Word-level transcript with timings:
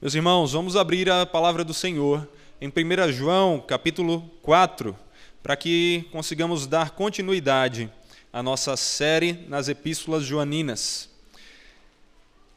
Meus 0.00 0.14
irmãos, 0.14 0.52
vamos 0.52 0.76
abrir 0.76 1.10
a 1.10 1.26
palavra 1.26 1.64
do 1.64 1.74
Senhor 1.74 2.28
em 2.60 2.68
1 2.68 3.10
João, 3.10 3.58
capítulo 3.58 4.30
4, 4.42 4.96
para 5.42 5.56
que 5.56 6.04
consigamos 6.12 6.68
dar 6.68 6.90
continuidade 6.90 7.90
à 8.32 8.40
nossa 8.40 8.76
série 8.76 9.32
nas 9.48 9.68
epístolas 9.68 10.22
joaninas. 10.22 11.10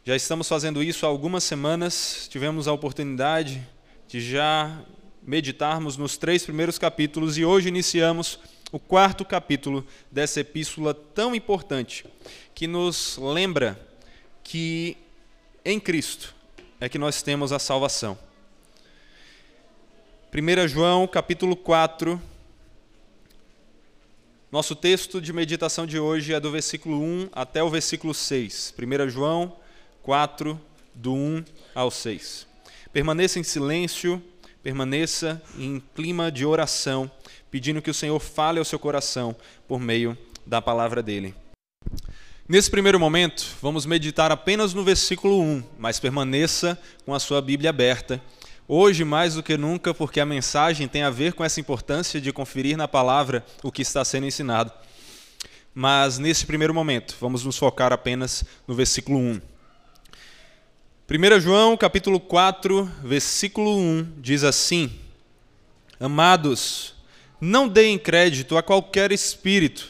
Já 0.05 0.15
estamos 0.15 0.47
fazendo 0.47 0.83
isso 0.83 1.03
há 1.03 1.09
algumas 1.09 1.43
semanas, 1.43 2.27
tivemos 2.29 2.67
a 2.67 2.73
oportunidade 2.73 3.67
de 4.07 4.21
já 4.21 4.79
meditarmos 5.23 5.97
nos 5.97 6.17
três 6.17 6.43
primeiros 6.43 6.77
capítulos 6.77 7.39
e 7.39 7.43
hoje 7.43 7.69
iniciamos 7.69 8.37
o 8.71 8.77
quarto 8.77 9.25
capítulo 9.25 9.83
dessa 10.11 10.41
epístola 10.41 10.93
tão 10.93 11.33
importante, 11.33 12.05
que 12.53 12.67
nos 12.67 13.17
lembra 13.17 13.83
que 14.43 14.95
em 15.65 15.79
Cristo 15.79 16.39
é 16.81 16.89
que 16.89 16.97
nós 16.97 17.21
temos 17.21 17.51
a 17.51 17.59
salvação. 17.59 18.17
1 20.33 20.67
João, 20.67 21.07
capítulo 21.07 21.55
4. 21.55 22.19
Nosso 24.51 24.75
texto 24.75 25.21
de 25.21 25.31
meditação 25.31 25.85
de 25.85 25.99
hoje 25.99 26.33
é 26.33 26.39
do 26.39 26.49
versículo 26.49 26.99
1 26.99 27.29
até 27.33 27.61
o 27.61 27.69
versículo 27.69 28.15
6. 28.15 28.73
1 28.75 29.09
João 29.09 29.55
4, 30.01 30.59
do 30.95 31.13
1 31.13 31.45
ao 31.75 31.91
6. 31.91 32.47
Permaneça 32.91 33.37
em 33.37 33.43
silêncio, 33.43 34.19
permaneça 34.63 35.39
em 35.59 35.79
clima 35.95 36.31
de 36.31 36.47
oração, 36.47 37.11
pedindo 37.51 37.79
que 37.79 37.91
o 37.91 37.93
Senhor 37.93 38.19
fale 38.19 38.57
ao 38.57 38.65
seu 38.65 38.79
coração 38.79 39.35
por 39.67 39.79
meio 39.79 40.17
da 40.47 40.59
palavra 40.59 41.03
dele. 41.03 41.35
Nesse 42.51 42.69
primeiro 42.69 42.99
momento, 42.99 43.47
vamos 43.61 43.85
meditar 43.85 44.29
apenas 44.29 44.73
no 44.73 44.83
versículo 44.83 45.39
1, 45.41 45.63
mas 45.79 46.01
permaneça 46.01 46.77
com 47.05 47.13
a 47.13 47.19
sua 47.19 47.41
Bíblia 47.41 47.69
aberta. 47.69 48.21
Hoje, 48.67 49.05
mais 49.05 49.35
do 49.35 49.41
que 49.41 49.55
nunca, 49.55 49.93
porque 49.93 50.19
a 50.19 50.25
mensagem 50.25 50.85
tem 50.85 51.01
a 51.01 51.09
ver 51.09 51.31
com 51.31 51.45
essa 51.45 51.61
importância 51.61 52.19
de 52.19 52.33
conferir 52.33 52.75
na 52.75 52.89
palavra 52.89 53.45
o 53.63 53.71
que 53.71 53.81
está 53.81 54.03
sendo 54.03 54.25
ensinado. 54.25 54.69
Mas 55.73 56.19
nesse 56.19 56.45
primeiro 56.45 56.73
momento, 56.73 57.15
vamos 57.21 57.45
nos 57.45 57.57
focar 57.57 57.93
apenas 57.93 58.43
no 58.67 58.75
versículo 58.75 59.17
1. 59.17 59.41
1 61.09 61.39
João, 61.39 61.77
capítulo 61.77 62.19
4, 62.19 62.83
versículo 63.01 63.77
1, 63.77 64.15
diz 64.17 64.43
assim: 64.43 64.91
Amados, 65.97 66.95
não 67.39 67.65
deem 67.65 67.97
crédito 67.97 68.57
a 68.57 68.61
qualquer 68.61 69.13
espírito, 69.13 69.87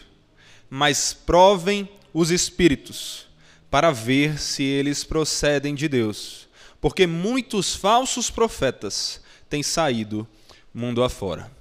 mas 0.70 1.12
provem 1.12 1.90
os 2.14 2.32
espíritos, 2.32 3.28
para 3.70 3.92
ver 3.92 4.40
se 4.40 4.64
eles 4.64 5.04
procedem 5.04 5.74
de 5.74 5.88
Deus, 5.88 6.48
porque 6.80 7.08
muitos 7.08 7.76
falsos 7.76 8.30
profetas 8.30 9.22
têm 9.50 9.64
saído 9.64 10.28
mundo 10.74 11.04
afora. 11.04 11.52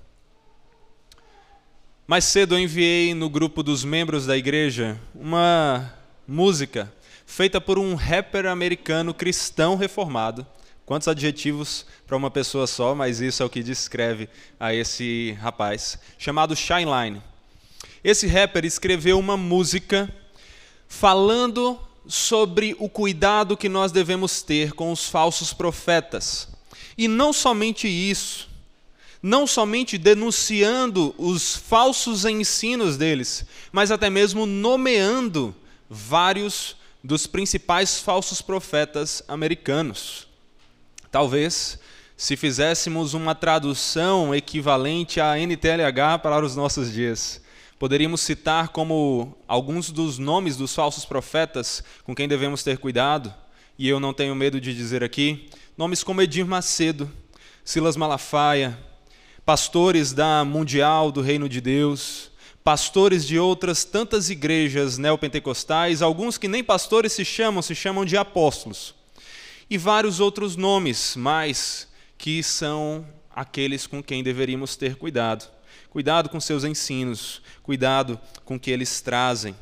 Mais 2.06 2.24
cedo 2.24 2.56
eu 2.56 2.58
enviei 2.58 3.14
no 3.14 3.30
grupo 3.30 3.62
dos 3.62 3.84
membros 3.84 4.26
da 4.26 4.36
igreja 4.36 5.00
uma 5.14 5.94
música 6.26 6.92
feita 7.24 7.60
por 7.60 7.78
um 7.78 7.94
rapper 7.94 8.46
americano 8.46 9.14
cristão 9.14 9.76
reformado. 9.76 10.44
Quantos 10.84 11.06
adjetivos 11.06 11.86
para 12.04 12.16
uma 12.16 12.28
pessoa 12.28 12.66
só, 12.66 12.96
mas 12.96 13.20
isso 13.20 13.44
é 13.44 13.46
o 13.46 13.48
que 13.48 13.62
descreve 13.62 14.28
a 14.58 14.74
esse 14.74 15.38
rapaz, 15.40 16.00
chamado 16.18 16.56
Shyline. 16.56 17.22
Esse 18.02 18.26
rapper 18.26 18.64
escreveu 18.64 19.16
uma 19.16 19.36
música 19.36 20.12
falando 20.90 21.78
sobre 22.04 22.76
o 22.80 22.88
cuidado 22.88 23.56
que 23.56 23.68
nós 23.68 23.92
devemos 23.92 24.42
ter 24.42 24.72
com 24.72 24.90
os 24.90 25.08
falsos 25.08 25.52
profetas. 25.52 26.48
E 26.98 27.06
não 27.06 27.32
somente 27.32 27.86
isso, 27.86 28.50
não 29.22 29.46
somente 29.46 29.96
denunciando 29.96 31.14
os 31.16 31.54
falsos 31.54 32.24
ensinos 32.24 32.96
deles, 32.96 33.46
mas 33.70 33.92
até 33.92 34.10
mesmo 34.10 34.44
nomeando 34.44 35.54
vários 35.88 36.76
dos 37.02 37.26
principais 37.26 38.00
falsos 38.00 38.42
profetas 38.42 39.22
americanos. 39.28 40.26
Talvez, 41.10 41.78
se 42.16 42.36
fizéssemos 42.36 43.14
uma 43.14 43.34
tradução 43.34 44.34
equivalente 44.34 45.20
à 45.20 45.38
NTLH 45.38 46.18
para 46.20 46.44
os 46.44 46.56
nossos 46.56 46.92
dias, 46.92 47.39
Poderíamos 47.80 48.20
citar 48.20 48.68
como 48.68 49.34
alguns 49.48 49.90
dos 49.90 50.18
nomes 50.18 50.54
dos 50.54 50.74
falsos 50.74 51.06
profetas 51.06 51.82
com 52.04 52.14
quem 52.14 52.28
devemos 52.28 52.62
ter 52.62 52.76
cuidado, 52.76 53.34
e 53.78 53.88
eu 53.88 53.98
não 53.98 54.12
tenho 54.12 54.34
medo 54.34 54.60
de 54.60 54.74
dizer 54.74 55.02
aqui, 55.02 55.48
nomes 55.78 56.04
como 56.04 56.20
Edir 56.20 56.44
Macedo, 56.44 57.10
Silas 57.64 57.96
Malafaia, 57.96 58.78
pastores 59.46 60.12
da 60.12 60.44
Mundial 60.44 61.10
do 61.10 61.22
Reino 61.22 61.48
de 61.48 61.58
Deus, 61.58 62.30
pastores 62.62 63.26
de 63.26 63.38
outras 63.38 63.82
tantas 63.82 64.28
igrejas 64.28 64.98
neopentecostais, 64.98 66.02
alguns 66.02 66.36
que 66.36 66.48
nem 66.48 66.62
pastores 66.62 67.14
se 67.14 67.24
chamam, 67.24 67.62
se 67.62 67.74
chamam 67.74 68.04
de 68.04 68.14
apóstolos, 68.14 68.94
e 69.70 69.78
vários 69.78 70.20
outros 70.20 70.54
nomes 70.54 71.16
mais 71.16 71.88
que 72.18 72.42
são 72.42 73.06
aqueles 73.34 73.86
com 73.86 74.02
quem 74.02 74.22
deveríamos 74.22 74.76
ter 74.76 74.96
cuidado. 74.96 75.59
Cuidado 75.90 76.28
com 76.28 76.38
seus 76.38 76.62
ensinos, 76.62 77.42
cuidado 77.64 78.18
com 78.44 78.54
o 78.54 78.60
que 78.60 78.70
eles 78.70 79.00
trazem. 79.00 79.56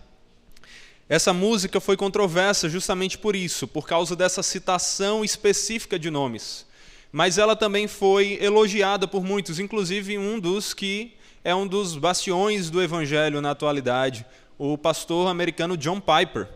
Essa 1.08 1.32
música 1.32 1.80
foi 1.80 1.96
controversa 1.96 2.68
justamente 2.68 3.16
por 3.16 3.34
isso, 3.34 3.66
por 3.66 3.86
causa 3.86 4.14
dessa 4.14 4.42
citação 4.42 5.24
específica 5.24 5.98
de 5.98 6.10
nomes. 6.10 6.66
Mas 7.10 7.38
ela 7.38 7.56
também 7.56 7.88
foi 7.88 8.38
elogiada 8.42 9.08
por 9.08 9.24
muitos, 9.24 9.58
inclusive 9.58 10.18
um 10.18 10.38
dos 10.38 10.74
que 10.74 11.14
é 11.42 11.54
um 11.54 11.66
dos 11.66 11.96
bastiões 11.96 12.68
do 12.68 12.82
evangelho 12.82 13.40
na 13.40 13.52
atualidade, 13.52 14.26
o 14.58 14.76
pastor 14.76 15.28
americano 15.28 15.78
John 15.78 15.98
Piper, 15.98 16.46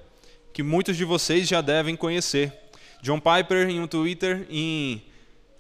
que 0.52 0.62
muitos 0.62 0.98
de 0.98 1.04
vocês 1.06 1.48
já 1.48 1.62
devem 1.62 1.96
conhecer. 1.96 2.52
John 3.00 3.18
Piper, 3.18 3.70
em 3.70 3.80
um 3.80 3.86
Twitter, 3.86 4.46
em, 4.50 5.02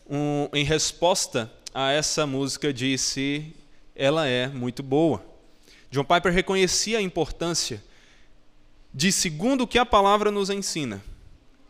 um, 0.06 0.50
em 0.52 0.64
resposta 0.64 1.50
a 1.72 1.90
essa 1.92 2.26
música, 2.26 2.74
disse 2.74 3.54
ela 4.02 4.26
é 4.26 4.48
muito 4.48 4.82
boa. 4.82 5.24
John 5.88 6.02
Piper 6.02 6.32
reconhecia 6.32 6.98
a 6.98 7.00
importância 7.00 7.80
de, 8.92 9.12
segundo 9.12 9.60
o 9.60 9.66
que 9.66 9.78
a 9.78 9.86
palavra 9.86 10.28
nos 10.28 10.50
ensina, 10.50 11.00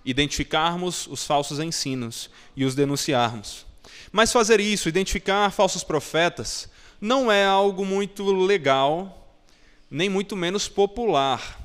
identificarmos 0.02 1.06
os 1.08 1.26
falsos 1.26 1.58
ensinos 1.58 2.30
e 2.56 2.64
os 2.64 2.74
denunciarmos. 2.74 3.66
Mas 4.10 4.32
fazer 4.32 4.60
isso, 4.60 4.88
identificar 4.88 5.50
falsos 5.50 5.84
profetas, 5.84 6.70
não 6.98 7.30
é 7.30 7.44
algo 7.44 7.84
muito 7.84 8.24
legal, 8.32 9.36
nem 9.90 10.08
muito 10.08 10.34
menos 10.34 10.68
popular. 10.68 11.60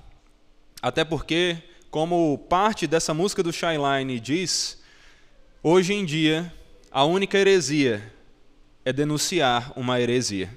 Até 0.81 1.06
porque, 1.06 1.63
como 1.89 2.38
parte 2.50 2.85
dessa 2.85 3.13
música 3.13 3.41
do 3.41 3.53
Shyline 3.53 4.19
diz, 4.19 4.81
hoje 5.63 5.94
em 5.94 6.03
dia, 6.03 6.53
a 6.91 7.06
única 7.06 7.38
heresia 7.38 8.16
é 8.87 8.93
denunciar 8.93 9.73
uma 9.75 9.99
heresia. 9.99 10.49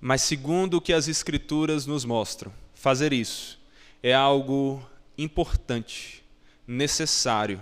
Mas, 0.00 0.20
segundo 0.22 0.78
o 0.78 0.80
que 0.80 0.92
as 0.92 1.06
Escrituras 1.06 1.86
nos 1.86 2.04
mostram, 2.04 2.52
fazer 2.74 3.12
isso 3.12 3.56
é 4.02 4.12
algo 4.12 4.84
importante, 5.16 6.24
necessário 6.66 7.60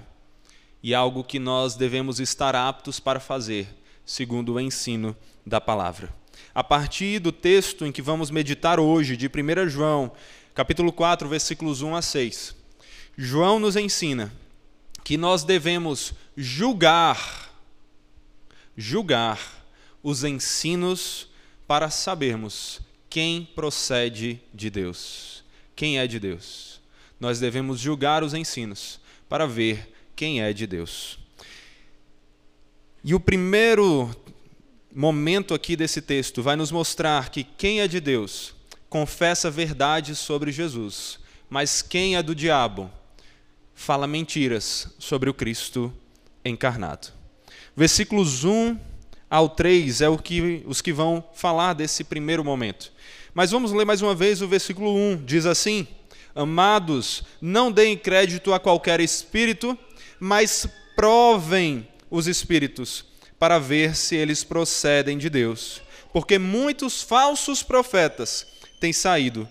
e 0.83 0.95
algo 0.95 1.23
que 1.23 1.39
nós 1.39 1.77
devemos 1.77 2.19
estar 2.19 2.57
aptos 2.57 2.99
para 2.99 3.21
fazer, 3.21 3.69
segundo 4.07 4.55
o 4.55 4.61
ensino 4.61 5.15
da 5.45 5.61
palavra. 5.61 6.09
A 6.55 6.65
partir 6.65 7.19
do 7.19 7.31
texto 7.31 7.85
em 7.85 7.93
que 7.93 8.01
vamos 8.01 8.31
meditar 8.31 8.81
hoje, 8.81 9.19
de 9.19 9.27
1 9.27 9.69
João, 9.69 10.13
capítulo 10.55 10.93
4, 10.93 11.29
versículos 11.29 11.83
1 11.83 11.95
a 11.95 12.01
6, 12.01 12.57
João 13.19 13.59
nos 13.59 13.77
ensina 13.77 14.33
que 15.05 15.19
nós 15.19 15.45
devemos 15.45 16.15
julgar 16.35 17.48
julgar 18.81 19.67
os 20.01 20.23
ensinos 20.23 21.27
para 21.67 21.91
sabermos 21.91 22.81
quem 23.11 23.45
procede 23.45 24.41
de 24.55 24.71
Deus, 24.71 25.43
quem 25.75 25.99
é 25.99 26.07
de 26.07 26.21
Deus. 26.21 26.81
Nós 27.19 27.41
devemos 27.41 27.81
julgar 27.81 28.23
os 28.23 28.35
ensinos 28.35 29.01
para 29.29 29.49
ver 29.49 29.93
quem 30.15 30.41
é 30.41 30.53
de 30.53 30.65
Deus. 30.65 31.19
E 33.03 33.17
o 33.17 33.19
primeiro 33.19 34.15
momento 34.95 35.55
aqui 35.55 35.75
desse 35.75 36.01
texto 36.01 36.41
vai 36.41 36.55
nos 36.55 36.71
mostrar 36.71 37.31
que 37.31 37.43
quem 37.43 37.81
é 37.81 37.89
de 37.89 37.99
Deus 37.99 38.55
confessa 38.89 39.51
verdades 39.51 40.21
sobre 40.21 40.53
Jesus, 40.53 41.19
mas 41.51 41.83
quem 41.83 42.15
é 42.15 42.23
do 42.23 42.35
diabo 42.35 42.89
fala 43.75 44.07
mentiras 44.07 44.95
sobre 45.01 45.29
o 45.29 45.35
Cristo 45.35 45.93
encarnado. 46.45 47.18
Versículos 47.79 48.43
1 48.43 48.77
ao 49.31 49.49
3 49.49 50.01
é 50.01 50.09
o 50.09 50.19
que, 50.19 50.65
os 50.67 50.83
que 50.83 50.93
vão 50.93 51.23
falar 51.33 51.75
desse 51.75 52.03
primeiro 52.03 52.45
momento. 52.45 52.91
Mas 53.33 53.53
vamos 53.53 53.71
ler 53.71 53.85
mais 53.85 54.03
uma 54.03 54.17
vez 54.17 54.43
o 54.43 54.49
versículo 54.49 54.93
1. 54.93 55.25
Diz 55.25 55.47
assim: 55.47 55.87
Amados, 56.35 57.23
não 57.41 57.71
deem 57.71 57.97
crédito 57.97 58.53
a 58.53 58.59
qualquer 58.59 58.99
espírito, 58.99 59.79
mas 60.19 60.67
provem 60.97 61.87
os 62.11 62.27
espíritos 62.27 63.05
para 63.39 63.61
ver 63.61 63.95
se 63.95 64.17
eles 64.17 64.43
procedem 64.43 65.17
de 65.17 65.31
Deus, 65.31 65.81
porque 66.13 66.37
muitos 66.37 67.01
falsos 67.01 67.63
profetas 67.63 68.45
têm 68.81 68.93
saído 68.93 69.49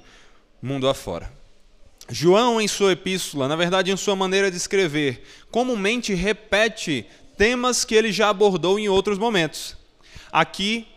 mundo 0.61 0.89
afora. 0.89 1.31
João, 2.09 2.59
em 2.59 2.67
sua 2.67 2.91
epístola, 2.91 3.47
na 3.47 3.55
verdade, 3.55 3.89
em 3.89 3.95
sua 3.95 4.17
maneira 4.17 4.51
de 4.51 4.57
escrever, 4.57 5.23
comumente 5.49 6.13
repete 6.13 7.05
temas 7.37 7.85
que 7.85 7.95
ele 7.95 8.11
já 8.11 8.29
abordou 8.29 8.79
em 8.79 8.89
outros 8.89 9.19
momentos. 9.19 9.77
Aqui, 10.31 10.87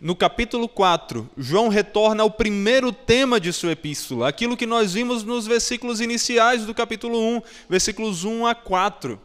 no 0.00 0.14
capítulo 0.14 0.68
4, 0.68 1.28
João 1.36 1.68
retorna 1.68 2.22
ao 2.22 2.30
primeiro 2.30 2.92
tema 2.92 3.40
de 3.40 3.52
sua 3.52 3.72
epístola, 3.72 4.28
aquilo 4.28 4.56
que 4.56 4.66
nós 4.66 4.92
vimos 4.92 5.24
nos 5.24 5.46
versículos 5.46 6.00
iniciais 6.00 6.66
do 6.66 6.74
capítulo 6.74 7.18
1, 7.18 7.42
versículos 7.68 8.24
1 8.24 8.46
a 8.46 8.54
4 8.54 9.20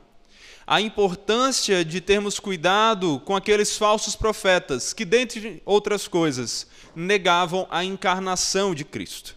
a 0.65 0.79
importância 0.79 1.83
de 1.83 1.99
termos 1.99 2.39
cuidado 2.39 3.21
com 3.25 3.35
aqueles 3.35 3.77
falsos 3.77 4.15
profetas 4.15 4.93
que, 4.93 5.03
dentre 5.03 5.61
outras 5.65 6.07
coisas, 6.07 6.65
negavam 6.95 7.67
a 7.69 7.83
encarnação 7.83 8.73
de 8.73 8.85
Cristo. 8.85 9.35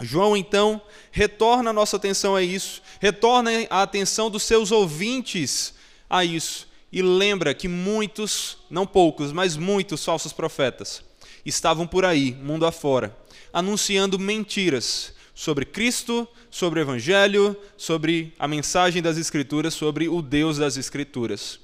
João, 0.00 0.36
então, 0.36 0.82
retorna 1.12 1.70
a 1.70 1.72
nossa 1.72 1.96
atenção 1.96 2.34
a 2.34 2.42
isso, 2.42 2.82
retorna 2.98 3.50
a 3.70 3.82
atenção 3.82 4.28
dos 4.28 4.42
seus 4.42 4.72
ouvintes 4.72 5.74
a 6.08 6.24
isso, 6.24 6.68
e 6.90 7.02
lembra 7.02 7.54
que 7.54 7.68
muitos, 7.68 8.58
não 8.70 8.86
poucos, 8.86 9.32
mas 9.32 9.56
muitos 9.56 10.04
falsos 10.04 10.32
profetas 10.32 11.02
estavam 11.44 11.86
por 11.86 12.04
aí, 12.04 12.32
mundo 12.32 12.66
afora, 12.66 13.16
anunciando 13.52 14.18
mentiras 14.18 15.12
sobre 15.34 15.64
Cristo, 15.64 16.26
sobre 16.50 16.80
o 16.80 16.82
Evangelho, 16.82 17.56
sobre 17.76 18.34
a 18.38 18.48
mensagem 18.48 19.00
das 19.00 19.16
Escrituras, 19.16 19.74
sobre 19.74 20.08
o 20.08 20.20
Deus 20.20 20.58
das 20.58 20.76
Escrituras. 20.76 21.60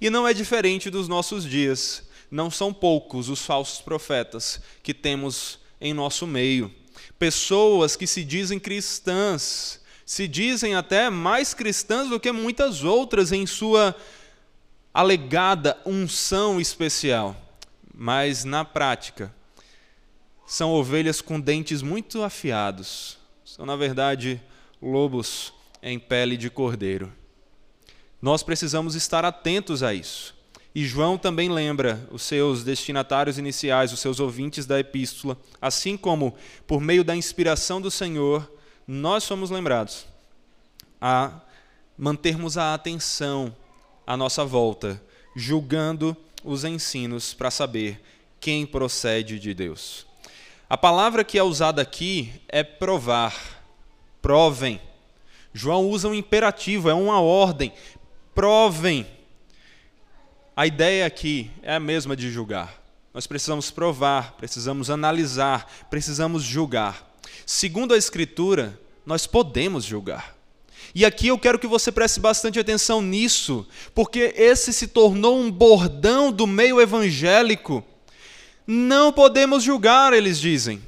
E 0.00 0.10
não 0.10 0.26
é 0.26 0.34
diferente 0.34 0.90
dos 0.90 1.08
nossos 1.08 1.44
dias. 1.44 2.02
Não 2.30 2.50
são 2.50 2.72
poucos 2.72 3.28
os 3.28 3.40
falsos 3.40 3.80
profetas 3.80 4.60
que 4.82 4.92
temos 4.92 5.58
em 5.80 5.94
nosso 5.94 6.26
meio. 6.26 6.70
Pessoas 7.18 7.96
que 7.96 8.06
se 8.06 8.24
dizem 8.24 8.58
cristãs, 8.58 9.80
se 10.04 10.28
dizem 10.28 10.74
até 10.74 11.08
mais 11.08 11.54
cristãs 11.54 12.08
do 12.08 12.20
que 12.20 12.30
muitas 12.30 12.84
outras 12.84 13.32
em 13.32 13.46
sua 13.46 13.94
alegada 14.92 15.76
unção 15.84 16.60
especial, 16.60 17.36
mas 17.92 18.44
na 18.44 18.64
prática 18.64 19.34
são 20.46 20.72
ovelhas 20.72 21.20
com 21.20 21.40
dentes 21.40 21.82
muito 21.82 22.22
afiados. 22.22 23.18
São, 23.44 23.64
na 23.64 23.76
verdade, 23.76 24.40
lobos 24.80 25.52
em 25.82 25.98
pele 25.98 26.36
de 26.36 26.50
cordeiro. 26.50 27.12
Nós 28.20 28.42
precisamos 28.42 28.94
estar 28.94 29.24
atentos 29.24 29.82
a 29.82 29.92
isso. 29.92 30.34
E 30.74 30.84
João 30.84 31.16
também 31.16 31.50
lembra 31.50 32.06
os 32.10 32.22
seus 32.22 32.64
destinatários 32.64 33.38
iniciais, 33.38 33.92
os 33.92 34.00
seus 34.00 34.18
ouvintes 34.18 34.66
da 34.66 34.80
epístola, 34.80 35.38
assim 35.60 35.96
como, 35.96 36.34
por 36.66 36.80
meio 36.80 37.04
da 37.04 37.14
inspiração 37.14 37.80
do 37.80 37.90
Senhor, 37.90 38.50
nós 38.86 39.24
somos 39.24 39.50
lembrados 39.50 40.06
a 41.00 41.40
mantermos 41.96 42.58
a 42.58 42.74
atenção 42.74 43.54
à 44.06 44.16
nossa 44.16 44.44
volta, 44.44 45.00
julgando 45.34 46.16
os 46.42 46.64
ensinos 46.64 47.32
para 47.32 47.50
saber 47.50 48.00
quem 48.40 48.66
procede 48.66 49.38
de 49.38 49.54
Deus. 49.54 50.06
A 50.68 50.76
palavra 50.76 51.24
que 51.24 51.38
é 51.38 51.42
usada 51.42 51.80
aqui 51.80 52.32
é 52.48 52.62
provar. 52.62 53.34
Provem. 54.20 54.80
João 55.52 55.88
usa 55.88 56.08
um 56.08 56.14
imperativo, 56.14 56.88
é 56.88 56.94
uma 56.94 57.20
ordem. 57.20 57.72
Provem. 58.34 59.06
A 60.56 60.66
ideia 60.66 61.06
aqui 61.06 61.50
é 61.62 61.74
a 61.74 61.80
mesma 61.80 62.16
de 62.16 62.30
julgar. 62.30 62.82
Nós 63.12 63.26
precisamos 63.26 63.70
provar, 63.70 64.32
precisamos 64.32 64.90
analisar, 64.90 65.70
precisamos 65.88 66.42
julgar. 66.42 67.13
Segundo 67.46 67.94
a 67.94 67.98
Escritura, 67.98 68.78
nós 69.04 69.26
podemos 69.26 69.84
julgar. 69.84 70.36
E 70.94 71.04
aqui 71.04 71.28
eu 71.28 71.38
quero 71.38 71.58
que 71.58 71.66
você 71.66 71.90
preste 71.90 72.20
bastante 72.20 72.58
atenção 72.58 73.02
nisso, 73.02 73.66
porque 73.94 74.32
esse 74.36 74.72
se 74.72 74.88
tornou 74.88 75.38
um 75.38 75.50
bordão 75.50 76.30
do 76.30 76.46
meio 76.46 76.80
evangélico 76.80 77.84
não 78.66 79.12
podemos 79.12 79.62
julgar, 79.62 80.12
eles 80.12 80.40
dizem. 80.40 80.82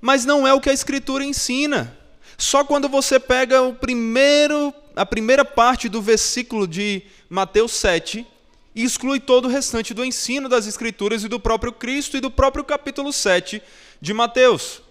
Mas 0.00 0.24
não 0.24 0.46
é 0.46 0.54
o 0.54 0.60
que 0.60 0.70
a 0.70 0.72
Escritura 0.72 1.24
ensina. 1.24 1.96
Só 2.38 2.64
quando 2.64 2.88
você 2.88 3.20
pega 3.20 3.62
o 3.62 3.74
primeiro, 3.74 4.72
a 4.96 5.04
primeira 5.04 5.44
parte 5.44 5.88
do 5.88 6.00
versículo 6.00 6.66
de 6.66 7.02
Mateus 7.28 7.72
7 7.72 8.26
e 8.74 8.82
exclui 8.82 9.20
todo 9.20 9.44
o 9.44 9.50
restante 9.50 9.92
do 9.92 10.04
ensino 10.04 10.48
das 10.48 10.66
Escrituras 10.66 11.22
e 11.22 11.28
do 11.28 11.38
próprio 11.38 11.72
Cristo 11.72 12.16
e 12.16 12.20
do 12.20 12.30
próprio 12.30 12.64
capítulo 12.64 13.12
7 13.12 13.62
de 14.00 14.14
Mateus. 14.14 14.82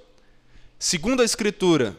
Segundo 0.84 1.22
a 1.22 1.24
Escritura, 1.24 1.96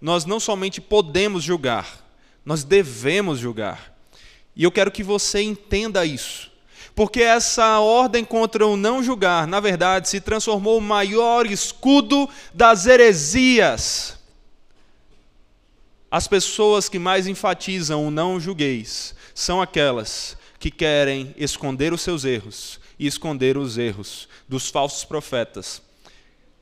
nós 0.00 0.24
não 0.24 0.40
somente 0.40 0.80
podemos 0.80 1.44
julgar, 1.44 2.02
nós 2.46 2.64
devemos 2.64 3.38
julgar. 3.38 3.94
E 4.56 4.64
eu 4.64 4.72
quero 4.72 4.90
que 4.90 5.02
você 5.02 5.42
entenda 5.42 6.06
isso 6.06 6.50
porque 6.94 7.22
essa 7.22 7.80
ordem 7.80 8.24
contra 8.24 8.66
o 8.66 8.76
não 8.76 9.02
julgar, 9.02 9.46
na 9.46 9.60
verdade, 9.60 10.08
se 10.08 10.20
transformou 10.20 10.78
o 10.78 10.82
maior 10.82 11.46
escudo 11.46 12.28
das 12.52 12.86
heresias. 12.86 14.18
As 16.10 16.28
pessoas 16.28 16.88
que 16.88 16.98
mais 16.98 17.26
enfatizam 17.26 18.06
o 18.06 18.10
não 18.10 18.38
julgueis 18.38 19.14
são 19.34 19.62
aquelas 19.62 20.36
que 20.58 20.70
querem 20.70 21.34
esconder 21.36 21.92
os 21.92 22.02
seus 22.02 22.24
erros 22.24 22.78
e 22.98 23.06
esconder 23.06 23.56
os 23.56 23.78
erros 23.78 24.28
dos 24.46 24.68
falsos 24.68 25.04
profetas 25.04 25.80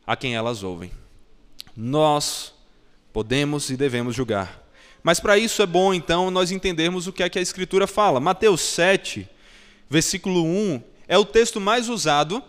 a 0.07 0.17
quem 0.17 0.37
elas 0.37 0.63
ouvem. 0.63 1.00
Nós 1.77 2.53
podemos 3.13 3.71
e 3.71 3.77
devemos 3.77 4.15
julgar. 4.15 4.61
Mas 5.03 5.19
para 5.19 5.39
isso 5.39 5.63
é 5.63 5.67
bom 5.67 5.95
então 5.95 6.31
nós 6.31 6.51
entendermos 6.51 7.07
o 7.07 7.13
que 7.13 7.23
é 7.23 7.29
que 7.29 7.39
a 7.39 7.43
Escritura 7.43 7.87
fala. 7.87 8.21
Mateus 8.21 8.61
7 8.61 9.29
versículo 9.91 10.45
1, 10.45 10.81
é 11.09 11.19
o 11.19 11.25
texto 11.25 11.61
mais 11.61 11.89
usado 11.89 12.43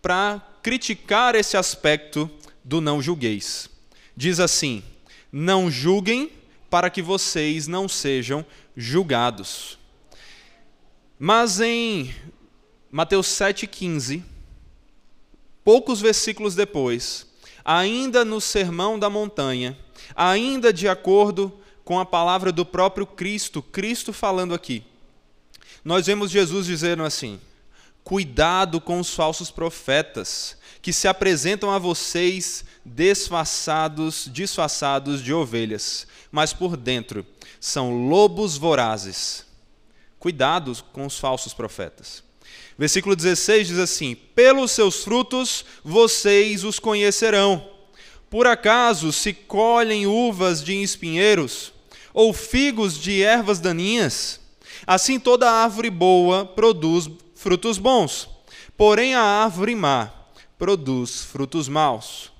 para 0.00 0.40
criticar 0.62 1.34
esse 1.34 1.56
aspecto 1.56 2.30
do 2.62 2.80
não 2.80 3.02
julgueis. 3.02 3.68
Diz 4.16 4.38
assim: 4.38 4.84
Não 5.32 5.68
julguem 5.68 6.30
para 6.70 6.88
que 6.88 7.02
vocês 7.02 7.66
não 7.66 7.88
sejam 7.88 8.46
julgados. 8.76 9.76
Mas 11.18 11.60
em 11.60 12.14
Mateus 12.90 13.26
7,15, 13.26 14.22
poucos 15.64 16.00
versículos 16.00 16.54
depois, 16.54 17.26
ainda 17.64 18.24
no 18.24 18.40
Sermão 18.40 18.98
da 18.98 19.08
Montanha, 19.08 19.78
ainda 20.14 20.72
de 20.72 20.88
acordo 20.88 21.52
com 21.84 21.98
a 21.98 22.06
palavra 22.06 22.50
do 22.50 22.64
próprio 22.64 23.06
Cristo, 23.06 23.62
Cristo 23.62 24.12
falando 24.12 24.54
aqui, 24.54 24.84
nós 25.84 26.06
vemos 26.06 26.30
Jesus 26.30 26.66
dizendo 26.66 27.04
assim: 27.04 27.38
Cuidado 28.02 28.80
com 28.80 28.98
os 28.98 29.14
falsos 29.14 29.50
profetas, 29.50 30.56
que 30.80 30.92
se 30.92 31.06
apresentam 31.06 31.70
a 31.70 31.78
vocês 31.78 32.64
disfarçados, 32.84 34.28
disfarçados 34.32 35.22
de 35.22 35.32
ovelhas, 35.32 36.06
mas 36.30 36.52
por 36.52 36.76
dentro 36.76 37.24
são 37.60 38.08
lobos 38.08 38.56
vorazes. 38.56 39.46
Cuidado 40.18 40.74
com 40.92 41.04
os 41.04 41.18
falsos 41.18 41.52
profetas. 41.52 42.23
Versículo 42.78 43.14
16 43.14 43.68
diz 43.68 43.78
assim: 43.78 44.14
Pelos 44.14 44.72
seus 44.72 45.04
frutos 45.04 45.64
vocês 45.84 46.64
os 46.64 46.78
conhecerão. 46.78 47.70
Por 48.28 48.46
acaso 48.46 49.12
se 49.12 49.32
colhem 49.32 50.06
uvas 50.06 50.62
de 50.62 50.82
espinheiros 50.82 51.72
ou 52.12 52.32
figos 52.32 52.98
de 52.98 53.22
ervas 53.22 53.60
daninhas? 53.60 54.40
Assim 54.86 55.20
toda 55.20 55.50
árvore 55.50 55.88
boa 55.88 56.44
produz 56.44 57.08
frutos 57.34 57.78
bons, 57.78 58.28
porém 58.76 59.14
a 59.14 59.22
árvore 59.22 59.74
má 59.74 60.10
produz 60.58 61.22
frutos 61.24 61.68
maus. 61.68 62.32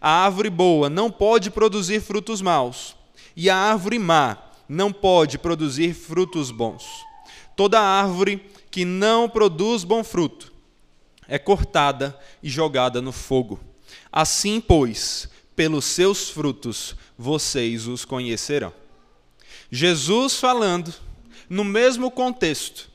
A 0.00 0.24
árvore 0.24 0.50
boa 0.50 0.88
não 0.88 1.10
pode 1.10 1.50
produzir 1.50 2.00
frutos 2.00 2.40
maus, 2.40 2.94
e 3.34 3.50
a 3.50 3.56
árvore 3.56 3.98
má 3.98 4.38
não 4.68 4.92
pode 4.92 5.36
produzir 5.36 5.94
frutos 5.94 6.50
bons. 6.52 6.84
Toda 7.56 7.80
árvore 7.80 8.40
que 8.70 8.84
não 8.84 9.28
produz 9.28 9.84
bom 9.84 10.04
fruto 10.04 10.50
é 11.30 11.38
cortada 11.38 12.18
e 12.42 12.50
jogada 12.50 13.00
no 13.00 13.12
fogo. 13.12 13.60
Assim, 14.10 14.60
pois, 14.60 15.28
pelos 15.54 15.84
seus 15.84 16.28
frutos 16.28 16.96
vocês 17.16 17.86
os 17.86 18.04
conhecerão. 18.04 18.74
Jesus 19.70 20.34
falando 20.34 20.92
no 21.48 21.62
mesmo 21.62 22.10
contexto, 22.10 22.90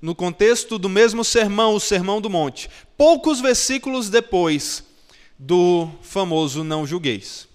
no 0.00 0.14
contexto 0.14 0.78
do 0.78 0.88
mesmo 0.88 1.22
sermão, 1.22 1.74
o 1.74 1.80
Sermão 1.80 2.20
do 2.20 2.30
Monte, 2.30 2.70
poucos 2.96 3.40
versículos 3.40 4.08
depois 4.08 4.82
do 5.38 5.90
famoso 6.00 6.64
não 6.64 6.86
julgueis. 6.86 7.46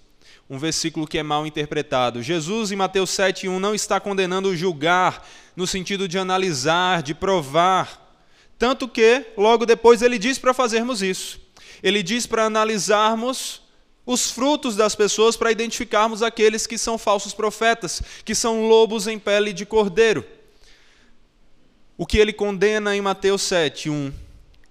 Um 0.50 0.58
versículo 0.58 1.06
que 1.06 1.16
é 1.16 1.22
mal 1.22 1.46
interpretado. 1.46 2.20
Jesus, 2.20 2.72
em 2.72 2.76
Mateus 2.76 3.10
7,1, 3.10 3.60
não 3.60 3.72
está 3.72 4.00
condenando 4.00 4.56
julgar, 4.56 5.24
no 5.54 5.64
sentido 5.64 6.08
de 6.08 6.18
analisar, 6.18 7.04
de 7.04 7.14
provar. 7.14 8.12
Tanto 8.58 8.88
que, 8.88 9.26
logo 9.36 9.64
depois, 9.64 10.02
ele 10.02 10.18
diz 10.18 10.38
para 10.38 10.52
fazermos 10.52 11.02
isso. 11.02 11.40
Ele 11.80 12.02
diz 12.02 12.26
para 12.26 12.46
analisarmos 12.46 13.62
os 14.04 14.32
frutos 14.32 14.74
das 14.74 14.96
pessoas 14.96 15.36
para 15.36 15.52
identificarmos 15.52 16.20
aqueles 16.20 16.66
que 16.66 16.76
são 16.76 16.98
falsos 16.98 17.32
profetas, 17.32 18.02
que 18.24 18.34
são 18.34 18.66
lobos 18.66 19.06
em 19.06 19.20
pele 19.20 19.52
de 19.52 19.64
cordeiro. 19.64 20.26
O 21.96 22.04
que 22.04 22.18
ele 22.18 22.32
condena 22.32 22.96
em 22.96 23.00
Mateus 23.00 23.42
7:1 23.42 24.12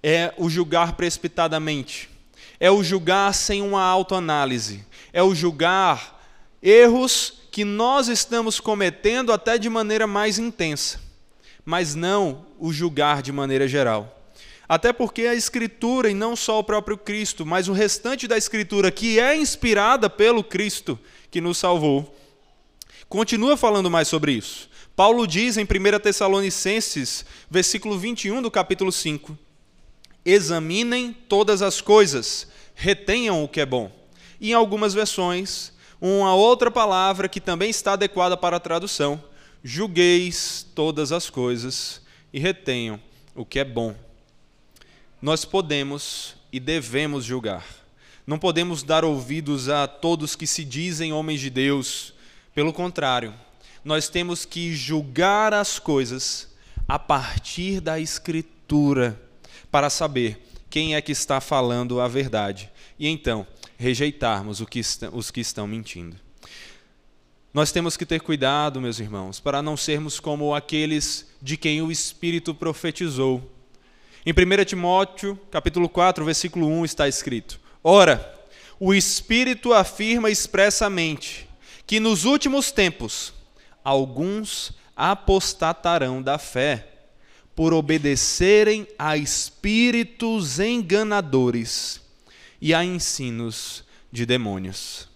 é 0.02 0.34
o 0.36 0.50
julgar 0.50 0.92
precipitadamente, 0.92 2.10
é 2.58 2.70
o 2.70 2.82
julgar 2.82 3.32
sem 3.32 3.62
uma 3.62 3.82
autoanálise, 3.82 4.84
é 5.12 5.22
o 5.22 5.34
julgar 5.34 6.20
erros 6.62 7.40
que 7.50 7.64
nós 7.64 8.08
estamos 8.08 8.60
cometendo 8.60 9.32
até 9.32 9.58
de 9.58 9.68
maneira 9.68 10.06
mais 10.06 10.38
intensa, 10.38 11.00
mas 11.64 11.94
não 11.94 12.46
o 12.58 12.72
julgar 12.72 13.22
de 13.22 13.32
maneira 13.32 13.66
geral. 13.66 14.16
Até 14.68 14.92
porque 14.92 15.22
a 15.22 15.34
Escritura, 15.34 16.08
e 16.08 16.14
não 16.14 16.36
só 16.36 16.60
o 16.60 16.64
próprio 16.64 16.96
Cristo, 16.96 17.44
mas 17.44 17.66
o 17.66 17.72
restante 17.72 18.28
da 18.28 18.38
Escritura, 18.38 18.92
que 18.92 19.18
é 19.18 19.36
inspirada 19.36 20.08
pelo 20.08 20.44
Cristo 20.44 20.96
que 21.28 21.40
nos 21.40 21.58
salvou, 21.58 22.16
continua 23.08 23.56
falando 23.56 23.90
mais 23.90 24.06
sobre 24.06 24.30
isso. 24.30 24.70
Paulo 24.94 25.26
diz 25.26 25.56
em 25.56 25.64
1 25.64 25.98
Tessalonicenses, 26.00 27.24
versículo 27.50 27.98
21 27.98 28.42
do 28.42 28.50
capítulo 28.50 28.92
5: 28.92 29.36
Examinem 30.24 31.12
todas 31.12 31.62
as 31.62 31.80
coisas, 31.80 32.46
retenham 32.74 33.42
o 33.42 33.48
que 33.48 33.60
é 33.60 33.66
bom. 33.66 33.99
E 34.40 34.50
em 34.50 34.54
algumas 34.54 34.94
versões, 34.94 35.72
uma 36.00 36.34
outra 36.34 36.70
palavra 36.70 37.28
que 37.28 37.40
também 37.40 37.70
está 37.70 37.92
adequada 37.92 38.36
para 38.36 38.56
a 38.56 38.60
tradução: 38.60 39.22
julgueis 39.62 40.66
todas 40.74 41.12
as 41.12 41.28
coisas 41.28 42.00
e 42.32 42.38
retenham 42.38 43.00
o 43.34 43.44
que 43.44 43.58
é 43.58 43.64
bom 43.64 43.94
nós 45.20 45.44
podemos 45.44 46.34
e 46.50 46.58
devemos 46.58 47.24
julgar. 47.24 47.64
Não 48.26 48.38
podemos 48.38 48.82
dar 48.82 49.04
ouvidos 49.04 49.68
a 49.68 49.86
todos 49.86 50.34
que 50.34 50.46
se 50.46 50.64
dizem 50.64 51.12
homens 51.12 51.40
de 51.40 51.50
Deus. 51.50 52.14
Pelo 52.54 52.72
contrário, 52.72 53.34
nós 53.84 54.08
temos 54.08 54.44
que 54.44 54.74
julgar 54.74 55.52
as 55.52 55.78
coisas 55.78 56.48
a 56.88 56.98
partir 56.98 57.80
da 57.80 58.00
Escritura 58.00 59.20
para 59.70 59.90
saber 59.90 60.46
quem 60.70 60.94
é 60.94 61.02
que 61.02 61.12
está 61.12 61.40
falando 61.40 62.00
a 62.00 62.08
verdade 62.08 62.70
e 62.98 63.08
então 63.08 63.46
rejeitarmos 63.80 64.60
os 64.60 65.30
que 65.30 65.40
estão 65.40 65.66
mentindo. 65.66 66.14
Nós 67.52 67.72
temos 67.72 67.96
que 67.96 68.04
ter 68.04 68.20
cuidado, 68.20 68.78
meus 68.78 69.00
irmãos, 69.00 69.40
para 69.40 69.62
não 69.62 69.74
sermos 69.74 70.20
como 70.20 70.54
aqueles 70.54 71.26
de 71.40 71.56
quem 71.56 71.80
o 71.80 71.90
Espírito 71.90 72.54
profetizou 72.54 73.50
em 74.26 74.32
1 74.32 74.64
Timóteo, 74.66 75.40
capítulo 75.50 75.88
4, 75.88 76.22
versículo 76.26 76.66
1 76.66 76.84
está 76.84 77.08
escrito: 77.08 77.58
Ora, 77.82 78.38
o 78.78 78.92
Espírito 78.92 79.72
afirma 79.72 80.28
expressamente 80.28 81.48
que 81.86 81.98
nos 81.98 82.26
últimos 82.26 82.70
tempos 82.70 83.32
alguns 83.82 84.74
apostatarão 84.94 86.20
da 86.20 86.36
fé 86.36 86.86
por 87.56 87.72
obedecerem 87.72 88.86
a 88.98 89.16
espíritos 89.16 90.60
enganadores 90.60 92.09
e 92.60 92.74
a 92.74 92.84
ensinos 92.84 93.84
de 94.12 94.26
demônios. 94.26 95.08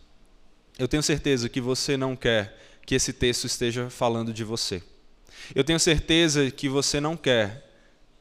Eu 0.78 0.88
tenho 0.88 1.02
certeza 1.02 1.48
que 1.48 1.60
você 1.60 1.96
não 1.96 2.16
quer 2.16 2.58
que 2.86 2.94
esse 2.94 3.12
texto 3.12 3.44
esteja 3.44 3.90
falando 3.90 4.32
de 4.32 4.44
você. 4.44 4.82
Eu 5.54 5.64
tenho 5.64 5.78
certeza 5.80 6.50
que 6.50 6.68
você 6.68 7.00
não 7.00 7.16
quer 7.16 7.70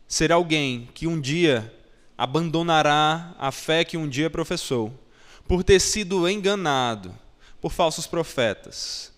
ser 0.07 0.31
alguém 0.31 0.89
que 0.93 1.07
um 1.07 1.19
dia 1.19 1.73
abandonará 2.17 3.35
a 3.39 3.51
fé 3.51 3.83
que 3.83 3.97
um 3.97 4.07
dia 4.07 4.29
professou, 4.29 4.93
por 5.47 5.63
ter 5.63 5.79
sido 5.79 6.27
enganado 6.29 7.13
por 7.59 7.71
falsos 7.71 8.05
profetas, 8.05 9.13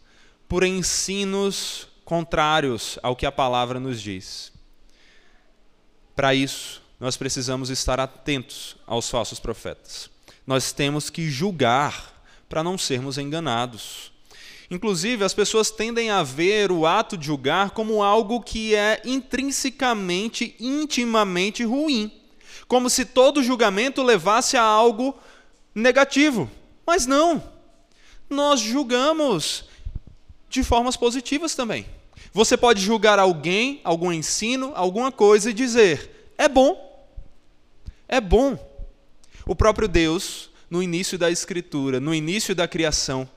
por 0.48 0.64
ensinos 0.64 1.88
contrários 2.04 3.00
ao 3.02 3.16
que 3.16 3.26
a 3.26 3.32
palavra 3.32 3.80
nos 3.80 4.02
diz. 4.02 4.54
Para 6.16 6.34
isso, 6.34 6.82
nós 7.06 7.16
precisamos 7.16 7.70
estar 7.70 8.00
atentos 8.00 8.76
aos 8.88 9.08
falsos 9.08 9.40
profetas. 9.40 10.10
Nós 10.48 10.72
temos 10.72 11.08
que 11.08 11.30
julgar 11.30 12.20
para 12.50 12.64
não 12.64 12.80
sermos 12.80 13.20
enganados. 13.20 14.12
Inclusive, 14.72 15.24
as 15.24 15.32
pessoas 15.32 15.70
tendem 15.70 16.10
a 16.10 16.24
ver 16.24 16.72
o 16.72 16.84
ato 16.88 17.16
de 17.16 17.28
julgar 17.28 17.70
como 17.70 18.02
algo 18.02 18.42
que 18.42 18.74
é 18.74 19.04
intrinsecamente, 19.06 20.56
intimamente 20.60 21.64
ruim, 21.64 22.12
como 22.68 22.90
se 22.90 23.06
todo 23.06 23.44
julgamento 23.44 24.02
levasse 24.02 24.58
a 24.58 24.64
algo 24.64 25.16
negativo. 25.76 26.50
Mas 26.88 27.06
não. 27.06 27.44
Nós 28.28 28.60
julgamos 28.60 29.66
de 30.50 30.64
formas 30.64 30.98
positivas 30.98 31.54
também. 31.54 31.86
Você 32.34 32.58
pode 32.58 32.82
julgar 32.82 33.20
alguém, 33.20 33.80
algum 33.84 34.12
ensino, 34.12 34.72
alguma 34.74 35.12
coisa 35.12 35.52
e 35.52 35.54
dizer: 35.54 36.34
é 36.36 36.50
bom. 36.50 36.95
É 38.08 38.22
bom. 38.22 38.58
O 39.46 39.56
próprio 39.56 39.88
Deus, 39.88 40.50
no 40.70 40.82
início 40.82 41.18
da 41.18 41.30
Escritura, 41.30 42.00
no 42.00 42.14
início 42.14 42.56
da 42.56 42.68
criação, 42.68 43.30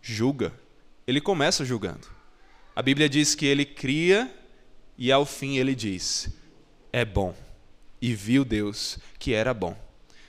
julga 0.00 0.52
ele 1.06 1.20
começa 1.20 1.64
julgando. 1.64 2.08
A 2.74 2.82
Bíblia 2.82 3.08
diz 3.08 3.34
que 3.34 3.46
ele 3.46 3.64
cria 3.64 4.34
e 4.98 5.12
ao 5.12 5.24
fim 5.24 5.56
ele 5.56 5.74
diz: 5.74 6.28
é 6.92 7.04
bom. 7.04 7.34
E 8.02 8.12
viu 8.12 8.44
Deus 8.44 8.98
que 9.18 9.32
era 9.32 9.54
bom. 9.54 9.76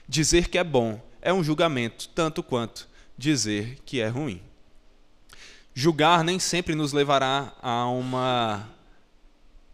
Dizer 0.08 0.48
que 0.48 0.56
é 0.56 0.64
bom 0.64 1.00
é 1.20 1.32
um 1.32 1.42
julgamento, 1.42 2.08
tanto 2.10 2.42
quanto 2.42 2.88
dizer 3.16 3.78
que 3.84 4.00
é 4.00 4.08
ruim. 4.08 4.40
Julgar 5.74 6.24
nem 6.24 6.38
sempre 6.38 6.74
nos 6.74 6.92
levará 6.92 7.52
a 7.60 7.86
uma 7.88 8.68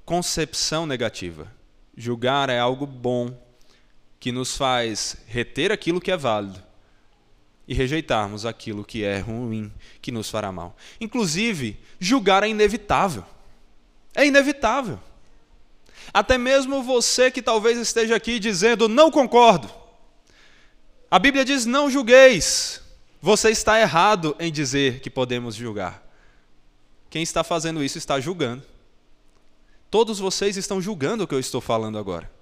concepção 0.04 0.86
negativa. 0.86 1.52
Julgar 1.96 2.50
é 2.50 2.58
algo 2.58 2.86
bom 2.86 3.38
que 4.24 4.32
nos 4.32 4.56
faz 4.56 5.18
reter 5.26 5.70
aquilo 5.70 6.00
que 6.00 6.10
é 6.10 6.16
válido 6.16 6.58
e 7.68 7.74
rejeitarmos 7.74 8.46
aquilo 8.46 8.82
que 8.82 9.04
é 9.04 9.18
ruim, 9.18 9.70
que 10.00 10.10
nos 10.10 10.30
fará 10.30 10.50
mal. 10.50 10.74
Inclusive, 10.98 11.78
julgar 12.00 12.42
é 12.42 12.48
inevitável. 12.48 13.22
É 14.14 14.24
inevitável. 14.24 14.98
Até 16.10 16.38
mesmo 16.38 16.82
você 16.82 17.30
que 17.30 17.42
talvez 17.42 17.76
esteja 17.76 18.16
aqui 18.16 18.38
dizendo 18.38 18.88
não 18.88 19.10
concordo. 19.10 19.70
A 21.10 21.18
Bíblia 21.18 21.44
diz 21.44 21.66
não 21.66 21.90
julgueis. 21.90 22.80
Você 23.20 23.50
está 23.50 23.78
errado 23.78 24.34
em 24.40 24.50
dizer 24.50 25.00
que 25.00 25.10
podemos 25.10 25.54
julgar. 25.54 26.02
Quem 27.10 27.22
está 27.22 27.44
fazendo 27.44 27.84
isso 27.84 27.98
está 27.98 28.18
julgando. 28.18 28.62
Todos 29.90 30.18
vocês 30.18 30.56
estão 30.56 30.80
julgando 30.80 31.24
o 31.24 31.28
que 31.28 31.34
eu 31.34 31.40
estou 31.40 31.60
falando 31.60 31.98
agora. 31.98 32.32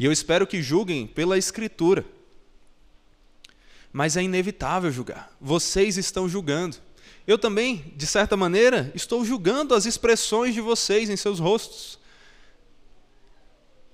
E 0.00 0.04
eu 0.06 0.10
espero 0.10 0.46
que 0.46 0.62
julguem 0.62 1.06
pela 1.06 1.36
Escritura. 1.36 2.06
Mas 3.92 4.16
é 4.16 4.22
inevitável 4.22 4.90
julgar. 4.90 5.30
Vocês 5.38 5.98
estão 5.98 6.26
julgando. 6.26 6.78
Eu 7.26 7.36
também, 7.36 7.92
de 7.94 8.06
certa 8.06 8.34
maneira, 8.34 8.90
estou 8.94 9.22
julgando 9.26 9.74
as 9.74 9.84
expressões 9.84 10.54
de 10.54 10.60
vocês 10.62 11.10
em 11.10 11.16
seus 11.16 11.38
rostos. 11.38 11.98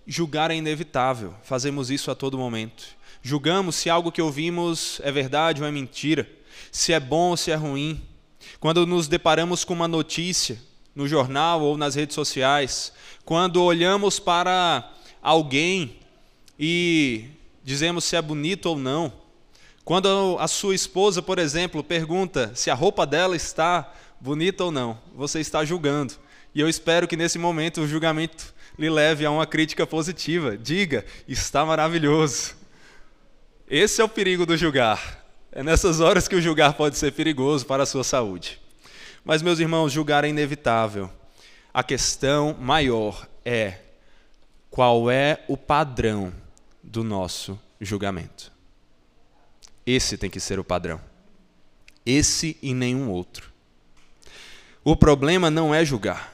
Julgar 0.07 0.53
é 0.53 0.55
inevitável, 0.55 1.35
fazemos 1.43 1.91
isso 1.91 2.09
a 2.09 2.15
todo 2.15 2.39
momento. 2.39 2.85
Julgamos 3.21 3.75
se 3.75 3.91
algo 3.91 4.13
que 4.13 4.23
ouvimos 4.23 5.01
é 5.03 5.11
verdade 5.11 5.61
ou 5.61 5.67
é 5.67 5.73
mentira, 5.73 6.31
se 6.71 6.93
é 6.93 7.01
bom 7.01 7.31
ou 7.31 7.37
se 7.37 7.51
é 7.51 7.57
ruim. 7.57 8.01
Quando 8.61 8.87
nos 8.87 9.09
deparamos 9.09 9.65
com 9.65 9.75
uma 9.75 9.89
notícia 9.89 10.63
no 10.95 11.09
jornal 11.09 11.63
ou 11.63 11.77
nas 11.77 11.97
redes 11.97 12.15
sociais, 12.15 12.93
quando 13.25 13.61
olhamos 13.61 14.21
para 14.21 14.93
alguém 15.27 15.97
e 16.57 17.25
dizemos 17.65 18.05
se 18.05 18.15
é 18.15 18.23
bonito 18.23 18.67
ou 18.67 18.79
não, 18.79 19.13
quando 19.85 20.37
a 20.39 20.47
sua 20.47 20.73
esposa, 20.73 21.21
por 21.21 21.41
exemplo, 21.41 21.83
pergunta 21.83 22.53
se 22.55 22.71
a 22.71 22.75
roupa 22.75 23.05
dela 23.05 23.35
está 23.35 23.93
bonita 24.21 24.63
ou 24.63 24.71
não, 24.71 24.97
você 25.17 25.41
está 25.41 25.65
julgando. 25.65 26.15
E 26.55 26.61
eu 26.61 26.69
espero 26.69 27.09
que 27.09 27.17
nesse 27.17 27.41
momento 27.41 27.81
o 27.81 27.89
julgamento 27.89 28.55
lhe 28.79 28.89
leve 28.89 29.27
a 29.27 29.31
uma 29.33 29.47
crítica 29.47 29.85
positiva. 29.85 30.57
Diga, 30.57 31.05
está 31.27 31.67
maravilhoso. 31.67 32.55
Esse 33.69 34.01
é 34.01 34.05
o 34.05 34.09
perigo 34.09 34.47
do 34.47 34.57
julgar. 34.57 35.27
É 35.51 35.61
nessas 35.61 35.99
horas 35.99 36.29
que 36.29 36.37
o 36.37 36.41
julgar 36.41 36.75
pode 36.75 36.97
ser 36.97 37.11
perigoso 37.13 37.67
para 37.67 37.83
a 37.83 37.87
sua 37.87 38.05
saúde. 38.05 38.61
Mas, 39.25 39.43
meus 39.43 39.59
irmãos, 39.59 39.93
julgar 39.93 40.23
é 40.23 40.29
inevitável. 40.29 41.11
A 41.75 41.83
questão 41.83 42.57
maior 42.61 43.27
é 43.45 43.86
qual 44.77 45.11
é 45.11 45.43
o 45.49 45.57
padrão 45.57 46.31
do 46.83 47.03
nosso 47.03 47.59
julgamento. 47.81 48.53
Esse 49.87 50.19
tem 50.19 50.29
que 50.29 50.39
ser 50.39 50.59
o 50.59 50.65
padrão. 50.65 51.01
esse 52.05 52.59
e 52.61 52.75
nenhum 52.75 53.11
outro. 53.11 53.51
O 54.85 54.95
problema 54.95 55.51
não 55.51 55.75
é 55.75 55.83
julgar. 55.83 56.31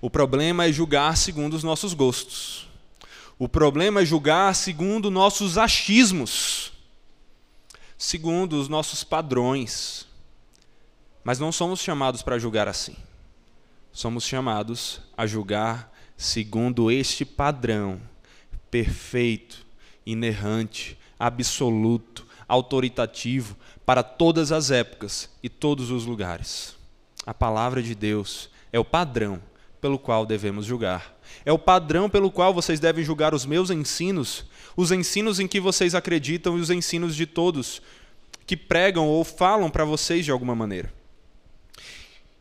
O 0.00 0.10
problema 0.10 0.64
é 0.66 0.72
julgar 0.72 1.16
segundo 1.16 1.54
os 1.54 1.62
nossos 1.62 1.94
gostos. 1.94 2.68
O 3.38 3.48
problema 3.48 4.00
é 4.00 4.04
julgar 4.04 4.52
segundo 4.56 5.08
nossos 5.08 5.56
achismos, 5.56 6.72
segundo 7.96 8.60
os 8.60 8.68
nossos 8.68 9.04
padrões. 9.04 10.08
Mas 11.22 11.38
não 11.38 11.52
somos 11.52 11.80
chamados 11.80 12.20
para 12.20 12.36
julgar 12.36 12.66
assim. 12.66 12.96
Somos 13.92 14.24
chamados 14.24 15.00
a 15.16 15.24
julgar 15.24 15.93
segundo 16.16 16.90
este 16.90 17.24
padrão 17.24 18.00
perfeito, 18.70 19.64
inerrante, 20.04 20.98
absoluto, 21.18 22.26
autoritativo 22.48 23.56
para 23.86 24.02
todas 24.02 24.52
as 24.52 24.70
épocas 24.70 25.30
e 25.42 25.48
todos 25.48 25.90
os 25.90 26.06
lugares. 26.06 26.76
A 27.26 27.32
palavra 27.32 27.82
de 27.82 27.94
Deus 27.94 28.50
é 28.72 28.78
o 28.78 28.84
padrão 28.84 29.40
pelo 29.80 29.98
qual 29.98 30.26
devemos 30.26 30.66
julgar. 30.66 31.14
É 31.44 31.52
o 31.52 31.58
padrão 31.58 32.08
pelo 32.08 32.30
qual 32.30 32.52
vocês 32.54 32.80
devem 32.80 33.04
julgar 33.04 33.34
os 33.34 33.46
meus 33.46 33.70
ensinos, 33.70 34.44
os 34.76 34.90
ensinos 34.90 35.38
em 35.38 35.46
que 35.46 35.60
vocês 35.60 35.94
acreditam 35.94 36.56
e 36.56 36.60
os 36.60 36.70
ensinos 36.70 37.14
de 37.14 37.26
todos 37.26 37.82
que 38.46 38.56
pregam 38.56 39.06
ou 39.06 39.24
falam 39.24 39.70
para 39.70 39.84
vocês 39.84 40.24
de 40.24 40.30
alguma 40.30 40.54
maneira. 40.54 40.92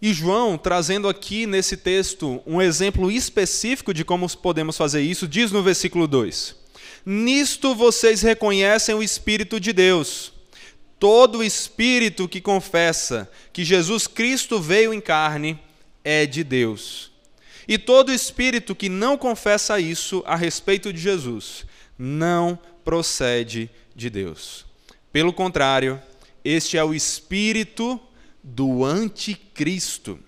E 0.04 0.14
João, 0.14 0.58
trazendo 0.58 1.08
aqui 1.08 1.48
nesse 1.48 1.78
texto 1.78 2.44
um 2.46 2.62
exemplo 2.62 3.10
específico 3.10 3.94
de 3.94 4.04
como 4.04 4.30
podemos 4.36 4.76
fazer 4.76 5.02
isso, 5.02 5.26
diz 5.26 5.50
no 5.50 5.64
versículo 5.64 6.10
2: 6.10 6.58
Nisto 7.06 7.74
vocês 7.74 8.22
reconhecem 8.22 8.94
o 8.94 9.02
Espírito 9.02 9.62
de 9.62 9.72
Deus. 9.72 10.34
Todo 11.00 11.42
espírito 11.42 12.28
que 12.28 12.42
confessa 12.42 13.32
que 13.54 13.64
Jesus 13.64 14.06
Cristo 14.06 14.60
veio 14.60 14.94
em 14.94 15.00
carne 15.00 15.58
é 16.04 16.26
de 16.26 16.44
Deus. 16.44 17.10
E 17.66 17.78
todo 17.78 18.12
espírito 18.12 18.76
que 18.76 18.90
não 18.90 19.18
confessa 19.18 19.80
isso 19.80 20.22
a 20.26 20.36
respeito 20.36 20.92
de 20.92 21.00
Jesus 21.00 21.66
não 21.98 22.60
procede 22.84 23.70
de 23.96 24.10
Deus. 24.10 24.66
Pelo 25.14 25.32
contrário, 25.32 25.98
este 26.44 26.78
é 26.78 26.84
o 26.84 26.94
espírito 26.94 27.98
do 28.44 28.84
anticristo, 28.84 30.20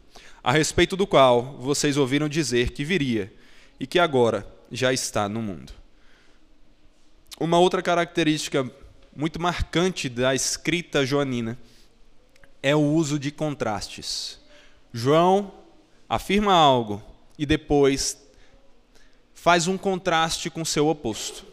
a 0.42 0.52
respeito 0.52 0.96
do 0.96 1.06
qual 1.06 1.58
vocês 1.60 1.98
ouviram 1.98 2.30
dizer 2.30 2.72
que 2.72 2.86
viria 2.86 3.34
e 3.80 3.86
que 3.86 4.00
agora 4.00 4.48
já 4.72 4.94
está 4.94 5.28
no 5.28 5.42
mundo. 5.42 5.74
Uma 7.40 7.60
outra 7.60 7.82
característica 7.82 8.70
muito 9.16 9.42
marcante 9.42 10.08
da 10.08 10.34
escrita 10.34 11.06
joanina 11.06 11.58
é 12.64 12.76
o 12.76 12.80
uso 12.80 13.20
de 13.20 13.32
contrastes. 13.32 14.40
João 14.94 15.54
afirma 16.08 16.54
algo 16.54 17.04
e 17.38 17.46
depois 17.46 18.18
faz 19.34 19.68
um 19.68 19.78
contraste 19.78 20.50
com 20.50 20.64
seu 20.64 20.88
oposto. 20.88 21.46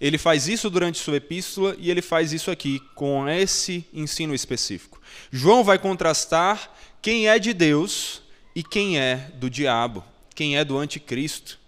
Ele 0.00 0.16
faz 0.16 0.46
isso 0.46 0.70
durante 0.70 0.98
sua 0.98 1.16
epístola 1.16 1.74
e 1.78 1.90
ele 1.90 2.00
faz 2.00 2.32
isso 2.32 2.50
aqui 2.50 2.80
com 2.94 3.28
esse 3.28 3.84
ensino 3.92 4.34
específico. 4.34 4.97
João 5.30 5.62
vai 5.62 5.78
contrastar 5.78 6.70
quem 7.00 7.28
é 7.28 7.38
de 7.38 7.52
Deus 7.52 8.22
e 8.54 8.62
quem 8.62 8.98
é 8.98 9.30
do 9.34 9.48
diabo, 9.48 10.02
quem 10.34 10.56
é 10.56 10.64
do 10.64 10.76
anticristo. 10.78 11.58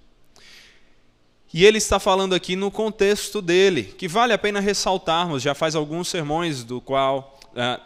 E 1.53 1.65
ele 1.65 1.79
está 1.79 1.99
falando 1.99 2.35
aqui 2.35 2.55
no 2.55 2.71
contexto 2.71 3.43
dele, 3.43 3.83
que 3.83 4.07
vale 4.07 4.33
a 4.33 4.39
pena 4.39 4.61
ressaltarmos, 4.61 5.43
já 5.43 5.55
faz 5.55 5.75
alguns 5.75 6.09
sermões 6.09 6.63
do 6.63 6.81
qual, 6.81 7.39
é, 7.57 7.81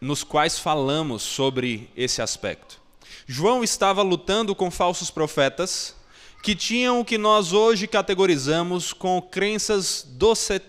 nos 0.00 0.22
quais 0.22 0.58
falamos 0.58 1.22
sobre 1.22 1.90
esse 1.96 2.22
aspecto. 2.22 2.80
João 3.26 3.64
estava 3.64 4.02
lutando 4.02 4.54
com 4.54 4.70
falsos 4.70 5.10
profetas 5.10 5.96
que 6.42 6.54
tinham 6.54 7.00
o 7.00 7.04
que 7.04 7.18
nós 7.18 7.52
hoje 7.52 7.86
categorizamos 7.86 8.92
com 8.92 9.20
crenças 9.20 10.06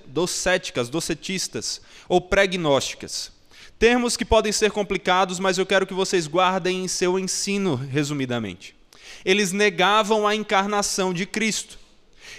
docéticas, 0.07 0.89
docetistas 0.89 1.81
ou 2.07 2.19
pregnósticas. 2.19 3.31
Termos 3.79 4.17
que 4.17 4.25
podem 4.25 4.51
ser 4.51 4.71
complicados, 4.71 5.39
mas 5.39 5.57
eu 5.57 5.65
quero 5.65 5.87
que 5.87 5.93
vocês 5.93 6.27
guardem 6.27 6.83
em 6.83 6.87
seu 6.89 7.17
ensino, 7.17 7.75
resumidamente. 7.75 8.75
Eles 9.23 9.53
negavam 9.53 10.27
a 10.27 10.35
encarnação 10.35 11.13
de 11.13 11.25
Cristo. 11.25 11.79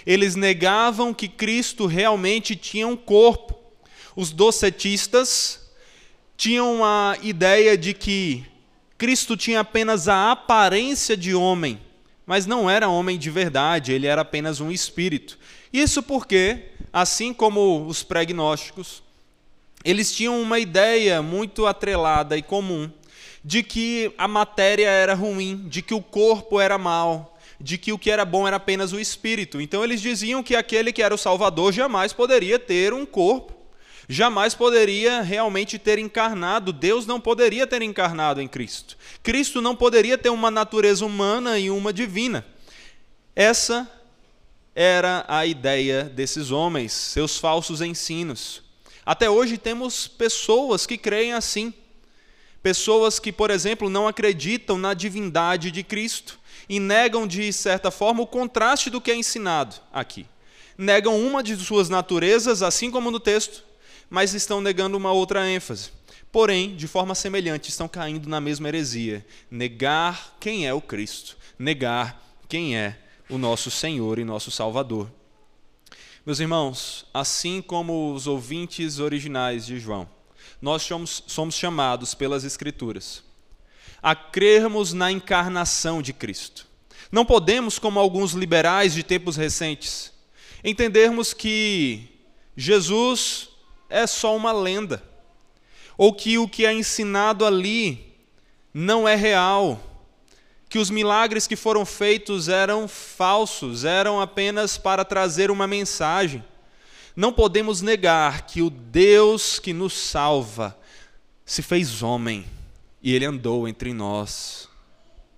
Eles 0.05 0.35
negavam 0.35 1.15
que 1.15 1.27
Cristo 1.27 1.87
realmente 1.87 2.55
tinha 2.55 2.87
um 2.87 2.95
corpo. 2.95 3.57
Os 4.15 4.31
docetistas 4.31 5.71
tinham 6.37 6.85
a 6.85 7.17
ideia 7.23 7.75
de 7.75 7.95
que 7.95 8.45
Cristo 8.95 9.35
tinha 9.35 9.61
apenas 9.61 10.07
a 10.07 10.31
aparência 10.31 11.17
de 11.17 11.33
homem, 11.33 11.79
mas 12.23 12.45
não 12.45 12.69
era 12.69 12.87
homem 12.87 13.17
de 13.17 13.31
verdade, 13.31 13.91
ele 13.91 14.05
era 14.05 14.21
apenas 14.21 14.59
um 14.59 14.71
espírito. 14.71 15.39
Isso 15.73 16.03
porque, 16.03 16.65
assim 16.93 17.33
como 17.33 17.87
os 17.87 18.03
pregnósticos, 18.03 19.01
eles 19.83 20.13
tinham 20.13 20.41
uma 20.41 20.59
ideia 20.59 21.21
muito 21.21 21.65
atrelada 21.65 22.37
e 22.37 22.41
comum 22.41 22.89
de 23.43 23.63
que 23.63 24.13
a 24.17 24.27
matéria 24.27 24.87
era 24.87 25.15
ruim, 25.15 25.65
de 25.67 25.81
que 25.81 25.93
o 25.93 26.01
corpo 26.01 26.59
era 26.59 26.77
mau, 26.77 27.37
de 27.59 27.77
que 27.77 27.91
o 27.91 27.97
que 27.97 28.11
era 28.11 28.23
bom 28.23 28.47
era 28.47 28.57
apenas 28.57 28.93
o 28.93 28.99
espírito. 28.99 29.59
Então 29.59 29.83
eles 29.83 30.01
diziam 30.01 30.43
que 30.43 30.55
aquele 30.55 30.91
que 30.93 31.01
era 31.01 31.15
o 31.15 31.17
Salvador 31.17 31.71
jamais 31.73 32.13
poderia 32.13 32.59
ter 32.59 32.93
um 32.93 33.05
corpo 33.05 33.61
jamais 34.11 34.53
poderia 34.53 35.21
realmente 35.21 35.79
ter 35.79 35.97
encarnado, 35.97 36.73
Deus 36.73 37.05
não 37.05 37.19
poderia 37.19 37.65
ter 37.65 37.81
encarnado 37.81 38.41
em 38.41 38.47
Cristo. 38.47 38.97
Cristo 39.23 39.61
não 39.61 39.73
poderia 39.73 40.17
ter 40.17 40.29
uma 40.29 40.51
natureza 40.51 41.05
humana 41.05 41.57
e 41.57 41.69
uma 41.69 41.93
divina. 41.93 42.45
Essa 43.33 43.89
era 44.75 45.23
a 45.29 45.45
ideia 45.45 46.03
desses 46.03 46.51
homens, 46.51 46.91
seus 46.91 47.37
falsos 47.37 47.81
ensinos. 47.81 48.61
Até 49.11 49.29
hoje 49.29 49.57
temos 49.57 50.07
pessoas 50.07 50.85
que 50.85 50.97
creem 50.97 51.33
assim. 51.33 51.73
Pessoas 52.63 53.19
que, 53.19 53.29
por 53.29 53.51
exemplo, 53.51 53.89
não 53.89 54.07
acreditam 54.07 54.77
na 54.77 54.93
divindade 54.93 55.69
de 55.69 55.83
Cristo 55.83 56.39
e 56.69 56.79
negam, 56.79 57.27
de 57.27 57.51
certa 57.51 57.91
forma, 57.91 58.23
o 58.23 58.25
contraste 58.25 58.89
do 58.89 59.01
que 59.01 59.11
é 59.11 59.15
ensinado 59.17 59.75
aqui. 59.91 60.25
Negam 60.77 61.19
uma 61.19 61.43
de 61.43 61.57
suas 61.57 61.89
naturezas, 61.89 62.63
assim 62.63 62.89
como 62.89 63.11
no 63.11 63.19
texto, 63.19 63.65
mas 64.09 64.33
estão 64.33 64.61
negando 64.61 64.95
uma 64.95 65.11
outra 65.11 65.45
ênfase. 65.45 65.89
Porém, 66.31 66.73
de 66.77 66.87
forma 66.87 67.13
semelhante, 67.13 67.67
estão 67.67 67.89
caindo 67.89 68.29
na 68.29 68.39
mesma 68.39 68.69
heresia: 68.69 69.25
negar 69.51 70.37
quem 70.39 70.65
é 70.65 70.73
o 70.73 70.79
Cristo, 70.79 71.35
negar 71.59 72.33
quem 72.47 72.77
é 72.77 72.97
o 73.29 73.37
nosso 73.37 73.69
Senhor 73.69 74.19
e 74.19 74.23
nosso 74.23 74.51
Salvador. 74.51 75.11
Meus 76.23 76.39
irmãos, 76.39 77.05
assim 77.11 77.63
como 77.63 78.13
os 78.13 78.27
ouvintes 78.27 78.99
originais 78.99 79.65
de 79.65 79.79
João, 79.79 80.07
nós 80.61 80.83
somos, 80.83 81.23
somos 81.25 81.55
chamados 81.55 82.13
pelas 82.13 82.43
Escrituras 82.43 83.23
a 84.03 84.15
crermos 84.15 84.93
na 84.93 85.11
encarnação 85.11 85.99
de 85.99 86.13
Cristo. 86.13 86.67
Não 87.11 87.25
podemos, 87.25 87.79
como 87.79 87.99
alguns 87.99 88.33
liberais 88.33 88.93
de 88.93 89.01
tempos 89.01 89.35
recentes, 89.35 90.13
entendermos 90.63 91.33
que 91.33 92.07
Jesus 92.55 93.49
é 93.89 94.05
só 94.05 94.35
uma 94.35 94.51
lenda, 94.51 95.03
ou 95.97 96.13
que 96.13 96.37
o 96.37 96.47
que 96.47 96.67
é 96.67 96.73
ensinado 96.73 97.45
ali 97.45 98.13
não 98.71 99.07
é 99.07 99.15
real, 99.15 99.90
que 100.71 100.79
os 100.79 100.89
milagres 100.89 101.47
que 101.47 101.57
foram 101.57 101.85
feitos 101.85 102.47
eram 102.47 102.87
falsos, 102.87 103.83
eram 103.83 104.21
apenas 104.21 104.77
para 104.77 105.03
trazer 105.03 105.51
uma 105.51 105.67
mensagem. 105.67 106.41
Não 107.13 107.33
podemos 107.33 107.81
negar 107.81 108.45
que 108.47 108.61
o 108.61 108.69
Deus 108.69 109.59
que 109.59 109.73
nos 109.73 109.91
salva 109.91 110.79
se 111.45 111.61
fez 111.61 112.01
homem 112.01 112.45
e 113.03 113.13
ele 113.13 113.25
andou 113.25 113.67
entre 113.67 113.91
nós 113.91 114.69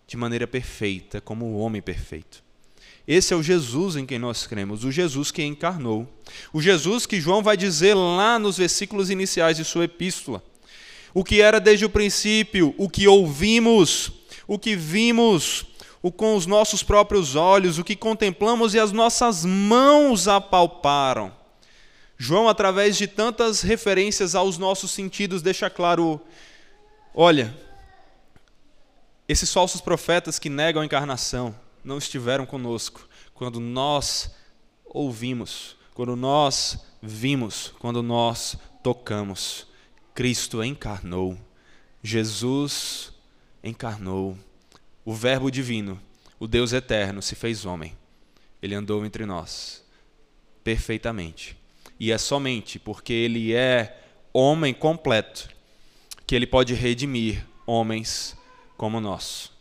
de 0.06 0.16
maneira 0.16 0.46
perfeita, 0.46 1.20
como 1.20 1.46
o 1.46 1.58
homem 1.58 1.82
perfeito. 1.82 2.44
Esse 3.08 3.34
é 3.34 3.36
o 3.36 3.42
Jesus 3.42 3.96
em 3.96 4.06
quem 4.06 4.20
nós 4.20 4.46
cremos, 4.46 4.84
o 4.84 4.92
Jesus 4.92 5.32
que 5.32 5.42
encarnou. 5.42 6.08
O 6.54 6.62
Jesus 6.62 7.08
que 7.08 7.20
João 7.20 7.42
vai 7.42 7.58
dizer 7.58 7.96
lá 7.96 8.38
nos 8.38 8.60
versículos 8.60 9.10
iniciais 9.10 9.58
de 9.58 9.66
sua 9.66 9.86
epístola. 9.86 10.44
O 11.12 11.24
que 11.24 11.42
era 11.42 11.60
desde 11.60 11.86
o 11.86 11.90
princípio, 11.90 12.76
o 12.78 12.88
que 12.88 13.08
ouvimos, 13.08 14.12
o 14.54 14.60
que 14.60 14.76
vimos, 14.76 15.66
o 16.00 16.12
com 16.12 16.36
os 16.36 16.46
nossos 16.46 16.84
próprios 16.84 17.36
olhos, 17.36 17.80
o 17.80 17.84
que 17.84 17.96
contemplamos 17.96 18.76
e 18.76 18.80
as 18.80 18.92
nossas 18.92 19.44
mãos 19.44 20.28
apalparam. 20.28 21.34
João, 22.20 22.48
através 22.48 22.96
de 22.96 23.08
tantas 23.08 23.62
referências 23.62 24.36
aos 24.36 24.60
nossos 24.60 24.92
sentidos, 24.92 25.42
deixa 25.42 25.72
claro: 25.72 26.22
olha, 27.16 27.58
esses 29.28 29.52
falsos 29.52 29.82
profetas 29.82 30.38
que 30.38 30.50
negam 30.50 30.84
a 30.84 30.86
encarnação, 30.86 31.56
não 31.84 31.98
estiveram 31.98 32.46
conosco 32.46 33.10
quando 33.34 33.60
nós 33.60 34.30
ouvimos, 34.86 35.76
quando 35.96 36.16
nós 36.16 36.78
vimos, 37.02 37.74
quando 37.80 38.04
nós 38.04 38.56
tocamos. 38.84 39.66
Cristo 40.14 40.64
encarnou, 40.64 41.36
Jesus 42.04 43.13
encarnou, 43.64 44.38
o 45.06 45.14
Verbo 45.14 45.50
divino, 45.50 46.00
o 46.40 46.48
Deus 46.48 46.74
eterno 46.74 47.22
se 47.22 47.36
fez 47.36 47.66
homem. 47.66 47.96
Ele 48.62 48.76
andou 48.76 49.06
entre 49.06 49.26
nós 49.26 49.84
perfeitamente. 50.64 51.58
E 52.00 52.12
é 52.12 52.18
somente 52.18 52.80
porque 52.80 53.14
ele 53.14 53.54
é 53.54 54.02
homem 54.34 54.74
completo 54.74 55.50
que 56.26 56.36
ele 56.36 56.48
pode 56.48 56.74
redimir 56.74 57.46
homens 57.66 58.36
como 58.78 59.00
nós. 59.00 59.52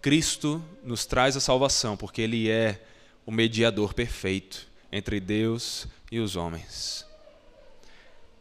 Cristo 0.00 0.64
nos 0.82 1.04
traz 1.04 1.36
a 1.36 1.40
salvação 1.40 1.96
porque 1.96 2.22
ele 2.22 2.48
é 2.48 2.82
o 3.26 3.30
mediador 3.30 3.92
perfeito 3.92 4.66
entre 4.90 5.20
Deus 5.20 5.86
e 6.10 6.18
os 6.18 6.36
homens. 6.36 7.06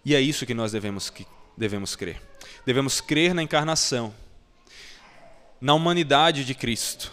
E 0.06 0.16
é 0.16 0.22
isso 0.22 0.46
que 0.46 0.54
nós 0.54 0.72
devemos, 0.72 1.12
devemos 1.58 1.96
crer. 1.96 2.22
Devemos 2.66 3.02
crer 3.02 3.34
na 3.34 3.44
encarnação, 3.44 4.14
na 5.62 5.74
humanidade 5.74 6.46
de 6.46 6.54
Cristo, 6.54 7.12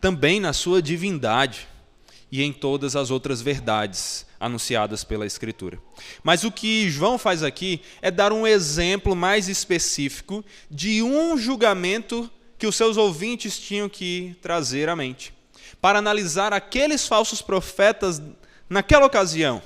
também 0.00 0.40
na 0.40 0.52
sua 0.52 0.80
divindade 0.80 1.68
e 2.30 2.42
em 2.42 2.52
todas 2.52 2.96
as 2.96 3.10
outras 3.10 3.40
verdades 3.40 4.26
anunciadas 4.38 5.04
pela 5.04 5.26
Escritura. 5.26 5.78
Mas 6.22 6.44
o 6.44 6.52
que 6.52 6.90
João 6.90 7.18
faz 7.18 7.42
aqui 7.42 7.80
é 8.02 8.10
dar 8.10 8.32
um 8.32 8.46
exemplo 8.46 9.14
mais 9.14 9.48
específico 9.48 10.44
de 10.70 11.02
um 11.02 11.36
julgamento 11.38 12.30
que 12.58 12.66
os 12.66 12.76
seus 12.76 12.96
ouvintes 12.96 13.58
tinham 13.58 13.88
que 13.88 14.36
trazer 14.40 14.88
à 14.88 14.96
mente, 14.96 15.32
para 15.80 15.98
analisar 15.98 16.52
aqueles 16.52 17.06
falsos 17.06 17.42
profetas 17.42 18.20
naquela 18.68 19.06
ocasião. 19.06 19.62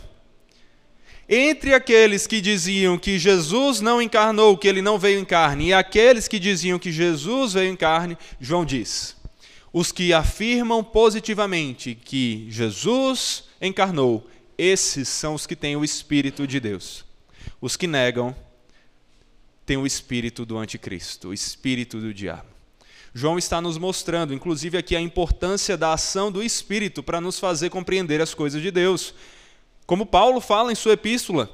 Entre 1.33 1.73
aqueles 1.73 2.27
que 2.27 2.41
diziam 2.41 2.99
que 2.99 3.17
Jesus 3.17 3.81
não 3.81 4.03
encarnou, 4.03 4.59
que 4.59 4.67
ele 4.67 4.83
não 4.83 4.99
veio 4.99 5.21
em 5.21 5.25
carne, 5.25 5.69
e 5.69 5.73
aqueles 5.73 6.27
que 6.27 6.41
diziam 6.41 6.77
que 6.77 6.91
Jesus 6.91 7.53
veio 7.53 7.73
em 7.73 7.77
carne, 7.77 8.19
João 8.41 8.65
diz: 8.65 9.15
os 9.73 9.93
que 9.93 10.13
afirmam 10.13 10.83
positivamente 10.83 11.95
que 11.95 12.49
Jesus 12.51 13.45
encarnou, 13.63 14.29
esses 14.59 15.09
são 15.09 15.35
os 15.35 15.47
que 15.47 15.55
têm 15.55 15.77
o 15.77 15.85
Espírito 15.85 16.49
de 16.49 16.59
Deus. 16.59 17.05
Os 17.61 17.77
que 17.77 17.87
negam 17.87 18.35
têm 19.65 19.77
o 19.77 19.87
espírito 19.87 20.45
do 20.45 20.59
anticristo, 20.59 21.29
o 21.29 21.35
espírito 21.35 22.01
do 22.01 22.13
diabo. 22.13 22.49
João 23.15 23.39
está 23.39 23.61
nos 23.61 23.79
mostrando, 23.79 24.35
inclusive 24.35 24.77
aqui, 24.77 24.97
a 24.97 25.01
importância 25.01 25.77
da 25.77 25.93
ação 25.93 26.33
do 26.33 26.43
Espírito 26.43 27.03
para 27.03 27.21
nos 27.21 27.39
fazer 27.39 27.71
compreender 27.71 28.21
as 28.21 28.35
coisas 28.35 28.61
de 28.61 28.71
Deus. 28.71 29.15
Como 29.91 30.07
Paulo 30.07 30.41
fala 30.41 30.71
em 30.71 30.77
sua 30.77 30.93
epístola, 30.93 31.51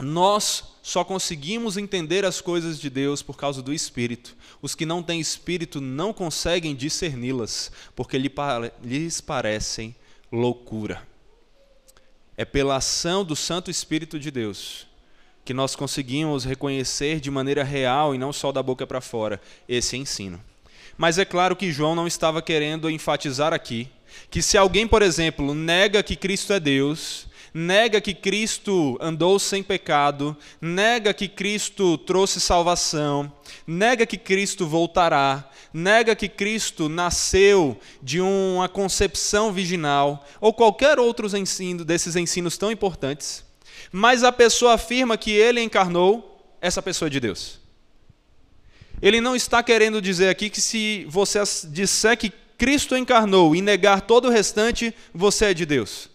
nós 0.00 0.64
só 0.82 1.04
conseguimos 1.04 1.76
entender 1.76 2.24
as 2.24 2.40
coisas 2.40 2.80
de 2.80 2.88
Deus 2.88 3.20
por 3.20 3.36
causa 3.36 3.60
do 3.60 3.74
Espírito. 3.74 4.34
Os 4.62 4.74
que 4.74 4.86
não 4.86 5.02
têm 5.02 5.20
Espírito 5.20 5.78
não 5.78 6.10
conseguem 6.10 6.74
discerni-las, 6.74 7.70
porque 7.94 8.16
lhes 8.16 9.20
parecem 9.20 9.94
loucura. 10.32 11.06
É 12.38 12.44
pela 12.46 12.76
ação 12.76 13.22
do 13.22 13.36
Santo 13.36 13.70
Espírito 13.70 14.18
de 14.18 14.30
Deus 14.30 14.86
que 15.44 15.52
nós 15.52 15.76
conseguimos 15.76 16.46
reconhecer 16.46 17.20
de 17.20 17.30
maneira 17.30 17.62
real 17.62 18.14
e 18.14 18.18
não 18.18 18.32
só 18.32 18.50
da 18.50 18.62
boca 18.62 18.86
para 18.86 19.02
fora 19.02 19.38
esse 19.68 19.94
ensino. 19.94 20.42
Mas 20.96 21.18
é 21.18 21.24
claro 21.26 21.54
que 21.54 21.70
João 21.70 21.94
não 21.94 22.06
estava 22.06 22.40
querendo 22.40 22.88
enfatizar 22.88 23.52
aqui 23.52 23.90
que 24.30 24.40
se 24.40 24.56
alguém, 24.56 24.88
por 24.88 25.02
exemplo, 25.02 25.54
nega 25.54 26.02
que 26.02 26.16
Cristo 26.16 26.54
é 26.54 26.58
Deus, 26.58 27.27
nega 27.52 28.00
que 28.00 28.14
Cristo 28.14 28.98
andou 29.00 29.38
sem 29.38 29.62
pecado, 29.62 30.36
nega 30.60 31.14
que 31.14 31.28
Cristo 31.28 31.98
trouxe 31.98 32.40
salvação, 32.40 33.32
nega 33.66 34.06
que 34.06 34.16
Cristo 34.16 34.66
voltará, 34.66 35.50
nega 35.72 36.14
que 36.14 36.28
Cristo 36.28 36.88
nasceu 36.88 37.78
de 38.02 38.20
uma 38.20 38.68
concepção 38.68 39.52
virginal, 39.52 40.26
ou 40.40 40.52
qualquer 40.52 40.98
outro 40.98 41.28
ensino 41.36 41.84
desses 41.84 42.16
ensinos 42.16 42.56
tão 42.56 42.70
importantes, 42.70 43.44
mas 43.90 44.22
a 44.22 44.32
pessoa 44.32 44.74
afirma 44.74 45.16
que 45.16 45.30
ele 45.30 45.60
encarnou, 45.62 46.56
essa 46.60 46.82
pessoa 46.82 47.06
é 47.06 47.10
de 47.10 47.20
Deus. 47.20 47.58
Ele 49.00 49.20
não 49.20 49.36
está 49.36 49.62
querendo 49.62 50.02
dizer 50.02 50.28
aqui 50.28 50.50
que 50.50 50.60
se 50.60 51.06
você 51.08 51.40
disser 51.68 52.16
que 52.16 52.32
Cristo 52.58 52.96
encarnou 52.96 53.54
e 53.54 53.62
negar 53.62 54.00
todo 54.00 54.26
o 54.26 54.30
restante, 54.30 54.92
você 55.14 55.46
é 55.46 55.54
de 55.54 55.64
Deus. 55.64 56.10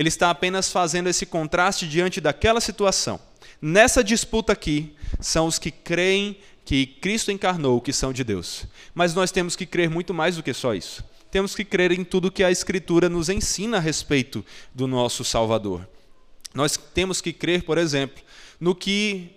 Ele 0.00 0.08
está 0.08 0.30
apenas 0.30 0.72
fazendo 0.72 1.10
esse 1.10 1.26
contraste 1.26 1.86
diante 1.86 2.22
daquela 2.22 2.58
situação. 2.58 3.20
Nessa 3.60 4.02
disputa 4.02 4.50
aqui, 4.50 4.96
são 5.20 5.46
os 5.46 5.58
que 5.58 5.70
creem 5.70 6.38
que 6.64 6.86
Cristo 6.86 7.30
encarnou, 7.30 7.82
que 7.82 7.92
são 7.92 8.10
de 8.10 8.24
Deus. 8.24 8.64
Mas 8.94 9.12
nós 9.12 9.30
temos 9.30 9.54
que 9.54 9.66
crer 9.66 9.90
muito 9.90 10.14
mais 10.14 10.36
do 10.36 10.42
que 10.42 10.54
só 10.54 10.72
isso. 10.72 11.04
Temos 11.30 11.54
que 11.54 11.66
crer 11.66 11.92
em 11.92 12.02
tudo 12.02 12.32
que 12.32 12.42
a 12.42 12.50
Escritura 12.50 13.10
nos 13.10 13.28
ensina 13.28 13.76
a 13.76 13.80
respeito 13.80 14.42
do 14.74 14.86
nosso 14.86 15.22
Salvador. 15.22 15.86
Nós 16.54 16.78
temos 16.78 17.20
que 17.20 17.30
crer, 17.30 17.64
por 17.64 17.76
exemplo, 17.76 18.22
no 18.58 18.74
que 18.74 19.36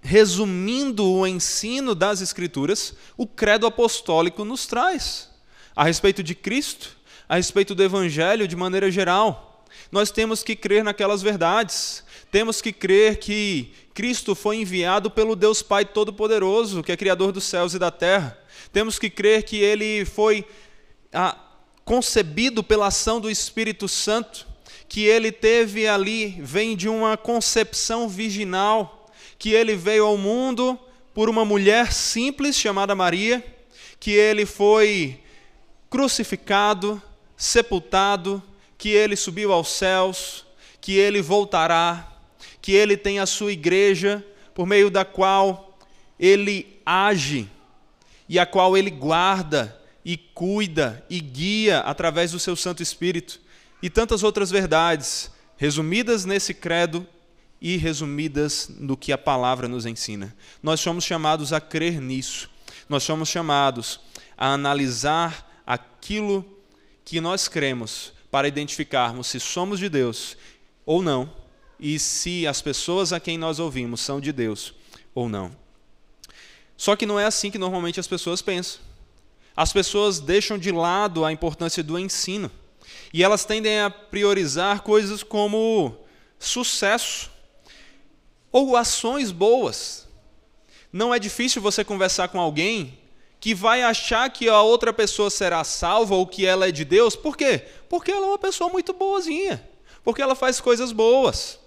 resumindo 0.00 1.06
o 1.06 1.26
ensino 1.26 1.94
das 1.94 2.22
Escrituras, 2.22 2.94
o 3.14 3.26
credo 3.26 3.66
apostólico 3.66 4.42
nos 4.42 4.64
traz 4.64 5.28
a 5.76 5.84
respeito 5.84 6.22
de 6.22 6.34
Cristo, 6.34 6.96
a 7.28 7.36
respeito 7.36 7.74
do 7.74 7.82
Evangelho 7.82 8.48
de 8.48 8.56
maneira 8.56 8.90
geral. 8.90 9.64
Nós 9.90 10.10
temos 10.10 10.42
que 10.42 10.54
crer 10.54 10.84
naquelas 10.84 11.22
verdades, 11.22 12.04
temos 12.30 12.60
que 12.60 12.72
crer 12.72 13.18
que 13.18 13.72
Cristo 13.94 14.34
foi 14.34 14.56
enviado 14.56 15.10
pelo 15.10 15.36
Deus 15.36 15.62
Pai 15.62 15.84
Todo-Poderoso, 15.84 16.82
que 16.82 16.92
é 16.92 16.96
Criador 16.96 17.32
dos 17.32 17.44
céus 17.44 17.74
e 17.74 17.78
da 17.78 17.90
terra. 17.90 18.38
Temos 18.72 18.98
que 18.98 19.10
crer 19.10 19.42
que 19.42 19.56
ele 19.56 20.04
foi 20.04 20.46
ah, 21.12 21.36
concebido 21.84 22.62
pela 22.62 22.86
ação 22.86 23.20
do 23.20 23.30
Espírito 23.30 23.88
Santo, 23.88 24.46
que 24.88 25.04
ele 25.04 25.32
teve 25.32 25.86
ali, 25.86 26.36
vem 26.40 26.76
de 26.76 26.88
uma 26.88 27.16
concepção 27.16 28.08
virginal 28.08 29.10
que 29.38 29.50
ele 29.50 29.74
veio 29.74 30.06
ao 30.06 30.16
mundo 30.16 30.78
por 31.12 31.28
uma 31.28 31.44
mulher 31.44 31.92
simples 31.92 32.56
chamada 32.56 32.94
Maria, 32.94 33.44
que 33.98 34.12
ele 34.12 34.46
foi 34.46 35.20
crucificado, 35.90 37.02
sepultado, 37.42 38.40
que 38.78 38.90
ele 38.90 39.16
subiu 39.16 39.52
aos 39.52 39.68
céus, 39.68 40.46
que 40.80 40.92
ele 40.92 41.20
voltará, 41.20 42.20
que 42.60 42.70
ele 42.70 42.96
tem 42.96 43.18
a 43.18 43.26
sua 43.26 43.50
igreja, 43.50 44.24
por 44.54 44.64
meio 44.64 44.88
da 44.88 45.04
qual 45.04 45.76
ele 46.20 46.80
age 46.86 47.50
e 48.28 48.38
a 48.38 48.46
qual 48.46 48.76
ele 48.76 48.90
guarda 48.90 49.76
e 50.04 50.16
cuida 50.16 51.04
e 51.10 51.18
guia 51.18 51.80
através 51.80 52.30
do 52.30 52.38
seu 52.38 52.54
Santo 52.54 52.80
Espírito, 52.80 53.40
e 53.82 53.90
tantas 53.90 54.22
outras 54.22 54.48
verdades 54.48 55.28
resumidas 55.56 56.24
nesse 56.24 56.54
credo 56.54 57.04
e 57.60 57.76
resumidas 57.76 58.70
no 58.78 58.96
que 58.96 59.10
a 59.10 59.18
palavra 59.18 59.66
nos 59.66 59.84
ensina. 59.84 60.32
Nós 60.62 60.78
somos 60.78 61.02
chamados 61.02 61.52
a 61.52 61.60
crer 61.60 62.00
nisso. 62.00 62.48
Nós 62.88 63.02
somos 63.02 63.28
chamados 63.28 63.98
a 64.38 64.52
analisar 64.52 65.60
aquilo 65.66 66.61
que 67.04 67.20
nós 67.20 67.48
cremos 67.48 68.12
para 68.30 68.48
identificarmos 68.48 69.26
se 69.26 69.38
somos 69.38 69.78
de 69.78 69.88
Deus 69.88 70.36
ou 70.86 71.02
não 71.02 71.30
e 71.78 71.98
se 71.98 72.46
as 72.46 72.62
pessoas 72.62 73.12
a 73.12 73.20
quem 73.20 73.36
nós 73.36 73.58
ouvimos 73.58 74.00
são 74.00 74.20
de 74.20 74.32
Deus 74.32 74.74
ou 75.14 75.28
não. 75.28 75.54
Só 76.76 76.96
que 76.96 77.06
não 77.06 77.18
é 77.18 77.26
assim 77.26 77.50
que 77.50 77.58
normalmente 77.58 78.00
as 78.00 78.06
pessoas 78.06 78.40
pensam. 78.40 78.80
As 79.56 79.72
pessoas 79.72 80.18
deixam 80.18 80.56
de 80.58 80.72
lado 80.72 81.24
a 81.24 81.32
importância 81.32 81.82
do 81.82 81.98
ensino 81.98 82.50
e 83.12 83.22
elas 83.22 83.44
tendem 83.44 83.80
a 83.80 83.90
priorizar 83.90 84.82
coisas 84.82 85.22
como 85.22 85.96
sucesso, 86.38 87.30
ou 88.50 88.76
ações 88.76 89.30
boas. 89.30 90.08
Não 90.92 91.14
é 91.14 91.18
difícil 91.18 91.62
você 91.62 91.84
conversar 91.84 92.28
com 92.28 92.40
alguém 92.40 92.98
que 93.42 93.56
vai 93.56 93.82
achar 93.82 94.30
que 94.30 94.48
a 94.48 94.62
outra 94.62 94.92
pessoa 94.92 95.28
será 95.28 95.64
salva 95.64 96.14
ou 96.14 96.24
que 96.24 96.46
ela 96.46 96.68
é 96.68 96.70
de 96.70 96.84
Deus. 96.84 97.16
Por 97.16 97.36
quê? 97.36 97.66
Porque 97.88 98.12
ela 98.12 98.24
é 98.24 98.28
uma 98.28 98.38
pessoa 98.38 98.70
muito 98.70 98.92
boazinha. 98.92 99.60
Porque 100.04 100.22
ela 100.22 100.36
faz 100.36 100.60
coisas 100.60 100.92
boas. 100.92 101.58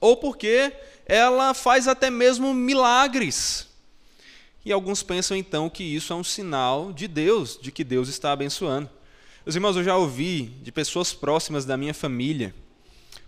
Ou 0.00 0.16
porque 0.16 0.72
ela 1.06 1.54
faz 1.54 1.86
até 1.86 2.10
mesmo 2.10 2.52
milagres. 2.52 3.68
E 4.64 4.72
alguns 4.72 5.00
pensam 5.00 5.36
então 5.36 5.70
que 5.70 5.84
isso 5.84 6.12
é 6.12 6.16
um 6.16 6.24
sinal 6.24 6.92
de 6.92 7.06
Deus, 7.06 7.56
de 7.62 7.70
que 7.70 7.84
Deus 7.84 8.08
está 8.08 8.32
abençoando. 8.32 8.90
Meus 9.46 9.54
irmãos, 9.54 9.76
eu 9.76 9.84
já 9.84 9.96
ouvi 9.96 10.46
de 10.60 10.72
pessoas 10.72 11.12
próximas 11.12 11.64
da 11.64 11.76
minha 11.76 11.94
família. 11.94 12.52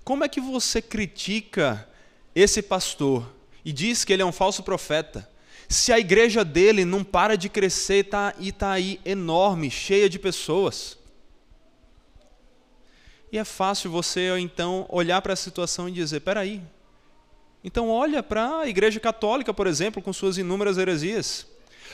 Como 0.03 0.25
é 0.25 0.29
que 0.29 0.41
você 0.41 0.83
critica 0.83 1.89
esse 2.35 2.61
pastor 2.61 3.25
e 3.65 3.73
diz 3.73 4.05
que 4.05 4.13
ele 4.13 4.23
é 4.23 4.27
um 4.27 4.33
falso 4.33 4.65
profeta, 4.65 5.31
se 5.73 5.93
a 5.93 5.99
igreja 5.99 6.45
dele 6.45 6.85
não 6.85 7.03
para 7.03 7.37
de 7.37 7.49
crescer 7.49 8.05
tá, 8.05 8.35
e 8.39 8.51
está 8.51 8.73
aí 8.73 9.01
enorme, 9.05 9.71
cheia 9.71 10.09
de 10.09 10.19
pessoas. 10.19 10.99
E 13.33 13.39
é 13.39 13.45
fácil 13.45 13.91
você 13.91 14.39
então 14.39 14.85
olhar 14.91 15.23
para 15.23 15.33
a 15.33 15.37
situação 15.37 15.89
e 15.89 15.93
dizer: 15.93 16.21
peraí, 16.21 16.61
Então 17.65 17.89
olha 17.89 18.23
para 18.23 18.59
a 18.59 18.69
Igreja 18.69 19.01
Católica, 19.01 19.55
por 19.55 19.67
exemplo, 19.67 20.03
com 20.03 20.13
suas 20.13 20.37
inúmeras 20.37 20.77
heresias. 20.77 21.47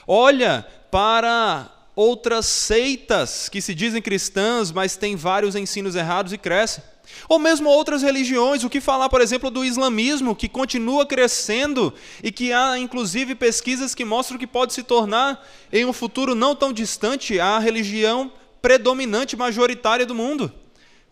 Olha 0.07 0.67
para 0.91 1.71
outras 1.99 2.47
seitas 2.47 3.49
que 3.49 3.61
se 3.61 3.75
dizem 3.75 4.01
cristãs, 4.01 4.71
mas 4.71 4.97
têm 4.97 5.17
vários 5.17 5.57
ensinos 5.57 5.97
errados 5.97 6.33
e 6.33 6.39
crescem. 6.39 6.85
Ou 7.29 7.41
mesmo 7.41 7.69
outras 7.69 8.03
religiões, 8.03 8.63
o 8.63 8.71
que 8.71 8.81
falar, 8.81 9.09
por 9.09 9.21
exemplo, 9.21 9.51
do 9.51 9.65
islamismo, 9.65 10.37
que 10.37 10.49
continua 10.49 11.05
crescendo 11.05 11.93
e 12.23 12.31
que 12.31 12.53
há 12.53 12.79
inclusive 12.79 13.35
pesquisas 13.35 13.97
que 13.97 14.05
mostram 14.05 14.39
que 14.39 14.47
pode 14.47 14.75
se 14.75 14.85
tornar, 14.85 15.45
em 15.73 15.85
um 15.87 15.93
futuro 15.93 16.37
não 16.37 16.55
tão 16.55 16.73
distante, 16.73 17.41
a 17.41 17.59
religião 17.59 18.31
predominante, 18.63 19.37
majoritária 19.37 20.07
do 20.07 20.15
mundo. 20.15 20.53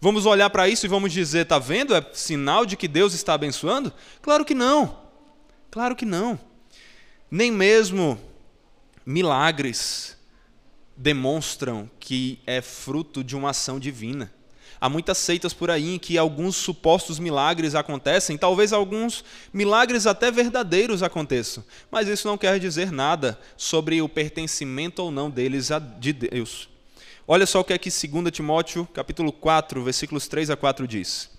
Vamos 0.01 0.25
olhar 0.25 0.51
para 0.51 0.69
isso 0.69 0.87
e 0.87 0.89
vamos 0.89 1.13
dizer, 1.13 1.41
está 1.41 1.59
vendo? 1.59 1.97
É 1.97 2.11
sinal 2.13 2.65
de 2.65 2.77
que 2.77 2.87
Deus 2.87 3.13
está 3.13 3.35
abençoando? 3.35 3.93
Claro 4.23 4.45
que 4.45 4.55
não. 4.55 4.97
Claro 5.69 5.97
que 5.97 6.05
não. 6.05 6.39
Nem 7.29 7.51
mesmo 7.51 8.17
milagres 9.05 10.16
demonstram 10.97 11.91
que 12.01 12.39
é 12.47 12.63
fruto 12.63 13.23
de 13.23 13.37
uma 13.37 13.51
ação 13.51 13.79
divina. 13.79 14.33
Há 14.81 14.89
muitas 14.89 15.19
seitas 15.19 15.55
por 15.55 15.71
aí 15.71 15.95
em 15.95 15.99
que 15.99 16.19
alguns 16.19 16.57
supostos 16.57 17.19
milagres 17.19 17.75
acontecem, 17.75 18.37
talvez 18.37 18.73
alguns 18.73 19.25
milagres 19.53 20.07
até 20.07 20.31
verdadeiros 20.31 21.03
aconteçam, 21.03 21.65
mas 21.91 22.09
isso 22.09 22.29
não 22.29 22.37
quer 22.37 22.59
dizer 22.59 22.93
nada 22.93 23.39
sobre 23.57 24.03
o 24.03 24.09
pertencimento 24.09 25.03
ou 25.03 25.11
não 25.11 25.31
deles 25.31 25.71
a 25.71 25.79
de 25.79 26.13
Deus. 26.13 26.69
Olha 27.27 27.47
só 27.47 27.61
o 27.61 27.65
que 27.65 27.73
é 27.73 27.79
que 27.79 27.91
2 27.91 28.31
Timóteo, 28.31 28.87
capítulo 28.93 29.33
4, 29.33 29.83
versículos 29.83 30.29
3 30.29 30.51
a 30.51 30.57
4 30.57 30.87
diz: 30.87 31.31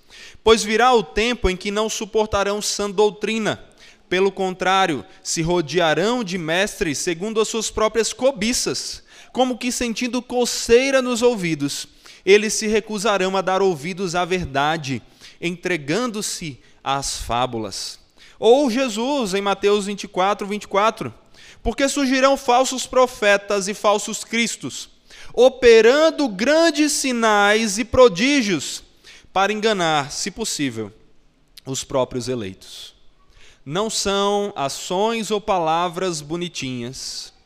Pois 0.43 0.63
virá 0.63 0.93
o 0.93 1.04
tempo 1.04 1.50
em 1.50 1.56
que 1.56 1.72
não 1.72 1.88
suportarão 1.88 2.62
sã 2.62 2.89
doutrina, 2.89 3.63
pelo 4.10 4.32
contrário, 4.32 5.06
se 5.22 5.41
rodearão 5.41 6.24
de 6.24 6.38
mestres 6.38 6.98
segundo 6.98 7.39
as 7.39 7.48
suas 7.48 7.70
próprias 7.70 8.13
cobiças, 8.13 9.04
como 9.38 9.56
que 9.56 9.71
sentindo 9.71 10.19
coceira 10.19 11.00
nos 11.00 11.21
ouvidos 11.21 11.88
eles 12.26 12.56
se 12.56 12.65
recusarão 12.65 13.38
a 13.38 13.41
dar 13.41 13.62
ouvidos 13.62 14.15
à 14.15 14.26
verdade, 14.26 15.00
entregando-se 15.39 16.60
às 16.84 17.19
fábulas. 17.19 18.00
Ou 18.39 18.67
Jesus, 18.69 19.36
em 19.36 19.41
Mateus 19.41 19.86
24, 19.86 20.47
24. 20.47 21.13
Porque 21.62 21.88
surgirão 21.88 22.36
falsos 22.36 22.88
profetas 22.88 23.67
e 23.67 23.76
falsos 23.76 24.23
cristos, 24.23 24.89
operando 25.36 26.28
grandes 26.28 26.91
sinais 26.91 27.78
e 27.78 27.86
prodígios, 27.86 28.84
para 29.32 29.54
enganar, 29.54 30.12
se 30.12 30.32
possível, 30.32 30.91
os 31.63 31.84
próprios 31.84 32.28
eleitos. 32.28 32.95
Não 33.63 33.88
são 33.88 34.52
ações 34.56 35.30
ou 35.30 35.39
palavras 35.39 36.21
bonitinhas, 36.21 37.37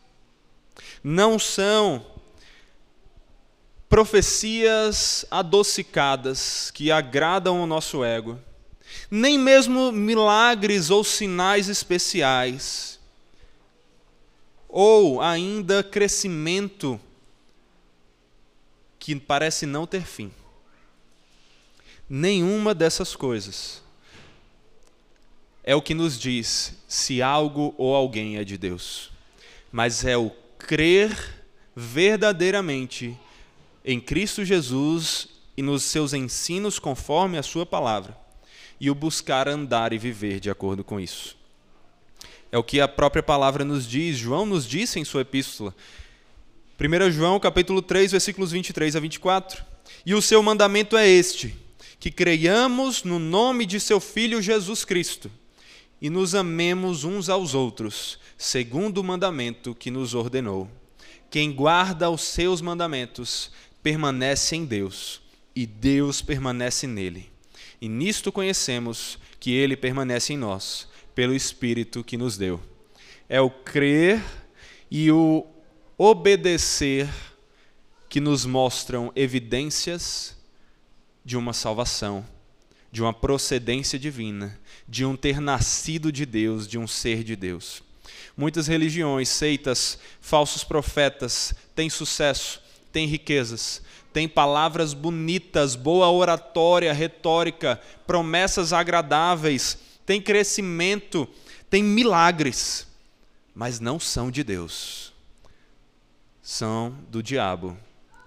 não 1.03 1.39
são 1.39 2.05
profecias 3.89 5.25
adocicadas 5.29 6.71
que 6.71 6.91
agradam 6.91 7.61
o 7.61 7.67
nosso 7.67 8.03
ego, 8.03 8.39
nem 9.09 9.37
mesmo 9.37 9.91
milagres 9.91 10.89
ou 10.89 11.03
sinais 11.03 11.67
especiais, 11.67 12.99
ou 14.69 15.21
ainda 15.21 15.83
crescimento 15.83 16.99
que 18.97 19.15
parece 19.15 19.65
não 19.65 19.85
ter 19.85 20.05
fim. 20.05 20.31
Nenhuma 22.09 22.73
dessas 22.73 23.15
coisas 23.15 23.81
é 25.63 25.75
o 25.75 25.81
que 25.81 25.93
nos 25.93 26.19
diz 26.19 26.73
se 26.87 27.21
algo 27.21 27.73
ou 27.77 27.93
alguém 27.93 28.37
é 28.37 28.43
de 28.43 28.57
Deus, 28.57 29.11
mas 29.71 30.05
é 30.05 30.15
o 30.15 30.31
crer 30.71 31.13
verdadeiramente 31.75 33.19
em 33.84 33.99
Cristo 33.99 34.45
Jesus 34.45 35.27
e 35.57 35.62
nos 35.62 35.84
seus 35.84 36.13
ensinos 36.13 36.79
conforme 36.79 37.38
a 37.38 37.43
Sua 37.43 37.65
palavra, 37.65 38.17
e 38.79 38.89
o 38.89 38.95
buscar 38.95 39.49
andar 39.49 39.91
e 39.91 39.97
viver 39.97 40.39
de 40.39 40.49
acordo 40.49 40.81
com 40.81 40.97
isso. 40.97 41.36
É 42.49 42.57
o 42.57 42.63
que 42.63 42.79
a 42.79 42.88
própria 42.88 43.21
palavra 43.21 43.65
nos 43.65 43.86
diz, 43.86 44.15
João 44.15 44.45
nos 44.45 44.65
disse 44.65 44.97
em 44.97 45.03
sua 45.03 45.23
epístola. 45.23 45.75
1 46.79 47.12
João 47.12 47.38
capítulo 47.38 47.81
3, 47.81 48.10
versículos 48.12 48.53
23 48.53 48.95
a 48.95 48.99
24. 49.01 49.65
E 50.05 50.15
o 50.15 50.21
seu 50.21 50.41
mandamento 50.41 50.95
é 50.95 51.05
este: 51.05 51.53
que 51.99 52.10
creiamos 52.10 53.03
no 53.03 53.19
nome 53.19 53.65
de 53.65 53.77
seu 53.77 53.99
Filho 53.99 54.41
Jesus 54.41 54.86
Cristo 54.86 55.29
e 56.01 56.10
nos 56.10 56.34
amemos 56.34 57.03
uns 57.03 57.27
aos 57.27 57.53
outros, 57.53 58.20
segundo 58.41 58.97
o 58.97 59.04
mandamento 59.04 59.75
que 59.75 59.91
nos 59.91 60.15
ordenou. 60.15 60.67
Quem 61.30 61.54
guarda 61.54 62.10
os 62.10 62.23
seus 62.23 62.60
mandamentos 62.60 63.51
permanece 63.84 64.56
em 64.56 64.65
Deus 64.65 65.21
e 65.56 65.67
Deus 65.67 66.23
permanece 66.23 66.88
nele. 66.88 67.32
E 67.80 67.88
nisto 67.88 68.32
conhecemos 68.32 69.19
que 69.39 69.51
ele 69.51 69.77
permanece 69.77 70.34
em 70.34 70.38
nós, 70.38 70.88
pelo 71.13 71.36
Espírito 71.36 72.04
que 72.04 72.17
nos 72.17 72.36
deu. 72.36 72.60
É 73.30 73.39
o 73.39 73.51
crer 73.51 74.19
e 74.89 75.12
o 75.12 75.45
obedecer 75.95 77.08
que 78.10 78.19
nos 78.19 78.43
mostram 78.43 79.12
evidências 79.15 80.36
de 81.23 81.38
uma 81.38 81.54
salvação, 81.54 82.25
de 82.91 83.04
uma 83.04 83.13
procedência 83.13 83.99
divina, 83.99 84.60
de 84.88 85.06
um 85.06 85.15
ter 85.15 85.39
nascido 85.39 86.12
de 86.12 86.25
Deus, 86.25 86.67
de 86.67 86.80
um 86.80 86.88
ser 86.88 87.23
de 87.23 87.36
Deus. 87.36 87.84
Muitas 88.35 88.67
religiões, 88.67 89.29
seitas, 89.29 89.99
falsos 90.19 90.63
profetas 90.63 91.53
têm 91.75 91.89
sucesso 91.89 92.61
tem 92.91 93.07
riquezas, 93.07 93.81
tem 94.13 94.27
palavras 94.27 94.93
bonitas, 94.93 95.75
boa 95.75 96.11
oratória, 96.11 96.91
retórica, 96.91 97.81
promessas 98.05 98.73
agradáveis, 98.73 99.77
tem 100.05 100.21
crescimento, 100.21 101.27
tem 101.69 101.81
milagres, 101.81 102.87
mas 103.55 103.79
não 103.79 103.99
são 103.99 104.29
de 104.29 104.43
Deus. 104.43 105.13
São 106.41 106.95
do 107.09 107.23
diabo, 107.23 107.77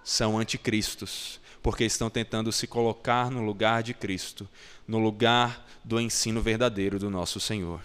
são 0.03 0.39
anticristos, 0.39 1.41
porque 1.63 1.85
estão 1.85 2.09
tentando 2.09 2.51
se 2.53 2.67
colocar 2.67 3.31
no 3.31 3.43
lugar 3.43 3.83
de 3.83 3.93
Cristo, 3.93 4.49
no 4.87 4.99
lugar 4.99 5.67
do 5.83 6.01
ensino 6.01 6.41
verdadeiro 6.41 6.99
do 6.99 7.11
nosso 7.11 7.39
Senhor. 7.39 7.83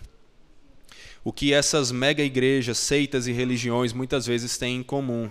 O 1.23 1.33
que 1.33 1.53
essas 1.53 1.91
mega 1.91 2.23
igrejas, 2.23 2.77
seitas 2.77 3.27
e 3.27 3.31
religiões 3.31 3.91
muitas 3.93 4.25
vezes 4.25 4.57
têm 4.57 4.77
em 4.77 4.83
comum 4.83 5.29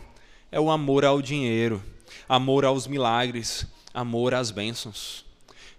é 0.51 0.61
o 0.61 0.71
amor 0.71 1.05
ao 1.05 1.23
dinheiro, 1.23 1.83
amor 2.29 2.65
aos 2.65 2.87
milagres, 2.87 3.67
amor 3.93 4.35
às 4.35 4.51
bênçãos. 4.51 5.25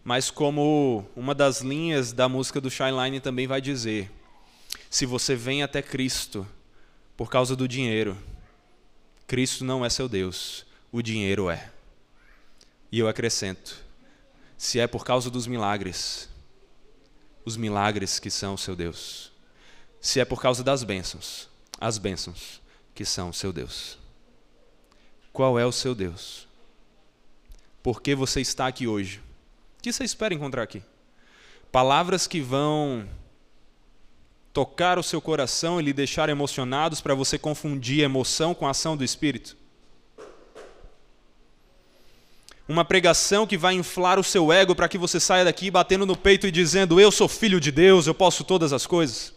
Mas 0.03 0.31
como 0.31 1.05
uma 1.15 1.35
das 1.35 1.61
linhas 1.61 2.11
da 2.11 2.27
música 2.27 2.59
do 2.59 2.71
Shyline 2.71 3.19
também 3.19 3.45
vai 3.45 3.61
dizer, 3.61 4.11
se 4.89 5.05
você 5.05 5.35
vem 5.35 5.61
até 5.61 5.81
Cristo 5.81 6.47
por 7.15 7.29
causa 7.29 7.55
do 7.55 7.67
dinheiro, 7.67 8.17
Cristo 9.27 9.63
não 9.63 9.85
é 9.85 9.89
seu 9.89 10.09
Deus, 10.09 10.65
o 10.91 11.01
dinheiro 11.01 11.49
é. 11.49 11.69
E 12.91 12.97
eu 12.97 13.07
acrescento, 13.07 13.83
se 14.57 14.79
é 14.79 14.87
por 14.87 15.05
causa 15.05 15.29
dos 15.29 15.45
milagres, 15.45 16.27
os 17.45 17.55
milagres 17.55 18.17
que 18.17 18.31
são 18.31 18.55
o 18.55 18.57
seu 18.57 18.75
Deus. 18.75 19.28
Se 20.01 20.19
é 20.19 20.25
por 20.25 20.41
causa 20.41 20.63
das 20.63 20.83
bênçãos, 20.83 21.49
as 21.79 21.97
bênçãos 21.97 22.61
que 22.93 23.05
são 23.05 23.29
o 23.29 23.33
seu 23.33 23.53
Deus 23.53 23.99
qual 25.39 25.57
é 25.57 25.65
o 25.65 25.71
seu 25.71 25.95
Deus. 25.95 26.45
Por 27.81 28.01
que 28.01 28.13
você 28.13 28.41
está 28.41 28.67
aqui 28.67 28.87
hoje? 28.87 29.21
O 29.77 29.81
que 29.81 29.93
você 29.93 30.03
espera 30.03 30.33
encontrar 30.33 30.63
aqui? 30.63 30.83
Palavras 31.71 32.27
que 32.27 32.41
vão 32.41 33.07
tocar 34.51 34.99
o 34.99 35.03
seu 35.03 35.21
coração 35.21 35.79
e 35.79 35.83
lhe 35.83 35.93
deixar 35.93 36.27
emocionados 36.27 36.99
para 36.99 37.15
você 37.15 37.37
confundir 37.37 38.03
emoção 38.03 38.53
com 38.53 38.67
a 38.67 38.71
ação 38.71 38.97
do 38.97 39.03
Espírito? 39.05 39.55
Uma 42.67 42.83
pregação 42.83 43.47
que 43.47 43.57
vai 43.57 43.75
inflar 43.75 44.19
o 44.19 44.23
seu 44.25 44.51
ego 44.51 44.75
para 44.75 44.89
que 44.89 44.97
você 44.97 45.21
saia 45.21 45.45
daqui 45.45 45.71
batendo 45.71 46.05
no 46.05 46.17
peito 46.17 46.47
e 46.47 46.51
dizendo: 46.51 46.99
Eu 46.99 47.13
sou 47.13 47.29
filho 47.29 47.61
de 47.61 47.71
Deus, 47.71 48.07
eu 48.07 48.13
posso 48.13 48.43
todas 48.43 48.73
as 48.73 48.85
coisas. 48.85 49.33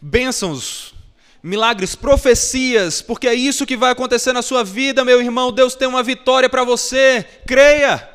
Bênçãos 0.00 0.94
milagres, 1.42 1.94
profecias, 1.94 3.00
porque 3.00 3.28
é 3.28 3.34
isso 3.34 3.66
que 3.66 3.76
vai 3.76 3.92
acontecer 3.92 4.32
na 4.32 4.42
sua 4.42 4.64
vida, 4.64 5.04
meu 5.04 5.20
irmão. 5.20 5.52
Deus 5.52 5.74
tem 5.74 5.88
uma 5.88 6.02
vitória 6.02 6.48
para 6.48 6.64
você, 6.64 7.22
creia. 7.46 8.08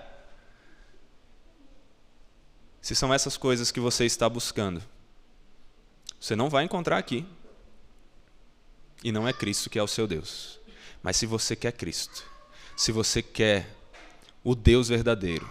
Se 2.82 2.94
são 2.94 3.14
essas 3.14 3.38
coisas 3.38 3.72
que 3.72 3.80
você 3.80 4.06
está 4.06 4.28
buscando, 4.28 4.84
você 6.20 6.36
não 6.36 6.50
vai 6.50 6.66
encontrar 6.66 6.98
aqui. 6.98 7.26
E 9.04 9.12
não 9.12 9.28
é 9.28 9.34
Cristo 9.34 9.70
que 9.70 9.80
é 9.80 9.84
o 9.84 9.88
seu 9.88 10.08
Deus. 10.08 10.60
Mas 11.02 11.18
se 11.18 11.26
você 11.26 11.56
quer 11.56 11.74
Cristo, 11.74 12.24
se 12.76 12.92
você 12.92 13.22
quer 13.22 13.70
o 14.44 14.56
Deus 14.56 14.90
verdadeiro, 14.90 15.48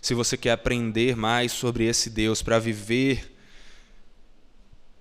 se 0.00 0.14
você 0.14 0.36
quer 0.36 0.52
aprender 0.52 1.16
mais 1.16 1.52
sobre 1.52 1.84
esse 1.84 2.10
Deus 2.10 2.42
para 2.42 2.58
viver 2.58 3.36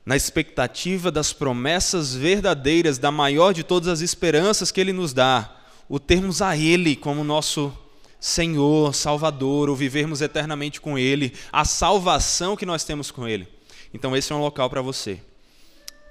na 0.10 0.15
expectativa 0.15 1.12
das 1.12 1.32
promessas 1.32 2.15
verdadeiras, 2.15 2.98
da 2.98 3.12
maior 3.12 3.54
de 3.54 3.63
todas 3.63 3.88
as 3.88 4.02
esperanças 4.02 4.72
que 4.72 4.82
Ele 4.82 4.91
nos 4.91 5.13
dá, 5.13 5.56
o 5.88 6.00
termos 6.00 6.41
a 6.41 6.58
Ele 6.58 6.95
como 6.95 7.24
nosso 7.24 7.72
Senhor, 8.19 8.95
Salvador, 8.95 9.69
o 9.69 9.76
vivermos 9.76 10.19
eternamente 10.19 10.82
com 10.82 10.98
Ele, 10.98 11.32
a 11.52 11.63
salvação 11.63 12.58
que 12.58 12.65
nós 12.65 12.84
temos 12.84 13.12
com 13.12 13.28
Ele. 13.28 13.48
Então, 13.93 14.17
esse 14.17 14.32
é 14.32 14.36
um 14.36 14.41
local 14.41 14.67
para 14.67 14.82
você. 14.82 15.22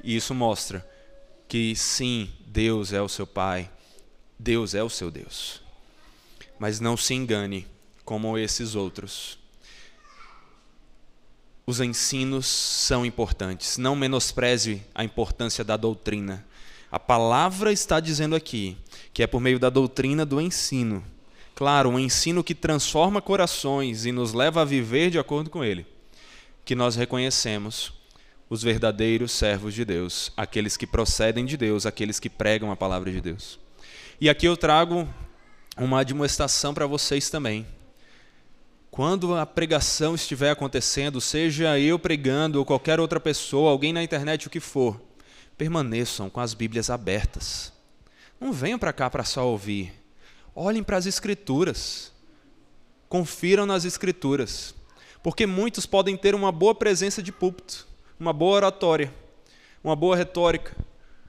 E 0.04 0.14
isso 0.14 0.32
mostra 0.32 0.88
que 1.48 1.74
sim, 1.74 2.30
Deus 2.46 2.92
é 2.92 3.02
o 3.02 3.08
seu 3.08 3.26
Pai, 3.26 3.68
Deus 4.38 4.76
é 4.76 4.82
o 4.84 4.88
seu 4.88 5.11
Deus. 5.11 5.61
Mas 6.56 6.78
não 6.78 6.96
se 6.96 7.14
engane 7.14 7.66
como 8.04 8.38
esses 8.38 8.76
outros. 8.76 9.40
Os 11.68 11.81
ensinos 11.81 12.46
são 12.46 13.04
importantes, 13.04 13.76
não 13.76 13.94
menospreze 13.94 14.83
a 14.94 15.04
importância 15.04 15.62
da 15.62 15.76
doutrina. 15.76 16.42
A 16.90 16.98
palavra 16.98 17.70
está 17.70 18.00
dizendo 18.00 18.35
aqui 18.35 18.78
que 19.12 19.22
é 19.22 19.26
por 19.26 19.40
meio 19.40 19.59
da 19.59 19.68
doutrina 19.68 20.24
do 20.24 20.40
ensino 20.40 21.04
Claro, 21.59 21.90
um 21.90 21.98
ensino 21.98 22.44
que 22.44 22.54
transforma 22.54 23.20
corações 23.20 24.07
e 24.07 24.12
nos 24.12 24.33
leva 24.33 24.62
a 24.62 24.64
viver 24.64 25.11
de 25.11 25.18
acordo 25.18 25.50
com 25.50 25.64
ele, 25.64 25.85
que 26.64 26.76
nós 26.76 26.94
reconhecemos 26.94 27.92
os 28.48 28.62
verdadeiros 28.62 29.33
servos 29.33 29.74
de 29.74 29.85
Deus, 29.85 30.33
aqueles 30.37 30.76
que 30.76 30.87
procedem 30.87 31.44
de 31.44 31.57
Deus, 31.57 31.85
aqueles 31.85 32.20
que 32.20 32.31
pregam 32.31 32.70
a 32.70 32.76
palavra 32.76 33.11
de 33.11 33.20
Deus. 33.20 33.59
E 34.20 34.31
aqui 34.31 34.46
eu 34.46 34.57
trago 34.57 35.09
uma 35.76 35.98
admoestação 35.98 36.72
para 36.72 36.87
vocês 36.87 37.28
também. 37.28 37.66
Quando 38.90 39.35
a 39.37 39.46
pregação 39.46 40.14
estiver 40.14 40.51
acontecendo, 40.51 41.20
seja 41.20 41.79
eu 41.79 41.98
pregando 41.98 42.59
ou 42.59 42.64
qualquer 42.64 42.98
outra 42.98 43.20
pessoa, 43.20 43.70
alguém 43.70 43.92
na 43.92 44.03
internet, 44.03 44.46
o 44.46 44.51
que 44.51 44.61
for, 44.61 45.01
permaneçam 45.57 46.29
com 46.31 46.40
as 46.40 46.55
Bíblias 46.55 46.90
abertas. 46.90 47.72
Não 48.40 48.53
venham 48.53 48.79
para 48.79 48.92
cá 48.92 49.11
para 49.11 49.24
só 49.24 49.46
ouvir. 49.46 49.92
Olhem 50.55 50.83
para 50.83 50.96
as 50.96 51.07
Escrituras. 51.07 52.12
Confiram 53.09 53.66
nas 53.66 53.85
Escrituras. 53.85 54.74
Porque 55.22 55.46
muitos 55.46 55.87
podem 55.87 56.16
ter 56.16 56.35
uma 56.35 56.53
boa 56.53 56.74
presença 56.74 57.22
de 57.22 57.33
púlpito, 57.33 57.87
uma 58.18 58.33
boa 58.33 58.57
oratória, 58.57 59.12
uma 59.83 59.96
boa 59.96 60.16
retórica, 60.16 60.77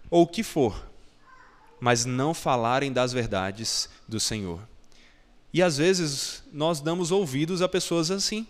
ou 0.09 0.23
o 0.23 0.27
que 0.27 0.43
for, 0.43 0.87
mas 1.79 2.05
não 2.05 2.33
falarem 2.33 2.91
das 2.91 3.11
verdades 3.11 3.89
do 4.07 4.19
Senhor. 4.19 4.59
E 5.53 5.61
às 5.61 5.77
vezes 5.77 6.43
nós 6.51 6.79
damos 6.79 7.11
ouvidos 7.11 7.61
a 7.61 7.67
pessoas 7.67 8.11
assim. 8.11 8.45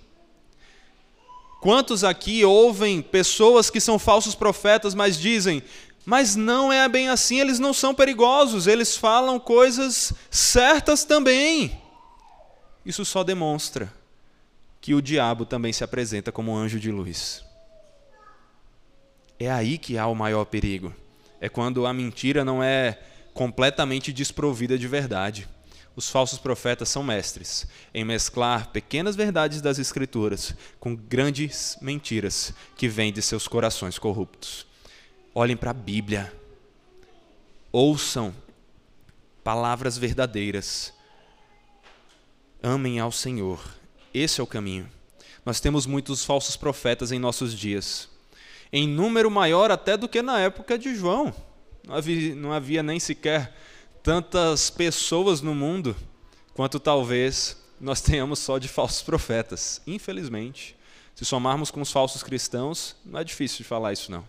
Quantos 1.61 2.03
aqui 2.03 2.43
ouvem 2.45 3.01
pessoas 3.01 3.69
que 3.69 3.81
são 3.81 3.99
falsos 3.99 4.35
profetas, 4.35 4.93
mas 4.93 5.19
dizem: 5.19 5.61
mas 6.05 6.35
não 6.35 6.71
é 6.71 6.87
bem 6.87 7.09
assim, 7.09 7.39
eles 7.39 7.59
não 7.59 7.73
são 7.73 7.93
perigosos, 7.93 8.67
eles 8.67 8.95
falam 8.95 9.39
coisas 9.39 10.13
certas 10.31 11.03
também. 11.03 11.79
Isso 12.85 13.05
só 13.05 13.23
demonstra 13.23 13.93
que 14.81 14.93
o 14.95 15.01
diabo 15.01 15.45
também 15.45 15.73
se 15.73 15.83
apresenta 15.83 16.31
como 16.31 16.51
um 16.51 16.55
anjo 16.55 16.79
de 16.79 16.91
luz. 16.91 17.43
É 19.37 19.51
aí 19.51 19.77
que 19.77 19.97
há 19.97 20.07
o 20.07 20.15
maior 20.15 20.45
perigo. 20.45 20.93
É 21.39 21.47
quando 21.47 21.85
a 21.85 21.93
mentira 21.93 22.43
não 22.43 22.63
é 22.63 22.99
completamente 23.33 24.11
desprovida 24.11 24.77
de 24.77 24.87
verdade. 24.87 25.47
Os 25.99 26.09
falsos 26.09 26.39
profetas 26.39 26.87
são 26.87 27.03
mestres 27.03 27.67
em 27.93 28.05
mesclar 28.05 28.69
pequenas 28.69 29.17
verdades 29.17 29.59
das 29.59 29.77
Escrituras 29.77 30.55
com 30.79 30.95
grandes 30.95 31.77
mentiras 31.81 32.53
que 32.77 32.87
vêm 32.87 33.11
de 33.11 33.21
seus 33.21 33.49
corações 33.49 33.99
corruptos. 33.99 34.65
Olhem 35.35 35.57
para 35.57 35.71
a 35.71 35.73
Bíblia. 35.73 36.33
Ouçam 37.69 38.33
palavras 39.43 39.97
verdadeiras. 39.97 40.93
Amem 42.63 42.97
ao 42.97 43.11
Senhor. 43.11 43.61
Esse 44.13 44.39
é 44.39 44.43
o 44.43 44.47
caminho. 44.47 44.89
Nós 45.45 45.59
temos 45.59 45.85
muitos 45.85 46.23
falsos 46.23 46.55
profetas 46.55 47.11
em 47.11 47.19
nossos 47.19 47.53
dias, 47.53 48.07
em 48.71 48.87
número 48.87 49.29
maior 49.29 49.69
até 49.69 49.97
do 49.97 50.07
que 50.07 50.21
na 50.21 50.39
época 50.39 50.79
de 50.79 50.95
João. 50.95 51.35
Não 51.85 51.93
havia, 51.93 52.35
não 52.35 52.53
havia 52.53 52.81
nem 52.81 53.01
sequer 53.01 53.53
tantas 54.09 54.71
pessoas 54.71 55.39
no 55.39 55.53
mundo 55.53 55.95
quanto 56.55 56.79
talvez 56.79 57.55
nós 57.79 58.01
tenhamos 58.01 58.39
só 58.39 58.57
de 58.57 58.67
falsos 58.67 59.03
profetas. 59.03 59.83
Infelizmente, 59.85 60.75
se 61.13 61.23
somarmos 61.23 61.69
com 61.69 61.79
os 61.79 61.91
falsos 61.91 62.23
cristãos, 62.23 62.95
não 63.05 63.19
é 63.19 63.23
difícil 63.23 63.59
de 63.59 63.65
falar 63.65 63.93
isso 63.93 64.09
não. 64.09 64.25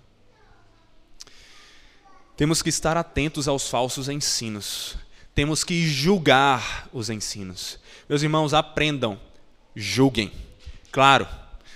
Temos 2.37 2.61
que 2.61 2.69
estar 2.69 2.95
atentos 2.99 3.49
aos 3.49 3.71
falsos 3.71 4.11
ensinos. 4.11 4.99
Temos 5.35 5.65
que 5.65 5.89
julgar 5.89 6.87
os 6.93 7.09
ensinos. 7.09 7.79
Meus 8.07 8.23
irmãos, 8.23 8.53
aprendam, 8.53 9.19
julguem. 9.75 10.31
Claro, 10.93 11.27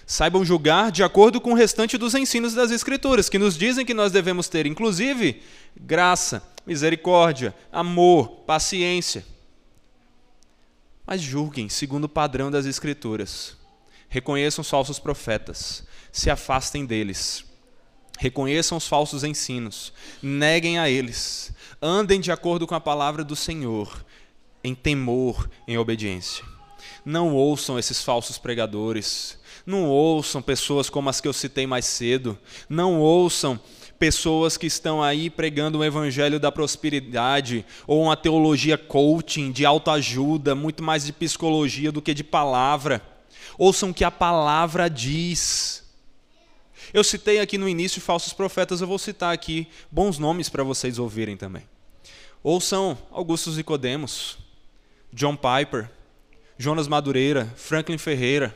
saibam 0.07 0.45
julgar 0.45 0.93
de 0.93 1.03
acordo 1.03 1.41
com 1.41 1.53
o 1.53 1.57
restante 1.57 1.97
dos 1.97 2.15
ensinos 2.15 2.53
das 2.53 2.71
Escrituras, 2.71 3.31
que 3.31 3.39
nos 3.39 3.57
dizem 3.57 3.87
que 3.87 3.95
nós 3.95 4.13
devemos 4.13 4.47
ter, 4.47 4.67
inclusive, 4.67 5.43
graça, 5.79 6.43
misericórdia, 6.67 7.55
amor, 7.71 8.29
paciência. 8.47 9.25
Mas 11.07 11.21
julguem 11.21 11.69
segundo 11.69 12.05
o 12.05 12.09
padrão 12.09 12.51
das 12.51 12.67
Escrituras. 12.67 13.57
Reconheçam 14.09 14.63
os 14.63 14.71
falsos 14.71 14.99
profetas, 14.99 15.85
se 16.13 16.31
afastem 16.31 16.87
deles 16.87 17.45
Reconheçam 18.19 18.79
os 18.79 18.87
falsos 18.87 19.25
ensinos, 19.25 19.93
neguem 20.23 20.79
a 20.79 20.89
eles, 20.89 21.53
andem 21.83 22.21
de 22.21 22.31
acordo 22.31 22.67
com 22.67 22.75
a 22.75 22.81
palavra 22.81 23.25
do 23.25 23.35
Senhor, 23.35 24.05
em 24.63 24.75
temor, 24.75 25.51
em 25.67 25.77
obediência. 25.77 26.45
Não 27.05 27.35
ouçam 27.35 27.79
esses 27.79 28.03
falsos 28.03 28.39
pregadores, 28.39 29.39
não 29.67 29.89
ouçam 29.89 30.41
pessoas 30.41 30.89
como 30.89 31.11
as 31.11 31.21
que 31.21 31.27
eu 31.27 31.33
citei 31.33 31.67
mais 31.67 31.87
cedo, 31.87 32.39
não 32.69 33.01
ouçam 33.01 33.61
pessoas 34.05 34.59
que 34.59 34.67
estão 34.67 35.03
aí 35.03 35.31
pregando 35.31 35.79
um 35.79 35.85
evangelho 35.85 36.39
da 36.39 36.53
prosperidade 36.53 37.65
ou 37.87 38.03
uma 38.03 38.15
teologia 38.15 38.77
coaching, 38.77 39.51
de 39.51 39.65
autoajuda, 39.65 40.55
muito 40.55 40.83
mais 40.83 41.07
de 41.07 41.13
psicologia 41.15 41.91
do 41.91 42.03
que 42.03 42.13
de 42.13 42.23
palavra. 42.23 43.01
Ouçam 43.57 43.89
o 43.89 43.95
que 43.95 44.05
a 44.05 44.11
palavra 44.11 44.91
diz. 44.91 45.83
Eu 46.93 47.03
citei 47.03 47.41
aqui 47.41 47.57
no 47.57 47.67
início 47.67 47.99
falsos 47.99 48.35
profetas, 48.35 48.83
eu 48.83 48.87
vou 48.87 48.99
citar 48.99 49.33
aqui 49.33 49.67
bons 49.91 50.19
nomes 50.19 50.51
para 50.51 50.63
vocês 50.63 50.99
ouvirem 50.99 51.35
também. 51.35 51.63
Ouçam 52.43 52.99
Augustus 53.11 53.57
Nicodemos, 53.57 54.37
John 55.15 55.35
Piper, 55.35 55.91
Jonas 56.59 56.89
Madureira, 56.89 57.51
Franklin 57.57 57.97
Ferreira. 57.97 58.55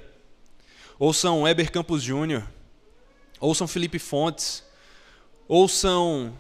Ouçam 0.99 1.45
Weber 1.45 1.73
Campos 1.73 2.03
Jr., 2.03 2.43
ouçam 3.41 3.67
Felipe 3.67 3.99
Fontes, 3.99 4.68
ouçam 5.49 6.37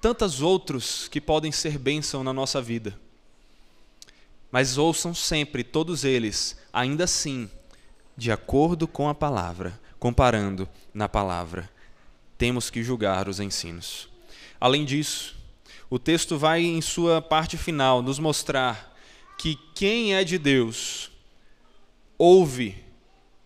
tantos 0.00 0.42
outros 0.42 1.08
que 1.08 1.20
podem 1.20 1.50
ser 1.50 1.78
bênção 1.78 2.22
na 2.22 2.32
nossa 2.32 2.60
vida. 2.60 2.98
Mas 4.50 4.76
ouçam 4.76 5.14
sempre, 5.14 5.64
todos 5.64 6.04
eles, 6.04 6.58
ainda 6.70 7.04
assim, 7.04 7.50
de 8.16 8.30
acordo 8.30 8.86
com 8.86 9.08
a 9.08 9.14
palavra, 9.14 9.80
comparando 9.98 10.68
na 10.92 11.08
palavra. 11.08 11.70
Temos 12.36 12.68
que 12.68 12.82
julgar 12.82 13.28
os 13.28 13.40
ensinos. 13.40 14.08
Além 14.60 14.84
disso, 14.84 15.34
o 15.88 15.98
texto 15.98 16.36
vai, 16.36 16.62
em 16.62 16.82
sua 16.82 17.22
parte 17.22 17.56
final, 17.56 18.02
nos 18.02 18.18
mostrar 18.18 18.94
que 19.38 19.58
quem 19.74 20.14
é 20.14 20.22
de 20.22 20.36
Deus 20.36 21.10
ouve 22.18 22.84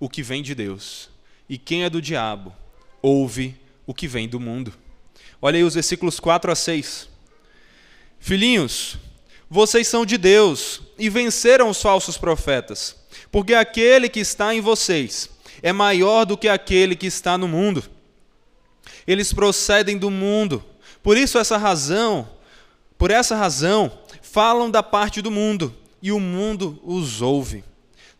o 0.00 0.08
que 0.08 0.22
vem 0.22 0.42
de 0.42 0.54
Deus, 0.54 1.08
e 1.48 1.56
quem 1.56 1.84
é 1.84 1.90
do 1.90 2.02
diabo 2.02 2.52
ouve 3.00 3.56
o 3.86 3.94
que 3.94 4.08
vem 4.08 4.28
do 4.28 4.40
mundo. 4.40 4.72
Olha 5.40 5.56
aí 5.56 5.64
os 5.64 5.74
versículos 5.74 6.18
4 6.18 6.50
a 6.50 6.54
6. 6.54 7.08
Filhinhos, 8.18 8.96
vocês 9.48 9.86
são 9.86 10.04
de 10.04 10.18
Deus 10.18 10.80
e 10.98 11.08
venceram 11.08 11.68
os 11.68 11.80
falsos 11.80 12.18
profetas, 12.18 12.96
porque 13.30 13.54
aquele 13.54 14.08
que 14.08 14.20
está 14.20 14.54
em 14.54 14.60
vocês 14.60 15.30
é 15.62 15.72
maior 15.72 16.24
do 16.24 16.36
que 16.36 16.48
aquele 16.48 16.96
que 16.96 17.06
está 17.06 17.38
no 17.38 17.46
mundo. 17.46 17.84
Eles 19.06 19.32
procedem 19.32 19.96
do 19.96 20.10
mundo. 20.10 20.64
Por 21.02 21.16
isso 21.16 21.38
essa 21.38 21.56
razão, 21.56 22.28
por 22.98 23.10
essa 23.10 23.36
razão, 23.36 23.98
falam 24.20 24.70
da 24.70 24.82
parte 24.82 25.22
do 25.22 25.30
mundo 25.30 25.74
e 26.02 26.10
o 26.10 26.18
mundo 26.18 26.80
os 26.84 27.22
ouve. 27.22 27.62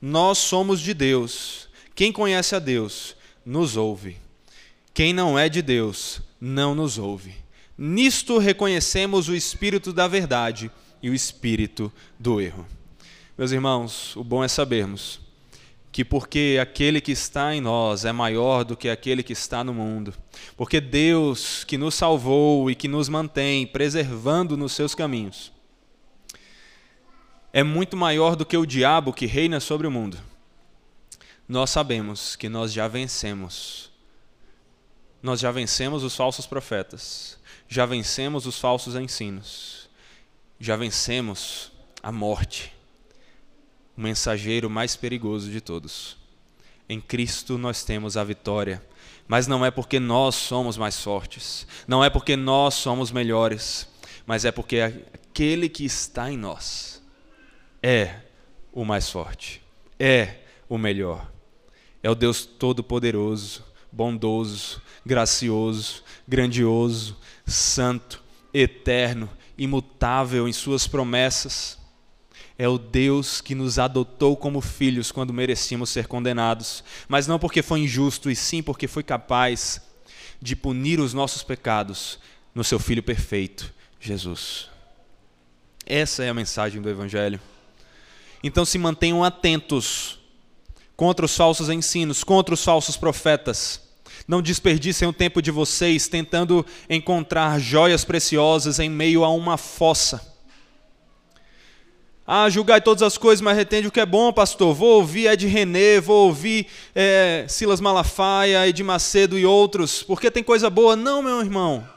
Nós 0.01 0.39
somos 0.39 0.81
de 0.81 0.95
Deus. 0.95 1.69
Quem 1.95 2.13
conhece 2.13 2.55
a 2.55 2.59
Deus 2.59 3.17
nos 3.45 3.77
ouve. 3.77 4.17
Quem 4.97 5.13
não 5.13 5.39
é 5.39 5.47
de 5.47 5.61
Deus 5.61 6.23
não 6.41 6.75
nos 6.75 6.97
ouve. 6.97 7.35
Nisto 7.77 8.39
reconhecemos 8.39 9.29
o 9.29 9.35
espírito 9.35 9.93
da 9.93 10.09
verdade 10.09 10.71
e 11.03 11.11
o 11.11 11.15
espírito 11.15 11.93
do 12.19 12.41
erro. 12.41 12.67
Meus 13.37 13.53
irmãos, 13.53 14.17
o 14.17 14.25
bom 14.25 14.43
é 14.43 14.49
sabermos 14.49 15.21
que 15.93 16.03
porque 16.03 16.57
aquele 16.59 17.03
que 17.03 17.13
está 17.13 17.55
em 17.55 17.61
nós 17.61 18.07
é 18.07 18.13
maior 18.13 18.65
do 18.65 18.75
que 18.75 18.89
aquele 18.89 19.23
que 19.23 19.35
está 19.35 19.63
no 19.63 19.75
mundo, 19.75 20.15
porque 20.57 20.81
Deus 20.81 21.63
que 21.63 21.77
nos 21.77 21.95
salvou 21.95 22.71
e 22.71 22.75
que 22.75 22.89
nos 22.89 23.11
mantém 23.11 23.67
preservando 23.67 24.57
nos 24.57 24.73
seus 24.73 24.95
caminhos, 24.95 25.53
é 27.53 27.63
muito 27.63 27.99
maior 27.99 28.35
do 28.35 28.47
que 28.47 28.57
o 28.57 28.65
diabo 28.65 29.13
que 29.13 29.27
reina 29.27 29.61
sobre 29.61 29.87
o 29.87 29.91
mundo. 29.91 30.17
Nós 31.47 31.69
sabemos 31.69 32.35
que 32.35 32.49
nós 32.49 32.73
já 32.73 32.89
vencemos. 32.89 33.95
Nós 35.27 35.41
já 35.41 35.51
vencemos 35.51 36.05
os 36.05 36.15
falsos 36.15 36.47
profetas, 36.47 37.37
já 37.69 37.85
vencemos 37.85 38.47
os 38.47 38.61
falsos 38.61 38.95
ensinos, 38.95 39.91
já 40.61 40.77
vencemos 40.77 41.73
a 42.01 42.13
morte 42.13 42.73
o 43.97 44.01
mensageiro 44.01 44.71
mais 44.71 44.95
perigoso 44.95 45.51
de 45.51 45.61
todos. 45.61 46.17
Em 46.89 47.01
Cristo 47.01 47.59
nós 47.59 47.83
temos 47.83 48.17
a 48.17 48.23
vitória, 48.23 48.81
mas 49.27 49.49
não 49.49 49.67
é 49.67 49.71
porque 49.73 49.99
nós 49.99 50.37
somos 50.37 50.77
mais 50.77 51.01
fortes, 51.01 51.67
não 51.89 52.05
é 52.05 52.09
porque 52.09 52.37
nós 52.37 52.75
somos 52.75 53.11
melhores, 53.11 53.89
mas 54.25 54.45
é 54.45 54.53
porque 54.53 54.79
aquele 54.79 55.69
que 55.69 55.85
está 55.85 56.31
em 56.31 56.39
nós 56.39 57.03
é 57.83 58.21
o 58.73 58.85
mais 58.85 59.11
forte, 59.11 59.61
é 59.99 60.37
o 60.69 60.79
melhor. 60.79 61.29
É 62.01 62.09
o 62.09 62.15
Deus 62.15 62.47
Todo-Poderoso, 62.47 63.66
bondoso, 63.97 64.83
gracioso, 65.07 66.05
grandioso, 66.29 67.17
santo, 67.47 68.23
eterno, 68.53 69.31
imutável 69.57 70.47
em 70.47 70.53
Suas 70.53 70.87
promessas 70.87 71.79
é 72.59 72.69
o 72.69 72.79
Deus 72.79 73.41
que 73.41 73.55
nos 73.55 73.79
adotou 73.79 74.37
como 74.37 74.61
filhos 74.61 75.11
quando 75.13 75.33
merecíamos 75.33 75.91
ser 75.91 76.07
condenados, 76.07 76.83
mas 77.07 77.27
não 77.27 77.39
porque 77.39 77.63
foi 77.63 77.81
injusto, 77.81 78.31
e 78.31 78.37
sim 78.37 78.63
porque 78.63 78.87
foi 78.87 79.03
capaz 79.03 79.81
de 80.41 80.57
punir 80.57 80.99
os 81.01 81.13
nossos 81.13 81.43
pecados 81.43 82.19
no 82.55 82.65
seu 82.65 82.79
Filho 82.79 83.03
perfeito, 83.03 83.73
Jesus. 84.01 84.71
Essa 85.85 86.25
é 86.25 86.31
a 86.31 86.35
mensagem 86.35 86.81
do 86.81 86.89
Evangelho. 86.89 87.41
Então 88.43 88.65
se 88.65 88.79
mantenham 88.79 89.23
atentos 89.23 90.19
contra 90.97 91.27
os 91.27 91.37
falsos 91.37 91.69
ensinos, 91.69 92.25
contra 92.25 92.55
os 92.55 92.65
falsos 92.65 92.97
profetas. 92.97 93.86
Não 94.27 94.43
desperdicem 94.43 95.07
o 95.07 95.13
tempo 95.13 95.41
de 95.41 95.51
vocês 95.51 96.09
tentando 96.09 96.65
encontrar 96.91 97.61
joias 97.61 98.05
preciosas 98.05 98.79
em 98.79 98.91
meio 98.91 99.25
a 99.25 99.31
uma 99.31 99.57
fossa 99.57 100.37
ah, 102.29 102.51
julgai 102.51 102.81
todas 102.81 103.05
as 103.05 103.17
coisas, 103.17 103.41
mas 103.41 103.57
retende 103.57 103.87
o 103.87 103.93
que 103.93 104.01
é 104.01 104.07
bom, 104.07 104.33
pastor. 104.33 104.75
Vou 104.75 104.97
ouvir 104.97 105.29
Ed 105.29 105.47
René, 105.47 106.01
vou 106.01 106.27
ouvir 106.27 106.67
é, 106.93 107.45
Silas 107.49 107.81
Malafaia, 107.81 108.67
Ed 108.67 108.83
Macedo 108.83 109.39
e 109.39 109.47
outros, 109.47 110.03
porque 110.03 110.29
tem 110.29 110.43
coisa 110.43 110.69
boa. 110.69 110.97
Não, 110.97 111.23
meu 111.23 111.41
irmão. 111.41 111.89